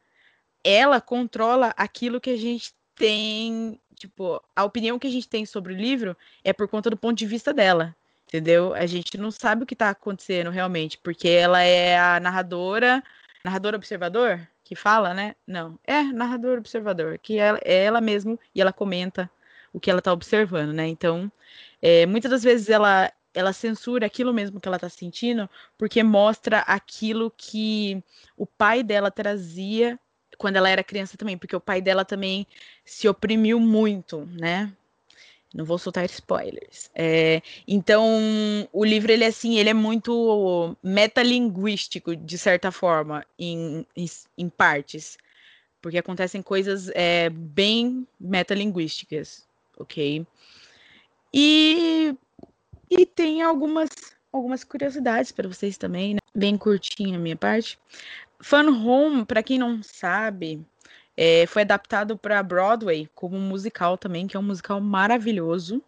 ela 0.64 1.01
controla 1.01 1.73
aquilo 1.77 2.21
que 2.21 2.31
a 2.31 2.37
gente 2.37 2.73
tem, 2.95 3.81
tipo, 3.95 4.43
a 4.55 4.64
opinião 4.64 4.99
que 4.99 5.07
a 5.07 5.11
gente 5.11 5.29
tem 5.29 5.47
sobre 5.47 5.73
o 5.73 5.77
livro 5.77 6.16
é 6.45 6.53
por 6.53 6.68
conta 6.68 6.91
do 6.91 6.97
ponto 6.97 7.16
de 7.16 7.27
vista 7.27 7.53
dela, 7.53 7.97
entendeu? 8.31 8.72
A 8.74 8.87
gente 8.87 9.18
não 9.18 9.31
sabe 9.31 9.64
o 9.64 9.66
que 9.66 9.74
está 9.74 9.91
acontecendo 9.91 10.51
realmente, 10.51 10.97
porque 10.99 11.28
ela 11.28 11.61
é 11.62 11.99
a 11.99 12.20
narradora, 12.20 13.03
narradora 13.45 13.76
observador, 13.76 14.49
que 14.64 14.76
fala, 14.76 15.12
né? 15.12 15.35
Não, 15.45 15.78
é 15.85 16.03
narrador 16.05 16.59
observador, 16.59 17.18
que 17.18 17.41
é, 17.41 17.59
é 17.64 17.85
ela 17.85 18.01
mesmo 18.01 18.39
e 18.55 18.61
ela 18.61 18.72
comenta 18.72 19.28
o 19.72 19.81
que 19.81 19.91
ela 19.91 19.99
está 19.99 20.12
observando, 20.12 20.72
né? 20.72 20.87
Então, 20.87 21.31
é, 21.83 22.07
muitas 22.07 22.31
das 22.31 22.43
vezes 22.45 22.68
ela 22.70 23.12
ela 23.33 23.53
censura 23.53 24.07
aquilo 24.07 24.35
mesmo 24.35 24.61
que 24.61 24.66
ela 24.66 24.76
está 24.76 24.89
sentindo, 24.89 25.49
porque 25.78 26.03
mostra 26.03 26.61
aquilo 26.61 27.33
que 27.37 28.03
o 28.37 28.45
pai 28.45 28.83
dela 28.83 29.09
trazia 29.09 29.99
quando 30.37 30.57
ela 30.57 30.68
era 30.68 30.83
criança 30.83 31.16
também, 31.16 31.39
porque 31.39 31.55
o 31.55 31.61
pai 31.61 31.81
dela 31.81 32.05
também 32.05 32.47
se 32.85 33.09
oprimiu 33.09 33.61
muito, 33.61 34.26
né? 34.33 34.72
Não 35.53 35.65
vou 35.65 35.79
soltar 35.79 36.05
spoilers. 36.05 36.91
É, 36.95 37.43
então, 37.67 38.09
o 38.73 38.85
livro, 38.85 39.11
ele 39.11 39.25
é 39.25 39.27
assim, 39.27 39.59
ele 39.59 39.69
é 39.69 39.75
muito 39.75 40.77
metalinguístico, 40.83 42.15
de 42.15 42.39
certa 42.39 42.71
forma, 42.71 43.27
em, 43.39 43.85
em, 43.97 44.07
em 44.39 44.49
partes. 44.49 45.19
Porque 45.83 45.99
acontecem 45.99 46.43
coisas 46.43 46.89
é, 46.95 47.31
bem 47.31 48.07
metalinguísticas, 48.21 49.49
ok? 49.77 50.25
E, 51.33 52.15
e 52.89 53.07
tem 53.07 53.43
algumas, 53.43 53.89
algumas 54.33 54.63
curiosidades 54.63 55.33
para 55.33 55.49
vocês 55.49 55.77
também, 55.77 56.15
né? 56.15 56.21
Bem 56.35 56.57
curtinho 56.57 57.17
a 57.17 57.21
minha 57.21 57.37
parte. 57.37 57.79
Fun 58.41 58.69
Home, 58.87 59.25
para 59.25 59.43
quem 59.43 59.59
não 59.59 59.83
sabe, 59.83 60.65
é, 61.23 61.45
foi 61.47 61.61
adaptado 61.61 62.16
para 62.16 62.43
Broadway 62.43 63.07
como 63.14 63.37
um 63.37 63.47
musical 63.47 63.99
também, 63.99 64.27
que 64.27 64.39
é 64.39 64.41
um 64.41 64.43
musical 64.43 64.81
maravilhoso. 64.81 65.83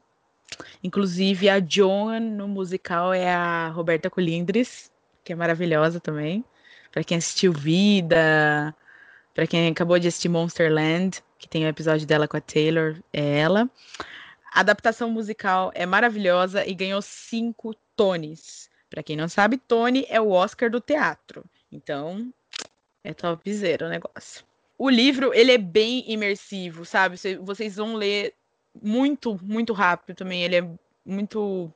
Inclusive, 0.85 1.49
a 1.49 1.59
Joan 1.59 2.21
no 2.21 2.47
musical 2.47 3.15
é 3.15 3.33
a 3.33 3.69
Roberta 3.69 4.11
Colindres, 4.11 4.93
que 5.25 5.33
é 5.33 5.35
maravilhosa 5.35 5.99
também. 5.99 6.45
Para 6.91 7.03
quem 7.03 7.17
assistiu 7.17 7.51
Vida, 7.51 8.77
para 9.35 9.47
quem 9.47 9.71
acabou 9.71 9.99
de 9.99 10.07
assistir 10.07 10.29
Monsterland, 10.29 11.25
que 11.39 11.49
tem 11.49 11.63
o 11.63 11.67
um 11.67 11.71
episódio 11.71 12.07
dela 12.07 12.29
com 12.29 12.37
a 12.37 12.41
Taylor, 12.41 12.97
é 13.11 13.39
ela. 13.39 13.71
A 14.53 14.61
adaptação 14.61 15.11
musical 15.11 15.73
é 15.75 15.87
maravilhosa 15.87 16.67
e 16.67 16.75
ganhou 16.75 17.01
cinco 17.01 17.75
Tonys. 17.97 18.69
Para 18.91 19.03
quem 19.03 19.17
não 19.17 19.31
sabe, 19.31 19.57
Tony 19.57 20.05
é 20.11 20.21
o 20.21 20.29
Oscar 20.29 20.69
do 20.69 20.79
teatro. 20.79 21.43
Então, 21.73 22.31
é 23.03 23.15
topzera 23.15 23.87
o 23.87 23.89
negócio. 23.89 24.52
O 24.83 24.91
livro, 24.91 25.33
ele 25.33 25.53
é 25.53 25.59
bem 25.59 26.03
imersivo, 26.11 26.85
sabe? 26.85 27.17
Vocês 27.41 27.77
vão 27.77 27.95
ler 27.95 28.35
muito, 28.83 29.39
muito 29.41 29.73
rápido 29.73 30.17
também. 30.17 30.43
Ele 30.43 30.57
é 30.57 30.69
muito. 31.07 31.73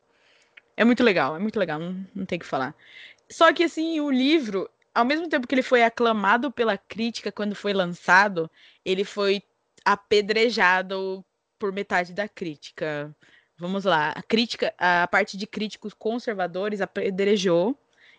É 0.76 0.84
muito 0.84 1.04
legal, 1.04 1.36
é 1.36 1.38
muito 1.38 1.56
legal, 1.56 1.78
não, 1.78 2.04
não 2.12 2.26
tem 2.26 2.36
o 2.36 2.40
que 2.40 2.44
falar. 2.44 2.74
Só 3.30 3.52
que, 3.52 3.62
assim, 3.62 4.00
o 4.00 4.10
livro, 4.10 4.68
ao 4.92 5.04
mesmo 5.04 5.28
tempo 5.28 5.46
que 5.46 5.54
ele 5.54 5.62
foi 5.62 5.84
aclamado 5.84 6.50
pela 6.50 6.76
crítica 6.76 7.30
quando 7.30 7.54
foi 7.54 7.72
lançado, 7.72 8.50
ele 8.84 9.04
foi 9.04 9.40
apedrejado 9.84 11.24
por 11.60 11.70
metade 11.70 12.12
da 12.12 12.28
crítica. 12.28 13.14
Vamos 13.56 13.84
lá, 13.84 14.10
a 14.16 14.22
crítica, 14.22 14.74
a 14.76 15.06
parte 15.06 15.36
de 15.36 15.46
críticos 15.46 15.94
conservadores 15.94 16.80
apedrejou 16.80 17.78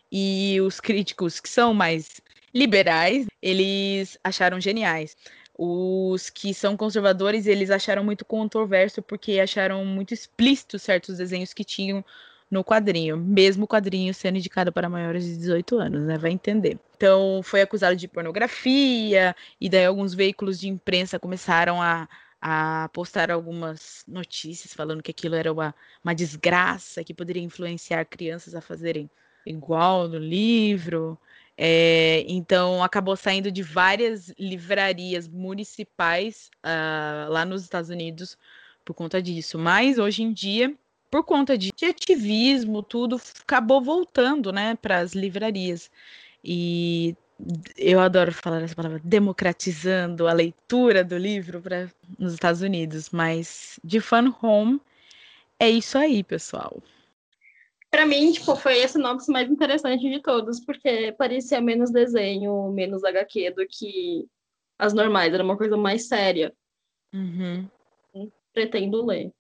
e 0.10 0.62
os 0.62 0.80
críticos 0.80 1.42
que 1.42 1.50
são 1.50 1.74
mais 1.74 2.22
liberais, 2.58 3.28
eles 3.42 4.18
acharam 4.24 4.60
geniais. 4.60 5.16
Os 5.58 6.30
que 6.30 6.54
são 6.54 6.76
conservadores, 6.76 7.46
eles 7.46 7.70
acharam 7.70 8.04
muito 8.04 8.26
controverso 8.26 9.02
porque 9.02 9.40
acharam 9.40 9.86
muito 9.86 10.14
explícito 10.14 10.80
certos 10.80 11.18
desenhos 11.18 11.54
que 11.54 11.64
tinham 11.64 12.04
no 12.50 12.64
quadrinho, 12.64 13.18
mesmo 13.18 13.66
o 13.66 13.68
quadrinho 13.68 14.14
sendo 14.14 14.38
indicado 14.38 14.72
para 14.72 14.90
maiores 14.90 15.26
de 15.26 15.38
18 15.38 15.78
anos, 15.78 16.04
né? 16.04 16.18
Vai 16.18 16.32
entender. 16.32 16.80
Então, 16.96 17.42
foi 17.44 17.62
acusado 17.62 17.96
de 17.96 18.08
pornografia, 18.08 19.36
e 19.60 19.70
daí 19.70 19.86
alguns 19.86 20.14
veículos 20.14 20.60
de 20.60 20.70
imprensa 20.70 21.20
começaram 21.20 21.82
a, 21.82 22.08
a 22.42 22.90
postar 22.94 23.30
algumas 23.30 24.04
notícias 24.08 24.74
falando 24.74 25.04
que 25.04 25.12
aquilo 25.12 25.36
era 25.36 25.52
uma, 25.52 25.76
uma 26.04 26.16
desgraça, 26.16 27.04
que 27.04 27.14
poderia 27.14 27.44
influenciar 27.44 28.06
crianças 28.06 28.56
a 28.56 28.62
fazerem 28.62 29.10
igual 29.46 30.08
no 30.08 30.18
livro. 30.18 31.20
É, 31.58 32.24
então, 32.28 32.84
acabou 32.84 33.16
saindo 33.16 33.52
de 33.52 33.64
várias 33.64 34.32
livrarias 34.38 35.28
municipais 35.28 36.52
uh, 36.64 37.32
lá 37.32 37.44
nos 37.44 37.64
Estados 37.64 37.90
Unidos 37.90 38.38
por 38.86 38.94
conta 38.94 39.22
disso. 39.22 39.58
Mas 39.58 39.98
hoje 39.98 40.22
em 40.22 40.32
dia, 40.32 40.74
por 41.10 41.24
conta 41.24 41.58
de, 41.58 41.72
ativismo, 41.84 42.84
tudo 42.84 43.20
acabou 43.42 43.82
voltando, 43.82 44.52
né, 44.52 44.76
para 44.76 45.00
as 45.00 45.14
livrarias. 45.14 45.90
E 46.44 47.16
eu 47.76 48.00
adoro 48.00 48.32
falar 48.32 48.62
essa 48.62 48.76
palavra, 48.76 49.02
democratizando 49.04 50.28
a 50.28 50.34
leitura 50.34 51.04
do 51.04 51.18
livro 51.18 51.62
para 51.62 51.90
nos 52.20 52.34
Estados 52.34 52.62
Unidos. 52.62 53.10
Mas 53.10 53.80
de 53.84 54.00
Fun 54.00 54.34
Home 54.42 54.80
é 55.60 55.70
isso 55.70 55.98
aí, 55.98 56.24
pessoal. 56.24 56.82
Pra 57.90 58.06
mim, 58.06 58.32
tipo, 58.32 58.56
foi 58.56 58.80
esse 58.80 58.94
sinopse 58.94 59.32
mais 59.32 59.50
interessante 59.50 60.10
de 60.10 60.22
todos, 60.22 60.60
porque 60.60 61.14
parecia 61.18 61.62
menos 61.62 61.90
desenho, 61.90 62.70
menos 62.72 63.04
HQ 63.04 63.52
do 63.52 63.66
que 63.66 64.28
as 64.78 64.94
normais. 64.94 65.34
Era 65.34 65.44
uma 65.44 65.58
coisa 65.58 65.78
mais 65.78 66.08
séria. 66.08 66.54
Uhum. 67.14 67.70
Pretendo 68.54 69.06
ler. 69.06 69.32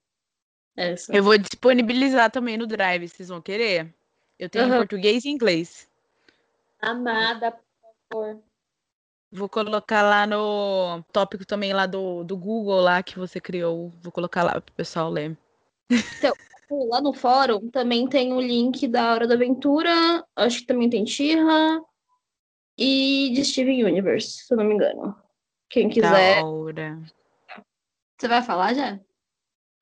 Essa. 0.75 1.13
Eu 1.13 1.23
vou 1.23 1.37
disponibilizar 1.37 2.31
também 2.31 2.55
no 2.55 2.67
Drive, 2.67 3.07
vocês 3.07 3.29
vão 3.29 3.41
querer? 3.41 3.93
Eu 4.37 4.49
tenho 4.49 4.67
uhum. 4.67 4.75
em 4.75 4.77
português 4.77 5.25
e 5.25 5.29
inglês. 5.29 5.89
Amada, 6.79 7.51
por 7.51 7.63
favor. 8.13 8.43
Vou 9.31 9.49
colocar 9.49 10.03
lá 10.03 10.25
no 10.25 11.03
tópico 11.11 11.45
também 11.45 11.73
lá 11.73 11.85
do, 11.85 12.23
do 12.23 12.37
Google 12.37 12.79
lá 12.79 13.03
que 13.03 13.19
você 13.19 13.41
criou. 13.41 13.91
Vou 14.01 14.11
colocar 14.11 14.43
lá 14.43 14.61
pro 14.61 14.73
pessoal 14.73 15.09
ler. 15.09 15.37
Então, 15.89 16.33
lá 16.71 17.01
no 17.01 17.13
fórum 17.13 17.69
também 17.69 18.07
tem 18.07 18.33
o 18.33 18.41
link 18.41 18.87
da 18.87 19.13
Hora 19.13 19.27
da 19.27 19.35
Aventura, 19.35 20.25
acho 20.35 20.59
que 20.59 20.65
também 20.65 20.89
tem 20.89 21.03
Tira 21.03 21.81
e 22.77 23.31
de 23.33 23.43
Steven 23.43 23.83
Universe, 23.85 24.45
se 24.45 24.53
eu 24.53 24.57
não 24.57 24.65
me 24.65 24.75
engano. 24.75 25.15
Quem 25.69 25.89
quiser. 25.89 26.43
hora. 26.43 27.01
Você 28.17 28.27
vai 28.27 28.41
falar 28.41 28.73
já? 28.73 28.99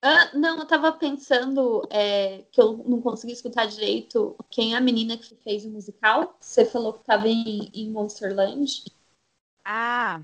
Ah, 0.01 0.31
não, 0.35 0.59
eu 0.59 0.67
tava 0.67 0.91
pensando 0.93 1.87
é, 1.89 2.43
que 2.51 2.61
eu 2.61 2.77
não 2.87 3.01
consegui 3.01 3.33
escutar 3.33 3.65
direito 3.65 4.35
quem 4.49 4.73
é 4.73 4.77
a 4.77 4.81
menina 4.81 5.17
que 5.17 5.35
fez 5.37 5.65
o 5.65 5.69
musical. 5.69 6.35
Você 6.39 6.63
falou 6.63 6.93
que 6.93 7.03
tava 7.03 7.27
em, 7.27 7.71
em 7.73 7.89
Monsterland. 7.89 8.83
Ah, 9.63 10.21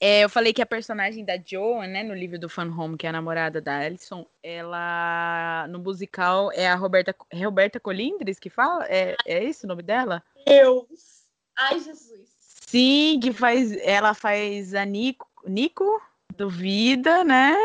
é, 0.00 0.24
eu 0.24 0.28
falei 0.28 0.52
que 0.52 0.62
a 0.62 0.66
personagem 0.66 1.24
da 1.24 1.36
Joan, 1.36 1.88
né, 1.88 2.02
no 2.04 2.14
livro 2.14 2.38
do 2.38 2.48
Fun 2.48 2.72
Home, 2.76 2.96
que 2.96 3.06
é 3.06 3.10
a 3.10 3.12
namorada 3.12 3.60
da 3.60 3.78
Alison, 3.78 4.26
ela 4.42 5.66
no 5.68 5.78
musical 5.78 6.52
é 6.52 6.68
a 6.68 6.74
Roberta, 6.76 7.14
é 7.30 7.44
Roberta 7.44 7.80
Colindres 7.80 8.38
que 8.38 8.48
fala? 8.48 8.86
É, 8.88 9.16
é 9.26 9.42
esse 9.42 9.64
o 9.64 9.68
nome 9.68 9.82
dela? 9.82 10.22
Deus! 10.46 11.24
Ai, 11.56 11.80
Jesus! 11.80 12.28
Sim, 12.68 13.18
que 13.20 13.32
faz. 13.32 13.72
Ela 13.78 14.12
faz 14.12 14.74
a 14.74 14.84
Nico, 14.84 15.26
Nico 15.46 16.02
do 16.36 16.50
Vida, 16.50 17.24
né? 17.24 17.56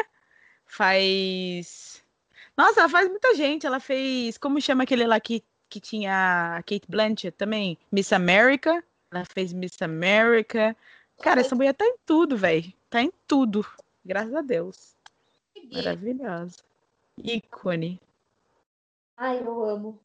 Faz. 0.66 2.02
Nossa, 2.56 2.80
ela 2.80 2.90
faz 2.90 3.10
muita 3.10 3.36
gente. 3.36 3.68
Ela 3.68 3.82
fez. 3.82 4.38
Como 4.38 4.62
chama 4.62 4.84
aquele 4.84 5.06
lá 5.06 5.20
que, 5.20 5.44
que 5.70 5.82
tinha 5.82 6.56
a 6.58 6.64
Kate 6.64 6.86
Blanchett 6.88 7.36
também? 7.38 7.78
Miss 7.92 8.14
America. 8.14 8.82
Ela 9.12 9.26
fez 9.26 9.52
Miss 9.52 9.82
America. 9.82 10.76
Cara, 11.24 11.40
essa 11.40 11.56
mulher 11.56 11.74
tá 11.74 11.86
em 11.86 11.96
tudo, 12.06 12.36
velho. 12.36 12.74
Tá 12.90 13.02
em 13.02 13.10
tudo. 13.26 13.66
Graças 14.04 14.36
a 14.36 14.42
Deus. 14.42 14.94
Maravilhosa. 15.72 16.58
Ícone. 17.18 18.02
Ai, 19.16 19.40
eu 19.40 19.64
amo. 19.64 20.00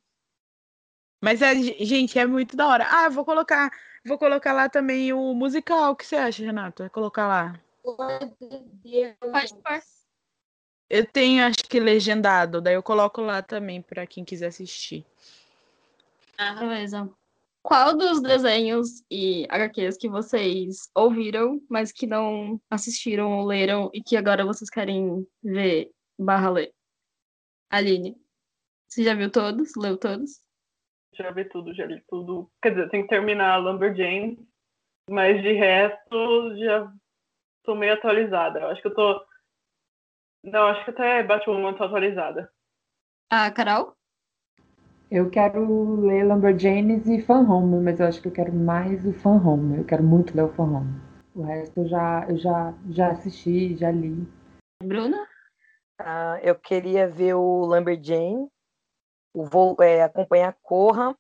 Mas, 1.21 1.43
é, 1.43 1.57
gente, 1.57 2.16
é 2.16 2.25
muito 2.25 2.57
da 2.57 2.69
hora. 2.69 2.87
Ah, 2.89 3.09
vou 3.09 3.25
colocar, 3.25 3.69
vou 4.07 4.16
colocar 4.16 4.53
lá 4.53 4.69
também 4.69 5.12
o 5.12 5.35
musical. 5.35 5.91
O 5.91 5.97
que 5.97 6.07
você 6.07 6.14
acha, 6.14 6.45
Renato? 6.45 6.85
Vai 6.85 6.91
colocar 6.91 7.27
lá. 7.27 7.61
Pode 7.83 8.37
pôr. 8.37 9.83
Eu 10.89 11.05
tenho, 11.05 11.45
acho 11.45 11.64
que 11.69 11.81
legendado. 11.81 12.61
Daí 12.61 12.75
eu 12.75 12.83
coloco 12.83 13.21
lá 13.21 13.43
também 13.43 13.83
para 13.83 14.07
quem 14.07 14.25
quiser 14.25 14.47
assistir. 14.47 15.05
Ah, 16.39 16.55
beleza. 16.55 17.11
Qual 17.69 17.95
dos 17.95 18.23
desenhos 18.23 19.05
e 19.11 19.47
HQs 19.51 19.99
que 19.99 20.09
vocês 20.09 20.91
ouviram, 20.95 21.61
mas 21.69 21.93
que 21.93 22.07
não 22.07 22.59
assistiram 22.71 23.31
ou 23.31 23.45
leram 23.45 23.91
e 23.93 24.03
que 24.03 24.16
agora 24.16 24.43
vocês 24.43 24.71
querem 24.71 25.29
ver 25.45 25.91
barra 26.19 26.49
ler? 26.49 26.73
Aline, 27.69 28.16
você 28.89 29.05
já 29.05 29.14
viu 29.14 29.31
todos? 29.31 29.77
Leu 29.77 29.99
todos? 29.99 30.43
Já 31.12 31.31
vi 31.31 31.45
tudo, 31.45 31.75
já 31.75 31.85
li 31.85 32.03
tudo. 32.09 32.51
Quer 32.62 32.71
dizer, 32.71 32.89
tem 32.89 33.03
que 33.03 33.09
terminar 33.09 33.59
Lumberjane, 33.59 34.49
mas 35.11 35.43
de 35.43 35.53
resto 35.53 36.57
já 36.57 36.91
tô 37.64 37.75
meio 37.75 37.93
atualizada. 37.93 38.61
Eu 38.61 38.69
acho 38.69 38.81
que 38.81 38.89
eu 38.89 38.95
tô. 38.95 39.27
Não, 40.43 40.69
acho 40.69 40.87
que 40.87 40.91
até 40.91 41.23
Batwoman 41.23 41.75
tô 41.75 41.85
atualizada. 41.85 42.51
Ah, 43.29 43.51
Carol? 43.51 43.97
Eu 45.11 45.30
quero 45.30 46.02
ler 46.02 46.22
Lumberjanes 46.22 47.06
e 47.06 47.22
Fan 47.22 47.40
Home, 47.40 47.82
mas 47.82 47.98
eu 47.98 48.06
acho 48.06 48.20
que 48.20 48.28
eu 48.28 48.32
quero 48.32 48.52
mais 48.52 49.06
o 49.06 49.12
Fan 49.14 49.42
Home. 49.42 49.78
Eu 49.78 49.84
quero 49.86 50.04
muito 50.04 50.36
ler 50.36 50.42
o 50.42 50.52
Fan 50.52 50.64
Home. 50.64 51.00
O 51.34 51.40
resto 51.40 51.80
eu 51.80 51.88
já, 51.88 52.26
eu 52.28 52.36
já, 52.36 52.74
já 52.90 53.12
assisti, 53.12 53.74
já 53.74 53.90
li. 53.90 54.28
Bruna? 54.84 55.26
Ah, 55.98 56.38
eu 56.42 56.54
queria 56.54 57.09
ver 57.09 57.32
o 57.32 57.64
Lumberjane, 57.64 58.50
o 59.32 59.46
vou 59.46 59.74
é, 59.80 60.02
acompanhar 60.02 60.54
Corra 60.62 61.16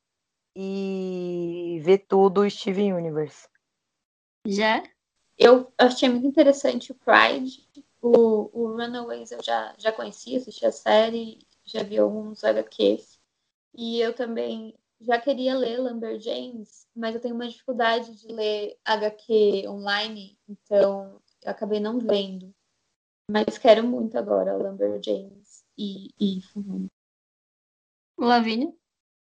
e 0.54 1.80
ver 1.82 2.04
tudo 2.06 2.42
o 2.42 2.50
Steven 2.50 2.92
Universe. 2.92 3.48
Já? 4.46 4.82
Eu 5.38 5.72
achei 5.78 6.10
muito 6.10 6.26
interessante 6.26 6.92
o 6.92 6.94
Pride. 6.94 7.66
O, 8.02 8.50
o 8.52 8.72
Runaways 8.72 9.32
eu 9.32 9.42
já, 9.42 9.74
já 9.78 9.90
conhecia, 9.92 10.36
assisti 10.36 10.66
a 10.66 10.72
série, 10.72 11.38
já 11.64 11.82
vi 11.82 11.96
alguns 11.96 12.44
HQs. 12.44 13.17
E 13.74 14.00
eu 14.00 14.14
também 14.14 14.74
já 15.00 15.20
queria 15.20 15.56
ler 15.56 15.78
Lumberjanes, 15.78 16.86
mas 16.94 17.14
eu 17.14 17.20
tenho 17.20 17.34
uma 17.34 17.48
dificuldade 17.48 18.20
de 18.20 18.32
ler 18.32 18.76
HQ 18.84 19.68
online, 19.68 20.36
então 20.48 21.20
eu 21.42 21.50
acabei 21.50 21.78
não 21.80 21.98
vendo. 21.98 22.52
Mas 23.30 23.58
quero 23.58 23.86
muito 23.86 24.16
agora 24.16 24.56
Lumberjanes 24.56 25.64
e, 25.76 26.08
e 26.18 26.40
Lavínia? 28.18 28.72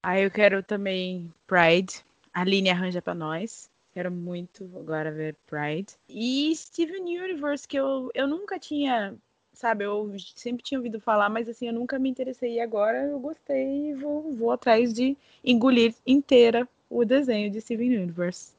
Aí 0.04 0.24
eu 0.24 0.32
quero 0.32 0.64
também 0.64 1.34
Pride. 1.48 2.06
A 2.34 2.42
Aline 2.42 2.70
arranja 2.70 3.02
pra 3.02 3.16
nós. 3.16 3.70
Quero 3.92 4.12
muito 4.12 4.64
agora 4.78 5.12
ver 5.12 5.36
Pride. 5.48 5.94
E 6.08 6.56
Steven 6.56 7.02
Universe, 7.02 7.68
que 7.68 7.78
eu, 7.78 8.12
eu 8.14 8.28
nunca 8.28 8.60
tinha 8.60 9.18
sabe, 9.56 9.86
eu 9.86 10.14
sempre 10.36 10.64
tinha 10.64 10.80
ouvido 10.80 11.00
falar, 11.00 11.30
mas 11.30 11.50
assim, 11.50 11.68
eu 11.68 11.74
nunca 11.74 11.98
me 11.98 12.10
interessei. 12.10 12.56
E 12.56 12.60
agora 12.60 13.06
eu 13.06 13.20
gostei 13.20 13.90
e 13.90 13.94
vou, 13.94 14.34
vou 14.34 14.52
atrás 14.52 14.94
de 14.94 15.18
engolir 15.44 15.96
inteira 16.06 16.68
o 16.90 17.04
desenho 17.04 17.50
de 17.50 17.62
Steven 17.62 17.98
Universe. 17.98 18.54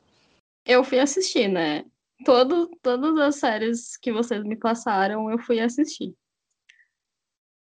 Eu 0.65 0.83
fui 0.83 0.99
assistir, 0.99 1.49
né? 1.49 1.85
Todo, 2.25 2.69
todas 2.83 3.17
as 3.19 3.37
séries 3.37 3.97
que 3.97 4.13
vocês 4.13 4.43
me 4.43 4.57
passaram, 4.57 5.31
eu 5.31 5.39
fui 5.39 5.61
assistir. 5.61 6.15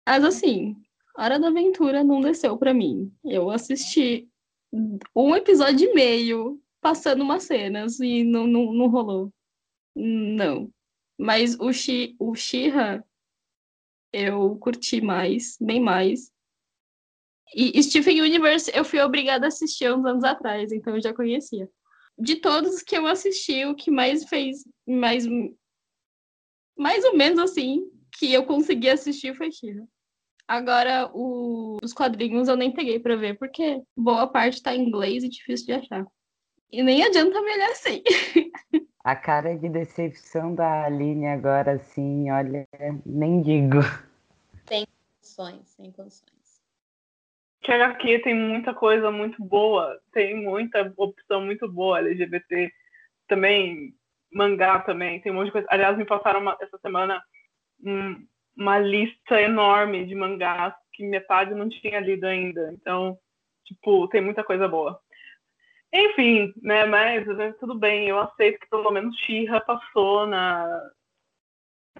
Mas 0.06 0.24
assim, 0.24 0.74
Hora 1.16 1.38
da 1.38 1.48
Aventura 1.48 2.02
não 2.02 2.20
desceu 2.20 2.56
para 2.56 2.72
mim. 2.72 3.12
Eu 3.24 3.50
assisti 3.50 4.28
um 5.14 5.36
episódio 5.36 5.90
e 5.90 5.94
meio 5.94 6.60
passando 6.80 7.22
umas 7.22 7.44
cenas 7.44 8.00
e 8.00 8.24
não, 8.24 8.46
não, 8.46 8.72
não 8.72 8.88
rolou. 8.88 9.32
Não. 9.94 10.72
Mas 11.18 11.58
o, 11.60 11.72
Shi, 11.72 12.16
o 12.18 12.34
Shira 12.34 13.04
eu 14.12 14.56
curti 14.56 15.00
mais, 15.00 15.56
bem 15.60 15.80
mais. 15.80 16.30
E 17.54 17.82
Steven 17.82 18.22
Universe 18.22 18.70
eu 18.74 18.84
fui 18.84 19.00
obrigada 19.00 19.46
a 19.46 19.48
assistir 19.48 19.92
uns 19.92 20.04
anos 20.04 20.24
atrás, 20.24 20.70
então 20.70 20.94
eu 20.94 21.02
já 21.02 21.12
conhecia. 21.12 21.68
De 22.16 22.36
todos 22.36 22.82
que 22.82 22.96
eu 22.96 23.06
assisti, 23.06 23.64
o 23.64 23.74
que 23.74 23.90
mais 23.90 24.24
fez 24.28 24.64
mais 24.86 25.26
mais 26.76 27.04
ou 27.04 27.16
menos 27.16 27.38
assim 27.38 27.90
que 28.18 28.32
eu 28.32 28.44
consegui 28.44 28.88
assistir 28.88 29.34
foi 29.36 29.50
Shira. 29.50 29.86
Agora 30.46 31.10
o, 31.14 31.78
os 31.82 31.92
quadrinhos 31.92 32.48
eu 32.48 32.56
nem 32.56 32.72
peguei 32.72 32.98
para 32.98 33.16
ver 33.16 33.38
porque 33.38 33.82
boa 33.96 34.26
parte 34.26 34.62
tá 34.62 34.74
em 34.74 34.86
inglês 34.86 35.22
e 35.24 35.28
difícil 35.28 35.66
de 35.66 35.72
achar. 35.72 36.06
E 36.72 36.82
nem 36.82 37.02
adianta 37.02 37.40
me 37.40 37.52
olhar 37.52 37.70
assim. 37.70 38.02
A 39.02 39.16
cara 39.16 39.56
de 39.56 39.68
decepção 39.68 40.54
da 40.54 40.84
Aline 40.84 41.26
agora, 41.26 41.72
assim, 41.72 42.30
olha, 42.30 42.66
nem 43.06 43.40
digo. 43.40 43.78
Sem 44.66 44.86
condições, 44.86 45.68
sem 45.68 45.90
condições. 45.90 46.62
Que 47.62 47.72
HQ 47.72 48.18
tem 48.20 48.34
muita 48.34 48.74
coisa 48.74 49.10
muito 49.10 49.42
boa, 49.42 49.98
tem 50.12 50.34
muita 50.34 50.92
opção 50.96 51.42
muito 51.42 51.66
boa 51.66 52.00
LGBT. 52.00 52.70
Também, 53.26 53.94
mangá 54.30 54.80
também, 54.80 55.20
tem 55.20 55.32
um 55.32 55.36
monte 55.36 55.46
de 55.46 55.52
coisa. 55.52 55.66
Aliás, 55.70 55.96
me 55.96 56.04
passaram 56.04 56.40
uma, 56.40 56.56
essa 56.60 56.78
semana 56.78 57.22
um, 57.82 58.26
uma 58.56 58.78
lista 58.78 59.40
enorme 59.40 60.04
de 60.04 60.14
mangás 60.14 60.74
que 60.92 61.04
metade 61.04 61.54
não 61.54 61.70
tinha 61.70 62.00
lido 62.00 62.24
ainda. 62.24 62.70
Então, 62.74 63.18
tipo, 63.64 64.08
tem 64.08 64.20
muita 64.20 64.44
coisa 64.44 64.68
boa. 64.68 65.00
Enfim, 65.92 66.52
né, 66.62 66.84
mas 66.84 67.26
né, 67.26 67.52
tudo 67.58 67.74
bem, 67.74 68.08
eu 68.08 68.18
aceito 68.18 68.60
que 68.60 68.68
pelo 68.68 68.90
menos 68.92 69.16
Xirra 69.18 69.60
passou 69.60 70.26
na. 70.26 70.90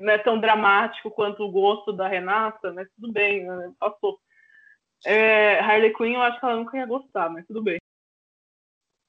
Não 0.00 0.12
é 0.12 0.18
tão 0.18 0.40
dramático 0.40 1.10
quanto 1.10 1.42
o 1.42 1.50
gosto 1.50 1.92
da 1.92 2.06
Renata, 2.06 2.72
mas 2.72 2.88
tudo 2.94 3.12
bem, 3.12 3.44
né, 3.44 3.72
passou. 3.78 4.18
É, 5.04 5.58
Harley 5.58 5.92
Quinn 5.94 6.14
eu 6.14 6.22
acho 6.22 6.38
que 6.38 6.46
ela 6.46 6.56
nunca 6.56 6.76
ia 6.76 6.86
gostar, 6.86 7.28
mas 7.30 7.46
tudo 7.46 7.62
bem. 7.62 7.78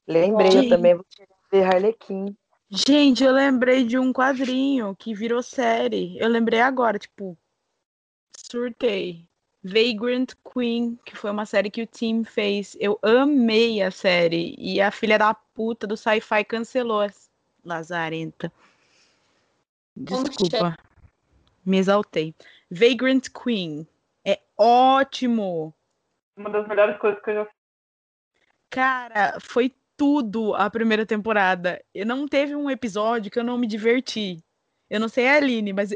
Lembrei, 0.07 0.57
eu 0.57 0.69
também 0.69 0.95
vou 0.95 1.05
ver 1.51 1.63
Harley 1.63 1.93
Quinn. 1.93 2.33
Gente, 2.69 3.23
eu 3.23 3.33
lembrei 3.33 3.85
de 3.85 3.99
um 3.99 4.13
quadrinho 4.13 4.95
que 4.95 5.13
virou 5.13 5.43
série. 5.43 6.17
Eu 6.17 6.29
lembrei 6.29 6.61
agora, 6.61 6.97
tipo, 6.97 7.37
surtei. 8.35 9.27
Vagrant 9.63 10.33
Queen, 10.43 10.97
que 11.05 11.15
foi 11.15 11.29
uma 11.29 11.45
série 11.45 11.69
que 11.69 11.83
o 11.83 11.87
Tim 11.87 12.23
fez. 12.23 12.75
Eu 12.79 12.97
amei 13.01 13.81
a 13.81 13.91
série. 13.91 14.55
E 14.57 14.81
a 14.81 14.89
filha 14.91 15.19
da 15.19 15.33
puta 15.33 15.85
do 15.85 15.95
Sci-Fi 15.95 16.43
cancelou. 16.45 17.07
Lazarenta. 17.63 18.51
Desculpa. 19.95 20.75
Me 21.63 21.77
exaltei. 21.77 22.33
Vagrant 22.71 23.27
Queen. 23.29 23.87
É 24.25 24.39
ótimo. 24.57 25.73
Uma 26.35 26.49
das 26.49 26.67
melhores 26.67 26.97
coisas 26.97 27.21
que 27.21 27.29
eu 27.29 27.35
já 27.35 27.47
Cara, 28.69 29.37
foi 29.41 29.71
tudo 29.95 30.55
a 30.55 30.69
primeira 30.69 31.05
temporada. 31.05 31.83
Eu 31.93 32.05
não 32.05 32.27
teve 32.27 32.55
um 32.55 32.69
episódio 32.69 33.29
que 33.29 33.37
eu 33.37 33.43
não 33.43 33.57
me 33.57 33.67
diverti. 33.67 34.43
Eu 34.89 34.99
não 34.99 35.09
sei 35.09 35.27
a 35.27 35.35
Aline, 35.35 35.73
mas 35.73 35.93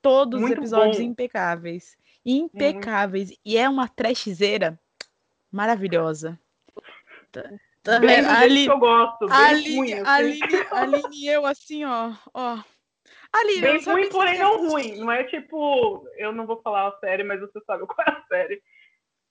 todos 0.00 0.40
Muito 0.40 0.52
os 0.52 0.58
episódios 0.58 0.98
bom. 0.98 1.02
impecáveis 1.02 1.96
impecáveis. 2.24 3.30
Uhum. 3.30 3.36
E 3.44 3.58
é 3.58 3.68
uma 3.68 3.88
trashzeira 3.88 4.78
maravilhosa. 5.50 6.38
Também 7.82 8.24
ali, 8.24 8.64
que 8.64 8.70
eu 8.70 8.78
gosto. 8.78 9.26
Aline, 9.30 9.76
ruim, 9.76 9.92
Aline, 10.06 10.66
Aline 10.70 11.02
e 11.12 11.28
eu, 11.28 11.44
assim, 11.44 11.84
ó. 11.84 12.12
ó. 12.32 12.58
Aline, 13.32 13.60
bem 13.60 13.84
ruim, 13.84 14.08
porém 14.08 14.38
não 14.38 14.68
ruim. 14.68 14.98
Não 14.98 15.10
é 15.10 15.24
tipo, 15.24 16.06
eu 16.16 16.32
não 16.32 16.46
vou 16.46 16.60
falar 16.62 16.88
a 16.88 16.98
série, 16.98 17.24
mas 17.24 17.40
você 17.40 17.60
sabe 17.66 17.84
qual 17.86 18.06
é 18.06 18.10
a 18.10 18.24
série. 18.28 18.62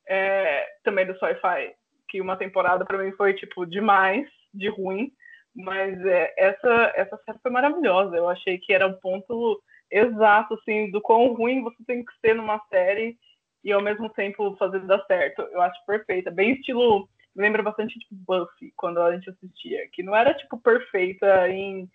É, 0.08 0.68
também 0.84 1.06
do 1.06 1.18
sci-fi. 1.18 1.74
Que 2.10 2.20
uma 2.20 2.36
temporada 2.36 2.84
para 2.84 2.98
mim 2.98 3.12
foi, 3.14 3.34
tipo, 3.34 3.66
demais, 3.66 4.28
de 4.54 4.68
ruim. 4.70 5.14
Mas 5.56 6.04
é, 6.06 6.34
essa, 6.38 6.92
essa 6.96 7.18
série 7.26 7.40
foi 7.42 7.52
maravilhosa. 7.52 8.18
Eu 8.18 8.28
achei 8.28 8.58
que 8.58 8.74
era 8.74 8.88
um 8.88 8.94
ponto 8.94 9.62
exato, 9.92 10.54
assim, 10.54 10.90
do 10.90 11.02
quão 11.02 11.34
ruim 11.34 11.62
você 11.62 11.84
tem 11.86 12.04
que 12.04 12.14
ser 12.20 12.34
numa 12.34 12.60
série 12.70 13.18
e 13.64 13.72
ao 13.72 13.82
mesmo 13.82 14.10
tempo 14.10 14.56
fazer 14.58 14.80
dar 14.86 15.04
certo. 15.06 15.42
Eu 15.44 15.62
acho 15.62 15.86
perfeita. 15.86 16.32
Bem 16.32 16.54
estilo. 16.54 17.10
Lembra 17.36 17.64
bastante 17.64 17.98
tipo 18.00 18.16
Buffy, 18.16 18.74
quando 18.76 19.00
a 19.02 19.14
gente 19.16 19.30
assistia. 19.30 19.88
Que 19.92 20.04
não 20.04 20.16
era, 20.16 20.34
tipo, 20.34 20.58
perfeita 20.58 21.50
em. 21.50 21.90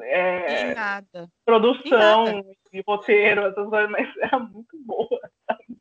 É, 0.00 0.70
em 0.70 0.74
nada. 0.74 1.30
Produção, 1.44 2.26
em 2.26 2.34
nada. 2.36 2.56
de 2.72 2.82
roteiro, 2.86 3.42
essas 3.42 3.68
coisas, 3.68 3.90
mas 3.90 4.08
era 4.18 4.38
muito 4.38 4.76
boa. 4.84 5.20
Sabe? 5.46 5.78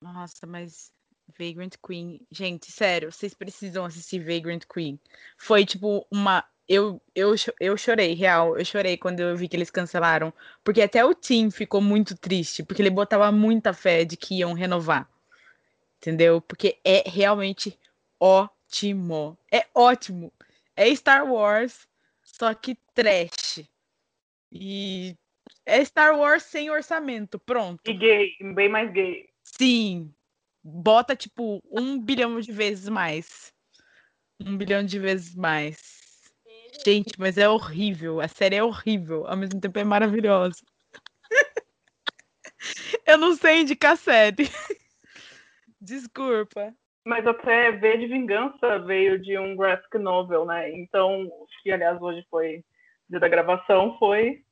Nossa, 0.00 0.46
mas 0.46 0.92
Vagrant 1.38 1.74
Queen. 1.84 2.20
Gente, 2.30 2.70
sério, 2.70 3.10
vocês 3.10 3.34
precisam 3.34 3.84
assistir 3.84 4.20
Vagrant 4.20 4.64
Queen. 4.72 5.00
Foi, 5.38 5.64
tipo, 5.64 6.06
uma 6.12 6.44
eu, 6.68 7.00
eu, 7.14 7.34
eu 7.60 7.76
chorei, 7.76 8.14
real. 8.14 8.58
Eu 8.58 8.64
chorei 8.64 8.96
quando 8.96 9.20
eu 9.20 9.36
vi 9.36 9.48
que 9.48 9.56
eles 9.56 9.70
cancelaram. 9.70 10.32
Porque 10.62 10.82
até 10.82 11.04
o 11.04 11.14
Tim 11.14 11.50
ficou 11.50 11.80
muito 11.80 12.16
triste, 12.16 12.62
porque 12.62 12.80
ele 12.80 12.90
botava 12.90 13.30
muita 13.30 13.72
fé 13.72 14.04
de 14.04 14.16
que 14.16 14.38
iam 14.38 14.52
renovar. 14.52 15.08
entendeu? 15.98 16.40
Porque 16.40 16.78
é 16.84 17.08
realmente 17.08 17.78
ótimo. 18.18 19.38
É 19.52 19.66
ótimo. 19.74 20.32
É 20.76 20.94
Star 20.94 21.30
Wars, 21.30 21.86
só 22.22 22.52
que 22.54 22.76
trash. 22.94 23.64
E 24.50 25.16
é 25.66 25.84
Star 25.84 26.18
Wars 26.18 26.42
sem 26.44 26.70
orçamento, 26.70 27.38
pronto. 27.38 27.80
E 27.86 27.94
gay, 27.94 28.32
bem 28.54 28.68
mais 28.68 28.90
gay. 28.92 29.28
Sim. 29.42 30.12
Bota, 30.62 31.14
tipo, 31.14 31.62
um 31.70 32.00
bilhão 32.00 32.40
de 32.40 32.50
vezes 32.50 32.88
mais. 32.88 33.52
Um 34.40 34.56
bilhão 34.56 34.82
de 34.84 34.98
vezes 34.98 35.34
mais. 35.34 36.03
Gente, 36.84 37.12
mas 37.18 37.36
é 37.38 37.48
horrível. 37.48 38.20
A 38.20 38.28
série 38.28 38.56
é 38.56 38.64
horrível. 38.64 39.26
Ao 39.26 39.36
mesmo 39.36 39.60
tempo 39.60 39.78
é 39.78 39.84
maravilhosa. 39.84 40.62
Eu 43.06 43.18
não 43.18 43.34
sei 43.36 43.60
indicar 43.60 43.96
série. 43.96 44.48
Desculpa. 45.80 46.74
Mas 47.04 47.26
até 47.26 47.72
V 47.72 47.98
de 47.98 48.06
Vingança 48.06 48.78
veio 48.78 49.18
de 49.18 49.38
um 49.38 49.54
graphic 49.54 49.98
novel, 49.98 50.46
né? 50.46 50.70
Então, 50.72 51.30
que 51.62 51.70
aliás 51.70 52.00
hoje 52.00 52.26
foi 52.30 52.64
dia 53.08 53.20
da 53.20 53.28
gravação, 53.28 53.98
foi 53.98 54.42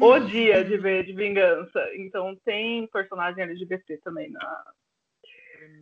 o 0.00 0.18
dia 0.20 0.64
de 0.64 0.76
V 0.76 1.02
de 1.02 1.12
Vingança. 1.12 1.84
Então 1.96 2.36
tem 2.44 2.86
personagem 2.86 3.42
LGBT 3.42 3.98
também 3.98 4.30
na, 4.30 4.64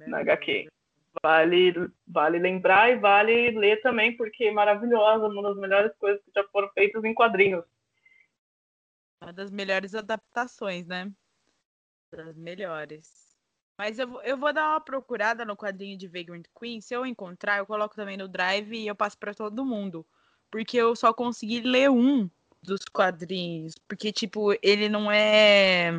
na 0.07 0.19
HQ. 0.21 0.69
Vale, 1.23 1.91
vale 2.07 2.39
lembrar 2.39 2.91
e 2.91 2.99
vale 2.99 3.51
ler 3.53 3.81
também, 3.81 4.17
porque 4.17 4.45
é 4.45 4.51
maravilhosa, 4.51 5.27
uma 5.27 5.43
das 5.43 5.57
melhores 5.57 5.97
coisas 5.97 6.23
que 6.25 6.31
já 6.35 6.45
foram 6.49 6.71
feitas 6.73 7.03
em 7.05 7.15
quadrinhos. 7.15 7.65
Uma 9.23 9.33
das 9.33 9.51
melhores 9.51 9.95
adaptações, 9.95 10.87
né? 10.87 11.11
Das 12.13 12.37
melhores. 12.37 13.27
Mas 13.79 13.99
eu, 13.99 14.21
eu 14.23 14.39
vou 14.39 14.53
dar 14.53 14.71
uma 14.71 14.81
procurada 14.81 15.45
no 15.45 15.57
quadrinho 15.57 15.99
de 15.99 16.09
Vagrant 16.09 16.47
Queen. 16.59 16.81
Se 16.81 16.95
eu 16.95 17.05
encontrar, 17.05 17.59
eu 17.59 17.67
coloco 17.67 17.95
também 17.95 18.17
no 18.17 18.29
Drive 18.29 18.73
e 18.73 18.87
eu 18.87 18.95
passo 18.95 19.19
para 19.19 19.35
todo 19.35 19.67
mundo. 19.67 20.07
Porque 20.51 20.77
eu 20.77 20.97
só 20.97 21.13
consegui 21.13 21.61
ler 21.61 21.91
um 21.91 22.31
dos 22.63 22.81
quadrinhos. 22.91 23.75
Porque, 23.87 24.13
tipo, 24.13 24.57
ele 24.63 24.89
não 24.89 25.11
é. 25.11 25.93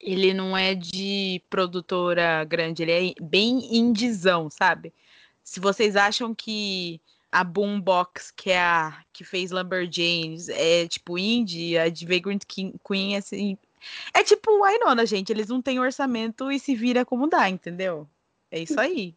Ele 0.00 0.32
não 0.32 0.56
é 0.56 0.74
de 0.74 1.42
produtora 1.50 2.44
grande, 2.44 2.82
ele 2.82 2.92
é 2.92 3.14
bem 3.20 3.76
indizão, 3.76 4.48
sabe? 4.48 4.92
Se 5.42 5.58
vocês 5.58 5.96
acham 5.96 6.34
que 6.34 7.00
a 7.30 7.44
Boombox, 7.44 8.30
que 8.30 8.50
é 8.50 8.60
a 8.60 9.02
que 9.12 9.24
fez 9.24 9.50
Lumberjanes, 9.50 10.48
é 10.48 10.86
tipo 10.86 11.18
indie, 11.18 11.76
a 11.76 11.88
de 11.88 12.06
Vagrant 12.06 12.42
Queen 12.46 13.14
é 13.14 13.18
assim. 13.18 13.58
É 14.14 14.22
tipo 14.22 14.50
o 14.58 14.64
Ainona, 14.64 15.06
gente. 15.06 15.30
Eles 15.30 15.48
não 15.48 15.62
têm 15.62 15.78
orçamento 15.78 16.50
e 16.50 16.58
se 16.58 16.74
vira 16.74 17.04
como 17.04 17.28
dá, 17.28 17.48
entendeu? 17.48 18.08
É 18.50 18.58
isso 18.58 18.78
aí. 18.80 19.14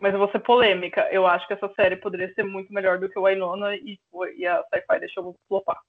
Mas 0.00 0.12
eu 0.12 0.18
vou 0.18 0.30
ser 0.30 0.40
polêmica. 0.40 1.08
Eu 1.10 1.26
acho 1.26 1.46
que 1.46 1.52
essa 1.52 1.72
série 1.74 1.96
poderia 1.96 2.32
ser 2.34 2.42
muito 2.42 2.72
melhor 2.72 2.98
do 2.98 3.08
que 3.08 3.18
o 3.18 3.24
Winona 3.24 3.76
e, 3.76 3.98
e 4.36 4.46
a 4.46 4.62
Sci-Fi 4.64 5.00
deixou 5.00 5.36
flopar. 5.48 5.80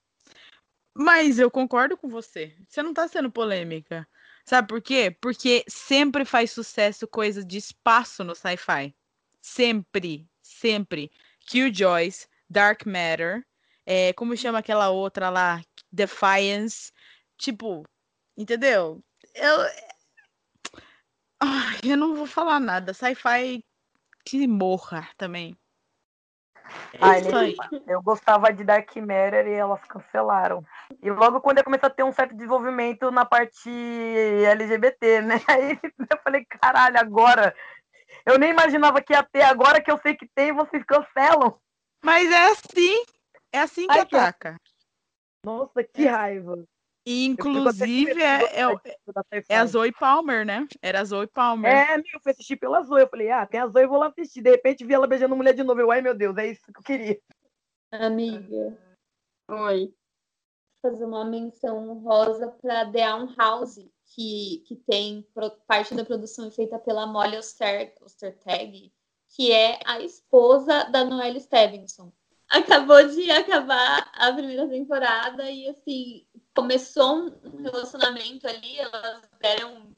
Mas 0.98 1.38
eu 1.38 1.50
concordo 1.50 1.96
com 1.96 2.08
você. 2.08 2.56
Você 2.68 2.82
não 2.82 2.94
tá 2.94 3.06
sendo 3.06 3.30
polêmica. 3.30 4.08
Sabe 4.44 4.68
por 4.68 4.80
quê? 4.80 5.14
Porque 5.20 5.64
sempre 5.68 6.24
faz 6.24 6.50
sucesso 6.50 7.06
coisa 7.06 7.44
de 7.44 7.58
espaço 7.58 8.24
no 8.24 8.34
sci-fi. 8.34 8.94
Sempre, 9.40 10.26
sempre. 10.40 11.10
Killjoys, 11.40 12.28
Dark 12.48 12.86
Matter, 12.86 13.44
é, 13.84 14.12
como 14.14 14.36
chama 14.36 14.58
aquela 14.58 14.88
outra 14.90 15.30
lá? 15.30 15.62
Defiance. 15.92 16.92
Tipo, 17.36 17.84
entendeu? 18.36 19.02
Eu, 19.34 19.58
Ai, 21.40 21.78
eu 21.84 21.96
não 21.96 22.14
vou 22.14 22.26
falar 22.26 22.58
nada. 22.60 22.94
Sci-fi 22.94 23.64
que 24.24 24.46
morra 24.46 25.08
também. 25.16 25.56
É 26.94 27.18
isso 27.18 27.36
aí. 27.36 27.56
Eu 27.86 28.02
gostava 28.02 28.52
de 28.52 28.64
Dark 28.64 28.94
Matter 28.96 29.46
e 29.46 29.52
elas 29.52 29.82
cancelaram. 29.84 30.64
E 31.02 31.10
logo 31.10 31.40
quando 31.40 31.58
eu 31.58 31.64
comecei 31.64 31.86
a 31.86 31.90
ter 31.90 32.02
um 32.02 32.12
certo 32.12 32.34
desenvolvimento 32.34 33.10
na 33.10 33.24
parte 33.24 33.70
LGBT, 33.70 35.22
né? 35.22 35.34
Aí 35.48 35.78
eu 35.82 36.18
falei, 36.22 36.44
caralho, 36.44 36.98
agora. 36.98 37.54
Eu 38.24 38.38
nem 38.38 38.50
imaginava 38.50 39.00
que 39.00 39.12
ia 39.12 39.22
ter, 39.22 39.42
agora 39.42 39.80
que 39.80 39.90
eu 39.90 39.98
sei 39.98 40.14
que 40.14 40.26
tem, 40.34 40.52
vocês 40.52 40.82
cancelam. 40.84 41.58
Mas 42.04 42.30
é 42.30 42.50
assim. 42.50 43.04
É 43.52 43.60
assim 43.60 43.86
que 43.86 43.98
Ai, 43.98 44.06
que 44.06 44.16
ataca. 44.16 44.56
Nossa, 45.44 45.84
que 45.84 46.06
raiva. 46.06 46.64
Inclusive, 47.06 48.20
é, 48.20 48.62
é, 48.62 49.44
é 49.48 49.56
a 49.56 49.64
Zoe 49.64 49.92
Palmer, 49.92 50.44
né? 50.44 50.66
Era 50.82 51.02
a 51.02 51.04
Zoe 51.04 51.28
Palmer. 51.28 51.72
É, 51.72 51.96
meu, 51.96 52.04
eu 52.14 52.20
fui 52.20 52.32
assistir 52.32 52.56
pela 52.56 52.82
Zoe. 52.82 53.02
Eu 53.02 53.08
falei, 53.08 53.30
ah, 53.30 53.46
tem 53.46 53.60
a 53.60 53.68
Zoe, 53.68 53.84
eu 53.84 53.88
vou 53.88 53.98
lá 53.98 54.08
assistir. 54.08 54.42
De 54.42 54.50
repente 54.50 54.84
vi 54.84 54.92
ela 54.92 55.06
beijando 55.06 55.36
mulher 55.36 55.54
de 55.54 55.62
novo. 55.62 55.80
Eu, 55.80 55.92
ai 55.92 56.02
meu 56.02 56.16
Deus, 56.16 56.36
é 56.36 56.48
isso 56.48 56.62
que 56.72 56.80
eu 56.80 56.82
queria. 56.82 57.20
Amiga, 57.92 58.76
Oi. 59.48 59.94
fazer 60.82 61.04
uma 61.04 61.24
menção 61.24 61.88
honrosa 61.88 62.48
para 62.60 62.90
The 62.90 63.14
Own 63.14 63.32
House, 63.36 63.78
que, 64.06 64.64
que 64.66 64.74
tem 64.74 65.24
parte 65.68 65.94
da 65.94 66.04
produção 66.04 66.50
feita 66.50 66.76
pela 66.80 67.06
Molly 67.06 67.36
Oster, 67.36 67.94
Ostertag, 68.00 68.92
que 69.28 69.52
é 69.52 69.78
a 69.84 70.00
esposa 70.00 70.84
da 70.90 71.04
Noelle 71.04 71.40
Stevenson. 71.40 72.12
Acabou 72.48 73.06
de 73.08 73.30
acabar 73.30 74.10
a 74.14 74.32
primeira 74.32 74.68
temporada 74.68 75.48
e 75.50 75.68
assim 75.68 76.26
começou 76.56 77.28
um 77.44 77.62
relacionamento 77.62 78.48
ali, 78.48 78.78
elas 78.78 79.28
deram, 79.38 79.94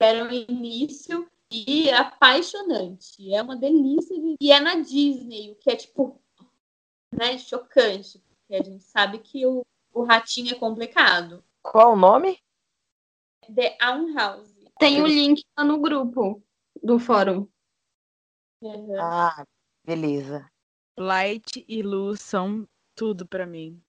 deram 0.00 0.32
início 0.32 1.30
e 1.50 1.90
é 1.90 1.96
apaixonante. 1.96 3.32
É 3.32 3.42
uma 3.42 3.54
delícia 3.54 4.18
de... 4.18 4.36
e 4.40 4.50
é 4.50 4.58
na 4.58 4.76
Disney, 4.76 5.50
o 5.50 5.54
que 5.56 5.70
é 5.70 5.76
tipo 5.76 6.18
né, 7.12 7.36
chocante, 7.36 8.18
porque 8.18 8.54
a 8.54 8.64
gente 8.64 8.82
sabe 8.82 9.18
que 9.18 9.46
o, 9.46 9.64
o 9.92 10.02
ratinho 10.02 10.54
é 10.54 10.58
complicado. 10.58 11.44
Qual 11.60 11.92
o 11.92 11.96
nome? 11.96 12.38
The 13.54 13.76
Own 13.82 14.14
House. 14.14 14.50
Tem 14.78 15.02
o 15.02 15.06
link 15.06 15.44
lá 15.56 15.64
no 15.64 15.78
grupo 15.78 16.42
do 16.82 16.98
fórum. 16.98 17.46
Uhum. 18.62 18.98
Ah, 18.98 19.46
beleza. 19.84 20.50
Light 20.98 21.64
e 21.68 21.82
luz 21.82 22.20
são 22.20 22.66
tudo 22.94 23.26
pra 23.26 23.46
mim. 23.46 23.82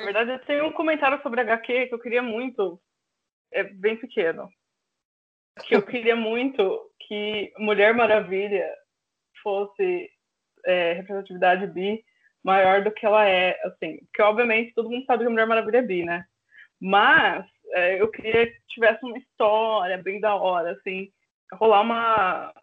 Na 0.00 0.06
verdade, 0.06 0.30
eu 0.30 0.38
tenho 0.46 0.66
um 0.66 0.72
comentário 0.72 1.20
sobre 1.22 1.42
HQ 1.42 1.88
que 1.88 1.94
eu 1.94 1.98
queria 1.98 2.22
muito. 2.22 2.80
É 3.52 3.62
bem 3.62 3.96
pequeno. 3.96 4.48
Que 5.66 5.76
eu 5.76 5.82
queria 5.82 6.16
muito 6.16 6.90
que 7.06 7.52
Mulher 7.58 7.92
Maravilha 7.94 8.66
fosse 9.42 10.10
é, 10.64 10.94
representatividade 10.94 11.66
bi 11.66 12.02
maior 12.42 12.82
do 12.82 12.90
que 12.90 13.04
ela 13.04 13.28
é, 13.28 13.60
assim. 13.64 13.98
Porque, 14.06 14.22
obviamente, 14.22 14.72
todo 14.72 14.88
mundo 14.88 15.04
sabe 15.04 15.24
que 15.24 15.26
a 15.26 15.30
Mulher 15.30 15.46
Maravilha 15.46 15.78
é 15.78 15.82
bi, 15.82 16.02
né? 16.02 16.24
Mas 16.80 17.44
é, 17.74 18.00
eu 18.00 18.10
queria 18.10 18.46
que 18.46 18.58
tivesse 18.68 19.04
uma 19.04 19.18
história 19.18 19.98
bem 19.98 20.18
da 20.18 20.34
hora, 20.34 20.72
assim. 20.72 21.12
Rolar 21.52 21.82
uma, 21.82 22.54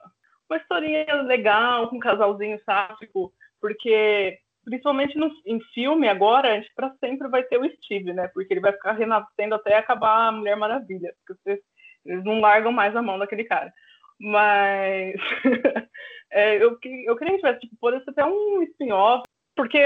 uma 0.50 0.58
historinha 0.58 1.22
legal 1.22 1.88
com 1.88 1.98
um 1.98 2.00
casalzinho 2.00 2.60
sáfico. 2.66 3.32
Porque 3.62 4.40
principalmente 4.68 5.18
no, 5.18 5.32
em 5.46 5.62
filme 5.74 6.10
agora, 6.10 6.52
a 6.52 6.56
gente 6.56 6.70
para 6.76 6.94
sempre 7.00 7.30
vai 7.30 7.42
ter 7.44 7.58
o 7.58 7.70
Steve, 7.78 8.12
né? 8.12 8.28
Porque 8.34 8.54
ele 8.54 8.60
vai 8.60 8.74
ficar 8.74 8.92
renascendo 8.92 9.56
até 9.56 9.78
acabar 9.78 10.28
a 10.28 10.32
Mulher 10.32 10.58
Maravilha, 10.58 11.14
porque 11.20 11.42
vocês, 11.42 11.60
eles 12.06 12.24
não 12.26 12.42
largam 12.42 12.72
mais 12.74 12.94
a 12.94 13.02
mão 13.02 13.18
daquele 13.18 13.46
cara. 13.46 13.72
Mas 14.20 15.16
é, 16.32 16.58
eu, 16.58 16.78
eu 17.06 17.16
queria 17.16 17.34
que 17.34 17.38
tivesse, 17.38 17.60
tipo, 17.62 17.78
pudesse 17.80 18.04
ser 18.04 18.12
até 18.12 18.26
um 18.26 18.62
spin-off, 18.64 19.24
porque 19.56 19.80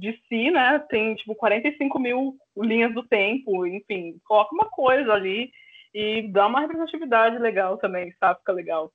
de 0.00 0.20
si, 0.28 0.50
né, 0.50 0.84
tem 0.90 1.14
tipo 1.14 1.34
45 1.36 1.98
mil 2.00 2.36
linhas 2.56 2.92
do 2.92 3.06
tempo, 3.06 3.64
enfim, 3.66 4.18
coloca 4.24 4.52
uma 4.52 4.68
coisa 4.68 5.12
ali 5.12 5.50
e 5.94 6.22
dá 6.32 6.48
uma 6.48 6.60
representatividade 6.60 7.38
legal 7.38 7.78
também, 7.78 8.12
sabe? 8.18 8.40
Fica 8.40 8.52
legal. 8.52 8.92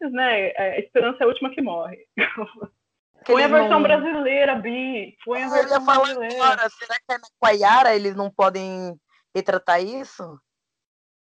Mas, 0.00 0.12
né, 0.12 0.52
a 0.56 0.78
esperança 0.80 1.18
é 1.20 1.24
a 1.24 1.28
última 1.28 1.50
que 1.50 1.62
morre. 1.62 2.04
Que 3.24 3.32
Põe 3.32 3.44
a 3.44 3.48
versão 3.48 3.68
não- 3.70 3.82
brasileira, 3.82 4.54
Bi. 4.56 5.16
Põe 5.24 5.42
a 5.42 5.46
Eu 5.46 5.50
ia 5.50 5.54
versão 5.62 5.84
falar 5.84 6.04
brasileira. 6.04 6.34
agora, 6.44 6.70
será 6.70 6.94
que 6.96 7.12
é 7.12 7.18
na 7.18 7.28
Quaiara 7.40 7.94
eles 7.94 8.14
não 8.16 8.30
podem 8.30 8.98
retratar 9.34 9.82
isso? 9.82 10.40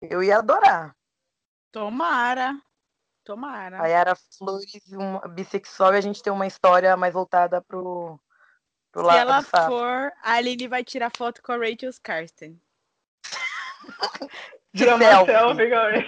Eu 0.02 0.22
ia 0.22 0.38
adorar. 0.38 0.94
Tomara. 1.72 2.54
Tomara. 3.24 3.82
A 3.82 3.86
Yara 3.86 4.14
Flores, 4.38 4.92
uma 4.92 5.20
bissexual, 5.28 5.94
e 5.94 5.98
a 5.98 6.00
gente 6.00 6.22
tem 6.22 6.32
uma 6.32 6.46
história 6.46 6.96
mais 6.96 7.12
voltada 7.12 7.60
pro, 7.62 8.20
pro 8.92 9.02
Se 9.02 9.06
lado 9.06 9.18
ela 9.18 9.42
for, 9.42 10.12
a 10.22 10.32
Aline 10.34 10.68
vai 10.68 10.84
tirar 10.84 11.10
foto 11.16 11.42
com 11.42 11.52
a 11.52 11.56
Rachel 11.56 11.90
Skarsten. 11.90 12.60
De 14.72 14.84
Tirar 14.84 14.94
uma 14.96 15.04
selfie. 15.04 15.32
selfie, 15.32 15.68
galera. 15.68 16.06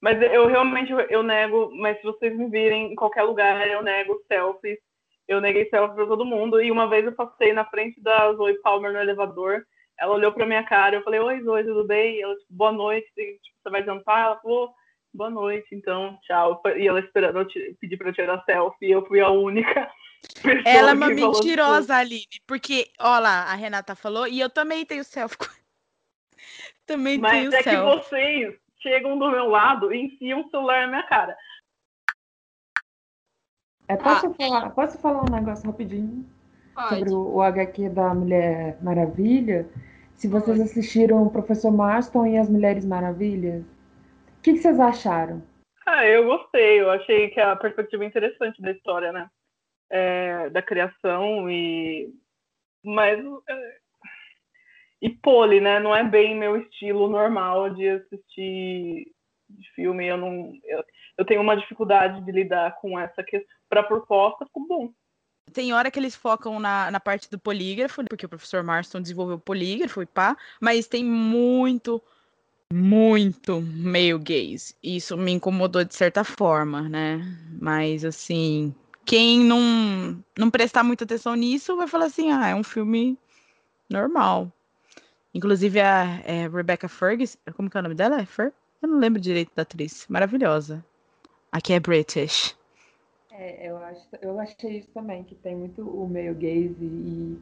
Mas 0.00 0.20
eu 0.20 0.46
realmente 0.46 0.92
eu 1.08 1.22
nego, 1.22 1.70
mas 1.74 1.96
se 1.98 2.04
vocês 2.04 2.36
me 2.36 2.48
virem 2.48 2.92
em 2.92 2.94
qualquer 2.94 3.22
lugar, 3.22 3.66
eu 3.66 3.82
nego 3.82 4.22
selfies. 4.28 4.78
Eu 5.26 5.40
neguei 5.40 5.68
selfie 5.68 5.96
pra 5.96 6.06
todo 6.06 6.24
mundo. 6.24 6.62
E 6.62 6.70
uma 6.70 6.88
vez 6.88 7.04
eu 7.04 7.12
passei 7.12 7.52
na 7.52 7.64
frente 7.64 8.00
da 8.00 8.32
Zoe 8.34 8.60
Palmer 8.60 8.92
no 8.92 9.00
elevador. 9.00 9.64
Ela 9.98 10.14
olhou 10.14 10.30
pra 10.32 10.46
minha 10.46 10.62
cara, 10.62 10.96
eu 10.96 11.02
falei, 11.02 11.18
oi 11.18 11.42
Zoe, 11.42 11.64
tudo 11.64 11.86
bem? 11.86 12.16
E 12.16 12.22
ela, 12.22 12.34
tipo, 12.34 12.52
boa 12.52 12.70
noite, 12.70 13.10
tipo, 13.14 13.40
você 13.62 13.70
vai 13.70 13.82
jantar? 13.82 14.26
Ela 14.26 14.40
falou, 14.40 14.74
boa 15.12 15.30
noite, 15.30 15.74
então, 15.74 16.18
tchau. 16.22 16.60
E 16.76 16.86
ela 16.86 17.00
esperando 17.00 17.40
eu 17.40 17.46
pedir 17.80 17.96
pra 17.96 18.10
eu 18.10 18.12
tirar 18.12 18.44
selfie, 18.44 18.90
eu 18.90 19.04
fui 19.06 19.20
a 19.20 19.30
única. 19.30 19.90
Ela 20.66 20.90
é 20.90 20.94
uma 20.94 21.08
mentirosa, 21.08 21.96
Aline, 21.96 22.26
porque, 22.46 22.90
ó 22.98 23.18
lá, 23.18 23.44
a 23.44 23.54
Renata 23.54 23.94
falou, 23.94 24.26
e 24.26 24.40
eu 24.40 24.50
também 24.50 24.84
tenho 24.84 25.04
selfie. 25.04 25.36
também 26.84 27.18
Mas 27.18 27.32
tenho 27.32 27.54
é 27.54 27.62
selfie. 27.62 27.70
que 27.70 28.08
vocês 28.08 28.65
chegam 28.86 29.18
do 29.18 29.28
meu 29.28 29.48
lado 29.48 29.92
e 29.92 30.04
enfiam 30.04 30.42
o 30.42 30.50
celular 30.50 30.82
na 30.82 30.86
minha 30.86 31.02
cara. 31.02 31.36
É, 33.88 33.96
posso, 33.96 34.32
falar, 34.34 34.70
posso 34.70 34.98
falar 34.98 35.22
um 35.22 35.34
negócio 35.34 35.66
rapidinho 35.68 36.24
sobre 36.88 37.10
Pode. 37.10 37.14
o, 37.14 37.36
o 37.36 37.42
HQ 37.42 37.88
da 37.88 38.14
Mulher 38.14 38.78
Maravilha? 38.82 39.68
Se 40.14 40.28
vocês 40.28 40.60
assistiram 40.60 41.22
o 41.24 41.30
Professor 41.30 41.70
Marston 41.70 42.26
e 42.26 42.38
as 42.38 42.48
Mulheres 42.48 42.84
Maravilhas, 42.84 43.62
o 43.62 44.42
que, 44.42 44.52
que 44.52 44.58
vocês 44.58 44.78
acharam? 44.78 45.42
Ah, 45.84 46.06
eu 46.06 46.24
gostei, 46.24 46.80
eu 46.80 46.90
achei 46.90 47.28
que 47.30 47.40
a 47.40 47.54
perspectiva 47.54 48.04
é 48.04 48.06
interessante 48.06 48.60
da 48.62 48.70
história, 48.70 49.12
né? 49.12 49.28
É, 49.90 50.50
da 50.50 50.62
criação 50.62 51.50
e. 51.50 52.12
Mas. 52.84 53.20
E 55.00 55.10
pole, 55.10 55.60
né? 55.60 55.78
Não 55.78 55.94
é 55.94 56.02
bem 56.02 56.36
meu 56.36 56.56
estilo 56.56 57.08
normal 57.08 57.70
de 57.70 57.88
assistir 57.88 59.12
de 59.48 59.70
filme. 59.74 60.06
Eu 60.06 60.16
não. 60.16 60.52
Eu, 60.64 60.84
eu 61.18 61.24
tenho 61.24 61.40
uma 61.40 61.56
dificuldade 61.56 62.24
de 62.24 62.32
lidar 62.32 62.76
com 62.80 62.98
essa 62.98 63.22
questão. 63.22 63.48
Pra 63.68 63.82
proposta, 63.82 64.46
ficou 64.46 64.66
bom. 64.66 64.92
Tem 65.52 65.72
hora 65.72 65.90
que 65.90 65.98
eles 65.98 66.14
focam 66.14 66.58
na, 66.58 66.90
na 66.90 67.00
parte 67.00 67.30
do 67.30 67.38
polígrafo, 67.38 68.04
porque 68.08 68.26
o 68.26 68.28
professor 68.28 68.62
Marston 68.62 69.00
desenvolveu 69.00 69.36
o 69.36 69.40
polígrafo 69.40 70.02
e 70.02 70.06
pá, 70.06 70.36
mas 70.60 70.86
tem 70.86 71.04
muito, 71.04 72.02
muito 72.72 73.60
meio 73.60 74.18
gays. 74.18 74.76
Isso 74.82 75.16
me 75.16 75.32
incomodou 75.32 75.84
de 75.84 75.94
certa 75.94 76.24
forma, 76.24 76.88
né? 76.88 77.20
Mas 77.60 78.04
assim, 78.04 78.74
quem 79.04 79.40
não, 79.40 80.22
não 80.36 80.50
prestar 80.50 80.82
muita 80.82 81.04
atenção 81.04 81.34
nisso 81.34 81.76
vai 81.76 81.86
falar 81.86 82.06
assim: 82.06 82.32
ah, 82.32 82.48
é 82.48 82.54
um 82.54 82.64
filme 82.64 83.16
normal. 83.88 84.52
Inclusive 85.36 85.80
a 85.80 86.22
é, 86.24 86.48
Rebecca 86.48 86.88
Ferguson, 86.88 87.36
como 87.54 87.68
que 87.68 87.76
é 87.76 87.80
o 87.80 87.82
nome 87.82 87.94
dela? 87.94 88.22
É 88.22 88.24
Fer? 88.24 88.54
Eu 88.80 88.88
não 88.88 88.98
lembro 88.98 89.20
direito 89.20 89.52
da 89.54 89.62
atriz. 89.62 90.06
Maravilhosa. 90.08 90.82
Aqui 91.52 91.74
é 91.74 91.80
British. 91.80 92.56
É, 93.30 93.68
eu, 93.68 93.76
acho, 93.76 94.08
eu 94.22 94.40
achei 94.40 94.78
isso 94.78 94.88
também, 94.94 95.24
que 95.24 95.34
tem 95.34 95.54
muito 95.54 95.82
o 95.82 96.08
meio 96.08 96.32
gaze 96.32 96.76
e, 96.80 97.38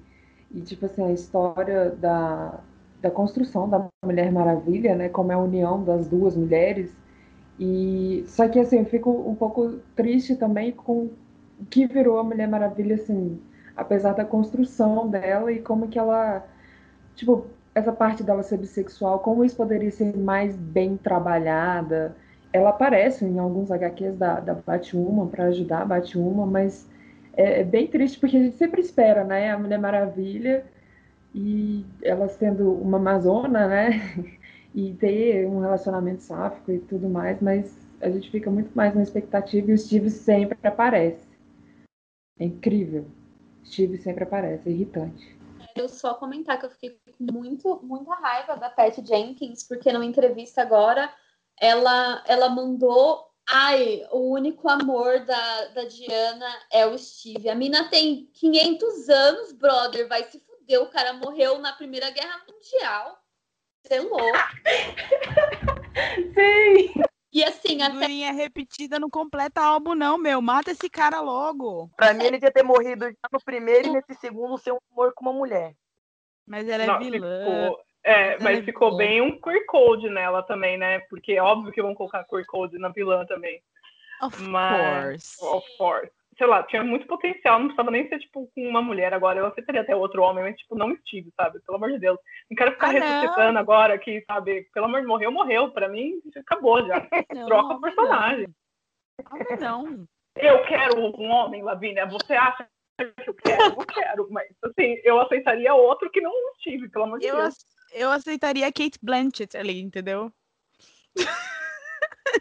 e, 0.51 0.61
tipo 0.63 0.87
assim, 0.87 1.05
a 1.05 1.13
história 1.13 1.91
da, 1.91 2.59
da 3.01 3.13
construção 3.13 3.69
da 3.69 3.87
Mulher 4.05 4.33
Maravilha, 4.33 4.97
né? 4.97 5.09
Como 5.09 5.31
é 5.31 5.37
a 5.37 5.39
união 5.39 5.85
das 5.85 6.09
duas 6.09 6.35
mulheres. 6.35 6.91
E 7.61 8.25
só 8.27 8.49
que 8.49 8.59
assim, 8.59 8.81
eu 8.81 8.87
fico 8.87 9.09
um 9.09 9.37
pouco 9.37 9.79
triste 9.95 10.35
também 10.35 10.73
com 10.73 11.11
o 11.61 11.67
que 11.71 11.87
virou 11.87 12.19
a 12.19 12.25
Mulher 12.25 12.49
Maravilha, 12.49 12.97
assim, 12.97 13.41
apesar 13.77 14.15
da 14.15 14.25
construção 14.25 15.09
dela 15.09 15.53
e 15.53 15.61
como 15.61 15.87
que 15.87 15.97
ela, 15.97 16.45
tipo, 17.15 17.47
essa 17.75 17.93
parte 17.93 18.23
dela 18.23 18.43
ser 18.43 18.59
bissexual, 18.59 19.19
como 19.19 19.45
isso 19.45 19.57
poderia 19.57 19.91
ser 19.91 20.17
mais 20.17 20.57
bem 20.57 20.97
trabalhada. 20.97 22.17
Ela 22.53 22.71
aparece 22.71 23.25
em 23.25 23.39
alguns 23.39 23.71
HQs 23.71 24.17
da, 24.17 24.39
da 24.41 24.55
Batwoman 24.55 25.27
para 25.27 25.47
ajudar 25.47 25.83
a 25.83 25.85
Batwoman, 25.85 26.47
mas 26.47 26.89
é, 27.37 27.61
é 27.61 27.65
bem 27.65 27.89
triste 27.89 28.19
porque 28.21 28.37
a 28.37 28.41
gente 28.41 28.57
sempre 28.57 28.81
espera, 28.81 29.25
né? 29.25 29.51
A 29.51 29.59
Mulher 29.59 29.79
Maravilha 29.79 30.65
e 31.35 31.85
ela 32.03 32.29
sendo 32.29 32.73
uma 32.73 32.99
amazona, 32.99 33.67
né? 33.67 33.91
E 34.77 34.93
ter 34.95 35.47
um 35.47 35.61
relacionamento 35.61 36.25
sáfico 36.25 36.73
e 36.73 36.81
tudo 36.81 37.09
mais, 37.09 37.41
mas 37.41 37.79
a 38.01 38.11
gente 38.11 38.29
fica 38.29 38.51
muito 38.51 38.73
mais 38.75 38.93
na 38.93 39.05
expectativa 39.05 39.71
e 39.71 39.75
o 39.75 39.79
Steve 39.79 40.11
sempre 40.11 40.59
aparece. 40.65 41.29
É 42.41 42.45
incrível. 42.45 43.07
Steve 43.65 43.97
sempre 43.99 44.25
aparece, 44.25 44.69
é 44.69 44.73
irritante. 44.73 45.34
Quero 45.75 45.89
só 45.89 46.15
comentar 46.15 46.59
que 46.59 46.67
eu 46.67 46.71
fiquei 46.71 46.91
com 46.91 47.33
muito, 47.33 47.81
muita 47.83 48.15
raiva 48.15 48.57
da 48.57 48.71
Pat 48.71 48.97
Jenkins, 49.05 49.65
porque 49.65 49.93
numa 49.93 50.05
entrevista 50.05 50.63
agora 50.63 51.13
ela, 51.61 52.23
ela 52.27 52.49
mandou. 52.49 53.31
Ai, 53.47 54.07
o 54.11 54.31
único 54.31 54.69
amor 54.71 55.21
da, 55.27 55.65
da 55.67 55.85
Diana 55.85 56.47
é 56.71 56.87
o 56.87 56.97
Steve. 56.97 57.51
A 57.51 57.55
mina 57.55 57.91
tem 57.91 58.31
500 58.33 59.09
anos, 59.09 59.53
brother. 59.53 60.09
Vai 60.09 60.25
se 60.25 60.41
fuder. 60.41 60.81
O 60.81 60.89
cara 60.89 61.13
morreu 61.13 61.59
na 61.59 61.73
Primeira 61.73 62.09
Guerra 62.11 62.41
Mundial. 62.49 63.19
Você 63.83 63.95
é 63.95 64.01
louco. 64.01 64.23
Sim! 66.35 67.14
E 67.35 67.43
assim, 67.43 67.83
até 67.83 67.95
Figurinha 67.95 68.33
repetida 68.33 68.97
não 69.01 69.11
completa 69.11 69.61
álbum, 69.61 69.93
não, 69.93 70.17
meu. 70.17 70.41
Mata 70.41 70.71
esse 70.71 70.89
cara 70.89 71.21
logo. 71.21 71.91
Pra 71.97 72.15
mim, 72.15 72.23
ele 72.23 72.37
devia 72.39 72.53
ter 72.53 72.63
morrido 72.63 73.07
já 73.07 73.29
no 73.33 73.43
primeiro 73.45 73.89
e 73.89 73.91
nesse 73.91 74.15
segundo 74.21 74.57
ser 74.57 74.73
um 74.73 74.79
amor 74.93 75.13
com 75.15 75.25
uma 75.25 75.33
mulher. 75.33 75.75
Mas 76.47 76.69
ela 76.69 76.85
é 76.85 76.87
Não, 76.87 76.99
vilã. 77.01 77.39
ficou- 77.41 77.81
é, 78.05 78.35
Ela 78.35 78.41
mas 78.45 78.59
é 78.61 78.63
ficou 78.63 78.91
vilã. 78.91 78.99
bem 78.99 79.21
um 79.21 79.41
queer 79.41 79.67
code 79.67 80.09
nela 80.11 80.45
também, 80.45 80.79
né? 80.79 81.01
Porque 81.11 81.33
é 81.33 81.43
óbvio 81.43 81.73
que 81.73 81.83
vão 81.83 81.95
colocar 81.95 82.23
queer 82.25 82.47
code 82.47 82.79
na 82.79 82.91
vilã 82.91 83.27
também. 83.27 83.61
Of 84.23 84.41
Mas, 84.41 85.37
course. 85.37 85.57
of 85.57 85.77
course. 85.77 86.13
Sei 86.37 86.47
lá, 86.47 86.63
tinha 86.65 86.83
muito 86.83 87.07
potencial, 87.07 87.59
não 87.59 87.67
precisava 87.67 87.91
nem 87.91 88.09
ser, 88.09 88.19
tipo, 88.19 88.51
com 88.55 88.69
uma 88.69 88.83
mulher 88.83 89.15
agora. 89.15 89.39
Eu 89.39 89.47
aceitaria 89.47 89.83
até 89.83 89.95
outro 89.95 90.23
homem, 90.23 90.43
mas, 90.43 90.57
tipo, 90.57 90.75
não 90.75 90.97
Steve, 90.97 91.33
sabe? 91.37 91.61
Pelo 91.61 91.77
amor 91.77 91.93
de 91.93 91.99
Deus. 91.99 92.19
Não 92.51 92.57
quero 92.57 92.73
ficar 92.73 92.89
Ah, 92.89 92.91
ressuscitando 92.91 93.59
agora 93.59 93.99
que, 93.99 94.25
sabe? 94.27 94.69
Pelo 94.73 94.87
amor 94.87 95.01
de 95.01 95.07
morreu, 95.07 95.31
morreu. 95.31 95.71
Pra 95.71 95.89
mim, 95.89 96.21
acabou 96.37 96.85
já. 96.87 97.07
Não, 97.35 97.47
Troca 97.47 97.75
o 97.75 97.81
personagem. 97.81 98.49
Não. 99.61 100.07
Eu 100.37 100.65
quero 100.65 100.99
um 100.99 101.31
homem, 101.31 101.63
Lavínia. 101.63 102.07
Você 102.07 102.33
acha 102.35 102.67
que 102.99 103.31
eu 103.31 103.35
quero? 103.35 103.63
Eu 103.81 103.87
quero, 103.87 104.29
mas, 104.31 104.49
assim, 104.65 105.01
eu 105.05 105.21
aceitaria 105.21 105.75
outro 105.75 106.11
que 106.11 106.21
não 106.21 106.33
o 106.33 106.55
Steve, 106.61 106.89
pelo 106.89 107.05
amor 107.05 107.21
de 107.21 107.27
Eu, 107.27 107.37
Deus. 107.37 107.55
eu 107.93 108.11
aceitaria 108.11 108.67
a 108.67 108.73
Kate 108.73 108.99
Blanchett 109.03 109.57
ali, 109.57 109.81
entendeu? 109.81 110.33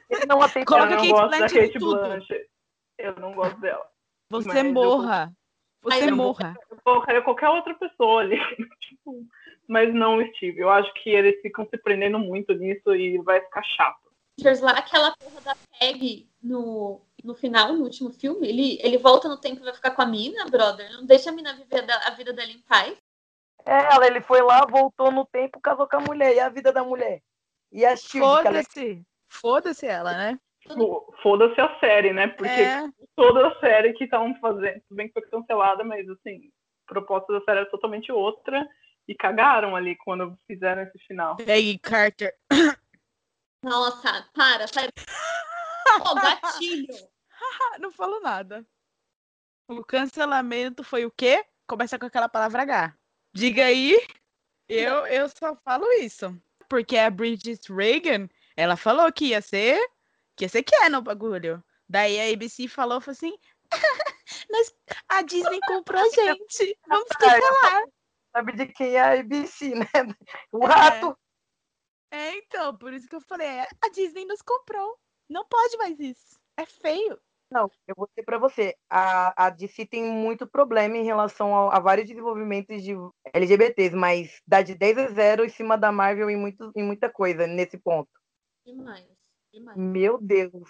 Ele 0.10 0.26
não 0.28 0.42
aceita. 0.42 0.66
Coloca 0.66 0.94
eu 0.94 1.04
não 1.04 1.30
Kate. 1.48 1.80
Blanchett. 1.80 2.53
Eu 2.98 3.16
não 3.16 3.34
gosto 3.34 3.60
dela. 3.60 3.86
Você 4.30 4.48
Mas 4.48 4.58
eu 4.58 4.74
morra. 4.74 5.34
Você 5.82 6.10
eu- 6.10 6.16
morra. 6.16 6.56
Eu 6.70 6.78
colocaria 6.84 7.22
qualquer 7.22 7.50
outra 7.50 7.74
pessoa 7.76 8.22
ali. 8.22 8.38
tipo, 8.82 9.26
mas 9.68 9.94
não 9.94 10.18
o 10.18 10.28
Steve. 10.36 10.60
Eu 10.60 10.70
acho 10.70 10.92
que 10.96 11.10
eles 11.10 11.42
ficam 11.42 11.68
se 11.68 11.78
prendendo 11.78 12.18
muito 12.18 12.54
nisso 12.54 12.96
e 12.96 13.18
vai 13.20 13.42
ficar 13.42 13.64
chato. 13.64 14.04
Lá, 14.62 14.72
aquela 14.72 15.16
porra 15.16 15.42
da 15.42 15.56
Peg 15.80 16.28
no, 16.42 17.02
no 17.24 17.36
final, 17.36 17.74
no 17.74 17.84
último 17.84 18.12
filme, 18.12 18.48
ele, 18.48 18.80
ele 18.82 18.98
volta 18.98 19.28
no 19.28 19.40
tempo 19.40 19.62
e 19.62 19.64
vai 19.64 19.74
ficar 19.74 19.92
com 19.92 20.02
a 20.02 20.06
mina, 20.06 20.46
brother. 20.46 20.92
Não 20.94 21.06
deixa 21.06 21.30
a 21.30 21.34
mina 21.34 21.54
viver 21.54 21.84
da- 21.84 22.08
a 22.08 22.10
vida 22.12 22.34
dela 22.34 22.52
em 22.52 22.60
paz. 22.62 22.98
É, 23.66 23.94
ela, 23.94 24.08
ele 24.08 24.22
foi 24.22 24.42
lá, 24.42 24.66
voltou 24.66 25.12
no 25.12 25.26
tempo, 25.26 25.62
casou 25.62 25.88
com 25.88 25.98
a 25.98 26.02
mulher. 26.02 26.36
E 26.36 26.40
a 26.40 26.50
vida 26.50 26.72
da 26.72 26.84
mulher? 26.84 27.22
E 27.72 27.86
a 27.86 27.96
Shield, 27.96 28.42
que 28.42 28.48
ela 28.48 28.64
Foda-se. 28.64 29.02
Foda-se 29.30 29.86
ela, 29.86 30.14
né? 30.14 30.40
Tipo, 30.68 31.14
Foda-se 31.22 31.60
a 31.60 31.80
série, 31.80 32.14
né? 32.14 32.28
Porque 32.28 32.50
É. 32.62 32.84
toda 33.16 33.48
a 33.48 33.60
série 33.60 33.94
que 33.94 34.06
estavam 34.06 34.34
fazendo, 34.40 34.82
tudo 34.88 34.98
bem 34.98 35.08
que 35.08 35.14
foi 35.14 35.22
cancelada, 35.24 35.84
mas 35.84 36.08
assim, 36.10 36.52
a 36.88 36.94
proposta 36.94 37.34
da 37.34 37.42
série 37.42 37.60
era 37.62 37.70
totalmente 37.70 38.12
outra. 38.12 38.68
E 39.06 39.14
cagaram 39.14 39.76
ali 39.76 39.98
quando 39.98 40.38
fizeram 40.48 40.84
esse 40.84 40.98
final. 41.00 41.36
Peggy 41.36 41.78
Carter. 41.78 42.34
Nossa, 43.62 44.30
para, 44.34 44.66
sai. 44.68 44.88
Ô, 46.00 46.16
gatilho. 46.16 46.88
Não 47.80 47.92
falo 47.92 48.22
nada. 48.22 48.66
O 49.68 49.84
cancelamento 49.84 50.84
foi 50.84 51.06
o 51.06 51.12
quê? 51.12 51.46
Começa 51.68 52.00
com 52.00 52.06
aquela 52.06 52.30
palavra 52.30 52.62
H. 52.62 52.94
Diga 53.34 53.66
aí. 53.66 53.98
Eu, 54.70 55.06
eu 55.08 55.28
só 55.30 55.56
falo 55.64 55.86
isso. 55.94 56.34
Porque 56.70 56.98
a 56.98 57.10
Bridget 57.10 57.72
Reagan, 57.72 58.30
ela 58.56 58.76
falou 58.76 59.12
que 59.12 59.28
ia 59.28 59.42
ser, 59.42 59.80
que 60.36 60.46
ia 60.46 60.50
ser 60.50 60.64
que 60.64 60.76
é 60.76 60.90
no 60.90 61.02
bagulho. 61.02 61.64
Daí 61.88 62.20
a 62.20 62.34
ABC 62.34 62.68
falou, 62.68 63.00
falou 63.02 63.14
assim, 63.14 63.34
mas 64.50 64.74
a 65.10 65.22
Disney 65.22 65.60
comprou 65.68 66.02
a 66.02 66.10
gente. 66.10 66.78
Vamos 66.88 67.08
cancelar. 67.20 67.84
sabe 68.32 68.54
de 68.54 68.68
quem 68.68 68.96
é 68.96 69.02
a 69.02 69.20
ABC, 69.20 69.76
né? 69.76 69.86
O 70.52 70.66
É. 70.66 70.68
rato. 70.68 71.18
É, 72.12 72.38
então, 72.38 72.78
por 72.78 72.94
isso 72.94 73.08
que 73.08 73.16
eu 73.16 73.22
falei, 73.22 73.48
é, 73.48 73.68
a 73.84 73.90
Disney 73.90 74.26
nos 74.26 74.42
comprou. 74.42 74.98
Não 75.30 75.46
pode 75.48 75.78
mais 75.78 76.00
isso. 76.00 76.40
É 76.56 76.66
feio. 76.66 77.20
Não, 77.50 77.70
eu 77.88 77.94
vou 77.96 78.08
dizer 78.08 78.24
pra 78.24 78.40
você, 78.40 78.76
a, 78.90 79.46
a 79.46 79.50
DC 79.52 79.86
tem 79.86 80.04
muito 80.04 80.48
problema 80.48 80.98
em 80.98 81.04
relação 81.04 81.54
ao- 81.54 81.72
a, 81.72 81.80
vários 81.80 82.08
desenvolvimentos 82.08 82.82
de 82.84 82.94
LGBTs, 83.32 83.96
mas 83.96 84.42
dá 84.48 84.64
de 84.64 84.74
10 84.74 84.98
a 84.98 85.08
0 85.10 85.46
em 85.46 85.50
cima 85.50 85.78
da 85.78 85.92
Marvel 85.92 86.30
em, 86.32 86.36
muito, 86.38 86.72
em 86.76 86.84
muita 86.84 87.12
coisa 87.12 87.46
nesse 87.46 87.78
ponto. 87.78 88.10
Demais, 88.66 89.06
demais. 89.54 89.78
Meu 89.78 90.18
Deus. 90.20 90.70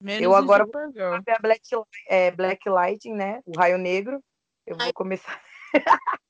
Menos 0.00 0.22
Eu 0.22 0.34
agora- 0.34 0.64
Supergirl. 0.64 1.14
A 1.14 1.38
Black, 1.40 1.62
é, 2.06 2.30
Black 2.30 2.68
Lightning, 2.68 3.14
né? 3.14 3.42
O 3.44 3.58
Raio 3.58 3.78
Negro. 3.78 4.22
Eu 4.66 4.76
vou 4.76 4.84
Ai. 4.84 4.92
começar. 4.92 5.42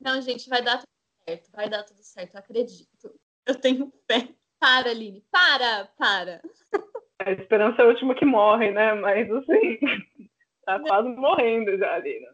Não, 0.00 0.20
gente, 0.20 0.48
vai 0.48 0.62
dar 0.62 0.78
tudo 0.78 0.88
certo. 1.28 1.50
Vai 1.52 1.70
dar 1.70 1.84
tudo 1.84 2.02
certo, 2.02 2.34
eu 2.34 2.40
acredito. 2.40 3.14
Eu 3.46 3.54
tenho 3.54 3.92
fé. 4.10 4.28
Para, 4.58 4.90
Aline. 4.90 5.24
Para, 5.30 5.86
para. 5.98 6.42
A 7.20 7.30
esperança 7.32 7.82
é 7.82 7.84
a 7.84 7.88
última 7.88 8.14
que 8.14 8.24
morre, 8.24 8.70
né? 8.70 8.94
Mas 8.94 9.30
assim, 9.30 9.78
tá 10.64 10.80
quase 10.80 11.08
morrendo 11.10 11.76
já 11.78 11.94
ali. 11.94 12.20
Né? 12.20 12.30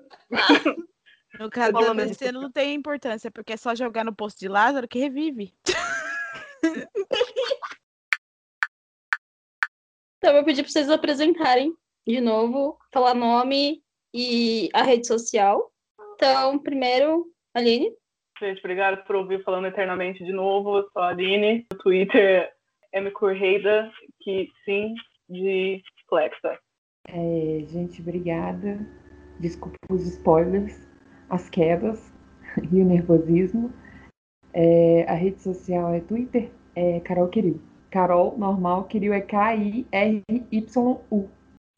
No 1.38 1.50
caso 1.50 1.72
da 1.72 1.92
DC 1.92 2.32
não 2.32 2.50
tem 2.50 2.74
importância, 2.74 3.30
porque 3.30 3.52
é 3.52 3.56
só 3.56 3.74
jogar 3.74 4.04
no 4.04 4.14
posto 4.14 4.38
de 4.38 4.48
Lázaro 4.48 4.88
que 4.88 4.98
revive. 4.98 5.54
Então, 10.28 10.36
eu 10.36 10.42
vou 10.42 10.44
pedir 10.44 10.62
para 10.62 10.70
vocês 10.70 10.90
apresentarem 10.90 11.72
de 12.06 12.20
novo, 12.20 12.76
falar 12.92 13.14
nome 13.14 13.82
e 14.12 14.68
a 14.74 14.82
rede 14.82 15.06
social. 15.06 15.72
Então, 16.14 16.58
primeiro, 16.58 17.24
Aline. 17.54 17.90
Gente, 18.38 18.58
obrigado 18.58 19.02
por 19.06 19.16
ouvir 19.16 19.42
falando 19.42 19.68
eternamente 19.68 20.22
de 20.22 20.30
novo. 20.30 20.76
Eu 20.76 20.90
sou 20.90 21.00
a 21.00 21.08
Aline. 21.08 21.66
No 21.72 21.78
Twitter 21.78 22.52
é 22.92 22.98
M. 22.98 23.10
Correida, 23.10 23.90
que 24.20 24.50
sim, 24.66 24.94
de 25.30 25.82
Flexa. 26.06 26.58
É, 27.08 27.64
gente, 27.66 28.02
obrigada. 28.02 28.86
Desculpa 29.40 29.78
os 29.90 30.06
spoilers, 30.06 30.86
as 31.30 31.48
quedas 31.48 32.12
e 32.70 32.82
o 32.82 32.84
nervosismo. 32.84 33.72
É, 34.52 35.06
a 35.08 35.14
rede 35.14 35.40
social 35.40 35.94
é 35.94 36.00
Twitter, 36.00 36.50
é 36.76 37.00
Carol 37.00 37.28
Kiril. 37.28 37.67
Carol, 37.90 38.36
normal, 38.36 38.84
Kiril 38.84 39.12
é 39.12 39.20
K-I-R-Y-U. 39.20 40.88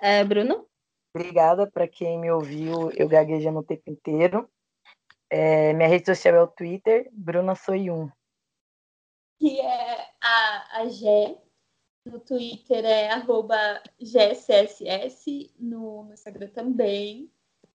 É, 0.01 0.25
Bruno. 0.25 0.67
Obrigada 1.15 1.71
para 1.71 1.89
quem 1.89 2.19
me 2.19 2.31
ouviu, 2.31 2.91
eu 2.93 3.09
gaguejando 3.09 3.59
o 3.59 3.65
tempo 3.65 3.91
inteiro. 3.91 4.49
É, 5.29 5.73
minha 5.73 5.89
rede 5.89 6.07
social 6.07 6.35
é 6.35 6.43
o 6.43 6.49
Twitter, 6.49 7.09
Bruna 7.13 7.55
Soyun. 7.55 8.09
que 9.39 9.61
é 9.61 10.09
a, 10.21 10.81
a 10.81 10.89
Gé. 10.89 11.41
No 12.07 12.19
Twitter 12.19 12.85
é 12.85 13.11
arroba 13.11 13.83
GSSS, 14.01 15.55
no, 15.59 16.05
no 16.05 16.13
Instagram 16.13 16.49
também. 16.49 17.31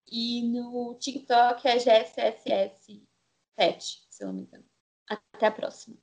E 0.07 0.43
no 0.43 0.95
TikTok 0.95 1.67
é 1.67 1.77
GSSS7, 1.77 3.01
se 4.09 4.23
eu 4.23 4.27
não 4.27 4.33
me 4.36 4.41
engano. 4.43 4.65
Até 5.07 5.47
a 5.47 5.51
próxima. 5.51 5.97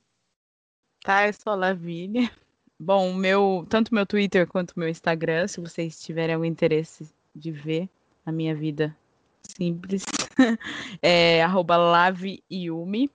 Tá, 1.05 1.27
eu 1.27 1.33
sou 1.33 1.53
a 1.53 1.57
Lavínia. 1.57 2.31
Bom, 2.79 3.13
meu, 3.13 3.67
tanto 3.69 3.93
meu 3.93 4.07
Twitter 4.07 4.47
quanto 4.47 4.79
meu 4.79 4.89
Instagram, 4.89 5.49
se 5.49 5.61
vocês 5.61 6.01
tiverem 6.01 6.37
algum 6.37 6.45
interesse 6.45 7.13
de 7.35 7.51
ver 7.51 7.89
a 8.25 8.31
minha 8.31 8.55
vida 8.55 8.97
simples, 9.43 10.05
é 11.03 11.43
arroba 11.43 11.77
laviumi, 11.77 13.11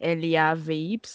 L-A-V-Y-Y-U-M-I. 0.00 1.10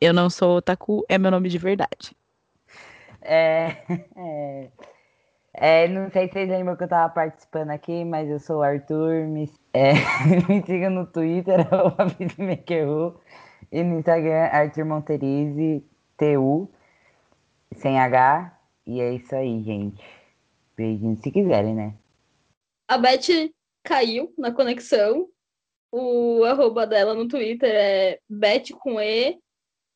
Eu 0.00 0.14
não 0.14 0.30
sou 0.30 0.56
otaku, 0.56 1.04
é 1.06 1.18
meu 1.18 1.30
nome 1.30 1.50
de 1.50 1.58
verdade. 1.58 2.16
É, 3.20 3.76
é, 4.16 4.70
é, 5.52 5.86
não 5.88 6.10
sei 6.10 6.28
se 6.28 6.32
vocês 6.32 6.48
lembram 6.48 6.76
que 6.76 6.84
eu 6.84 6.88
tava 6.88 7.12
participando 7.12 7.72
aqui, 7.72 8.06
mas 8.06 8.30
eu 8.30 8.40
sou 8.40 8.60
o 8.60 8.62
Arthur. 8.62 9.26
Me, 9.26 9.52
é, 9.74 9.92
me 10.48 10.64
siga 10.64 10.88
no 10.88 11.04
Twitter, 11.06 11.60
arroba 11.60 12.06
e 13.76 13.84
no 13.84 13.98
Instagram, 13.98 14.48
Arthur 14.52 14.86
Monterize, 14.86 15.84
TU, 16.16 16.66
sem 17.76 18.00
H. 18.00 18.58
E 18.86 19.02
é 19.02 19.12
isso 19.12 19.36
aí, 19.36 19.62
gente. 19.62 20.02
Beijinho 20.74 21.20
se 21.22 21.30
quiserem, 21.30 21.74
né? 21.74 21.94
A 22.88 22.96
Beth 22.96 23.52
caiu 23.84 24.32
na 24.38 24.50
conexão. 24.50 25.28
O 25.92 26.42
arroba 26.44 26.86
dela 26.86 27.12
no 27.12 27.28
Twitter 27.28 27.70
é 27.70 28.18
Beth 28.26 28.70
com 28.80 28.98
E, 28.98 29.38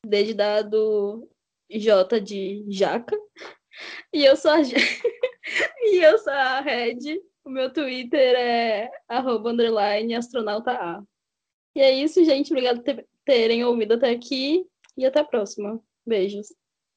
D 0.05 0.23
de 0.25 0.35
dado, 0.35 1.27
J 1.67 2.21
de 2.21 2.63
jaca. 2.69 3.17
E 4.13 4.23
eu 4.23 4.35
sou 4.35 4.51
a 4.51 4.57
E 5.83 6.05
eu 6.05 6.19
sou 6.19 6.33
a 6.33 6.61
Red. 6.61 7.19
O 7.43 7.49
meu 7.49 7.73
Twitter 7.73 8.35
é 8.37 8.91
arroba 9.07 9.49
underline 9.49 10.13
astronauta 10.13 10.71
A. 10.71 11.01
E 11.75 11.81
é 11.81 11.91
isso, 11.91 12.23
gente. 12.23 12.51
Obrigada 12.51 12.83
terem 13.25 13.63
ouvido 13.63 13.93
até 13.93 14.11
aqui. 14.11 14.65
E 14.97 15.05
até 15.05 15.19
a 15.19 15.25
próxima. 15.25 15.81
Beijos. 16.05 16.47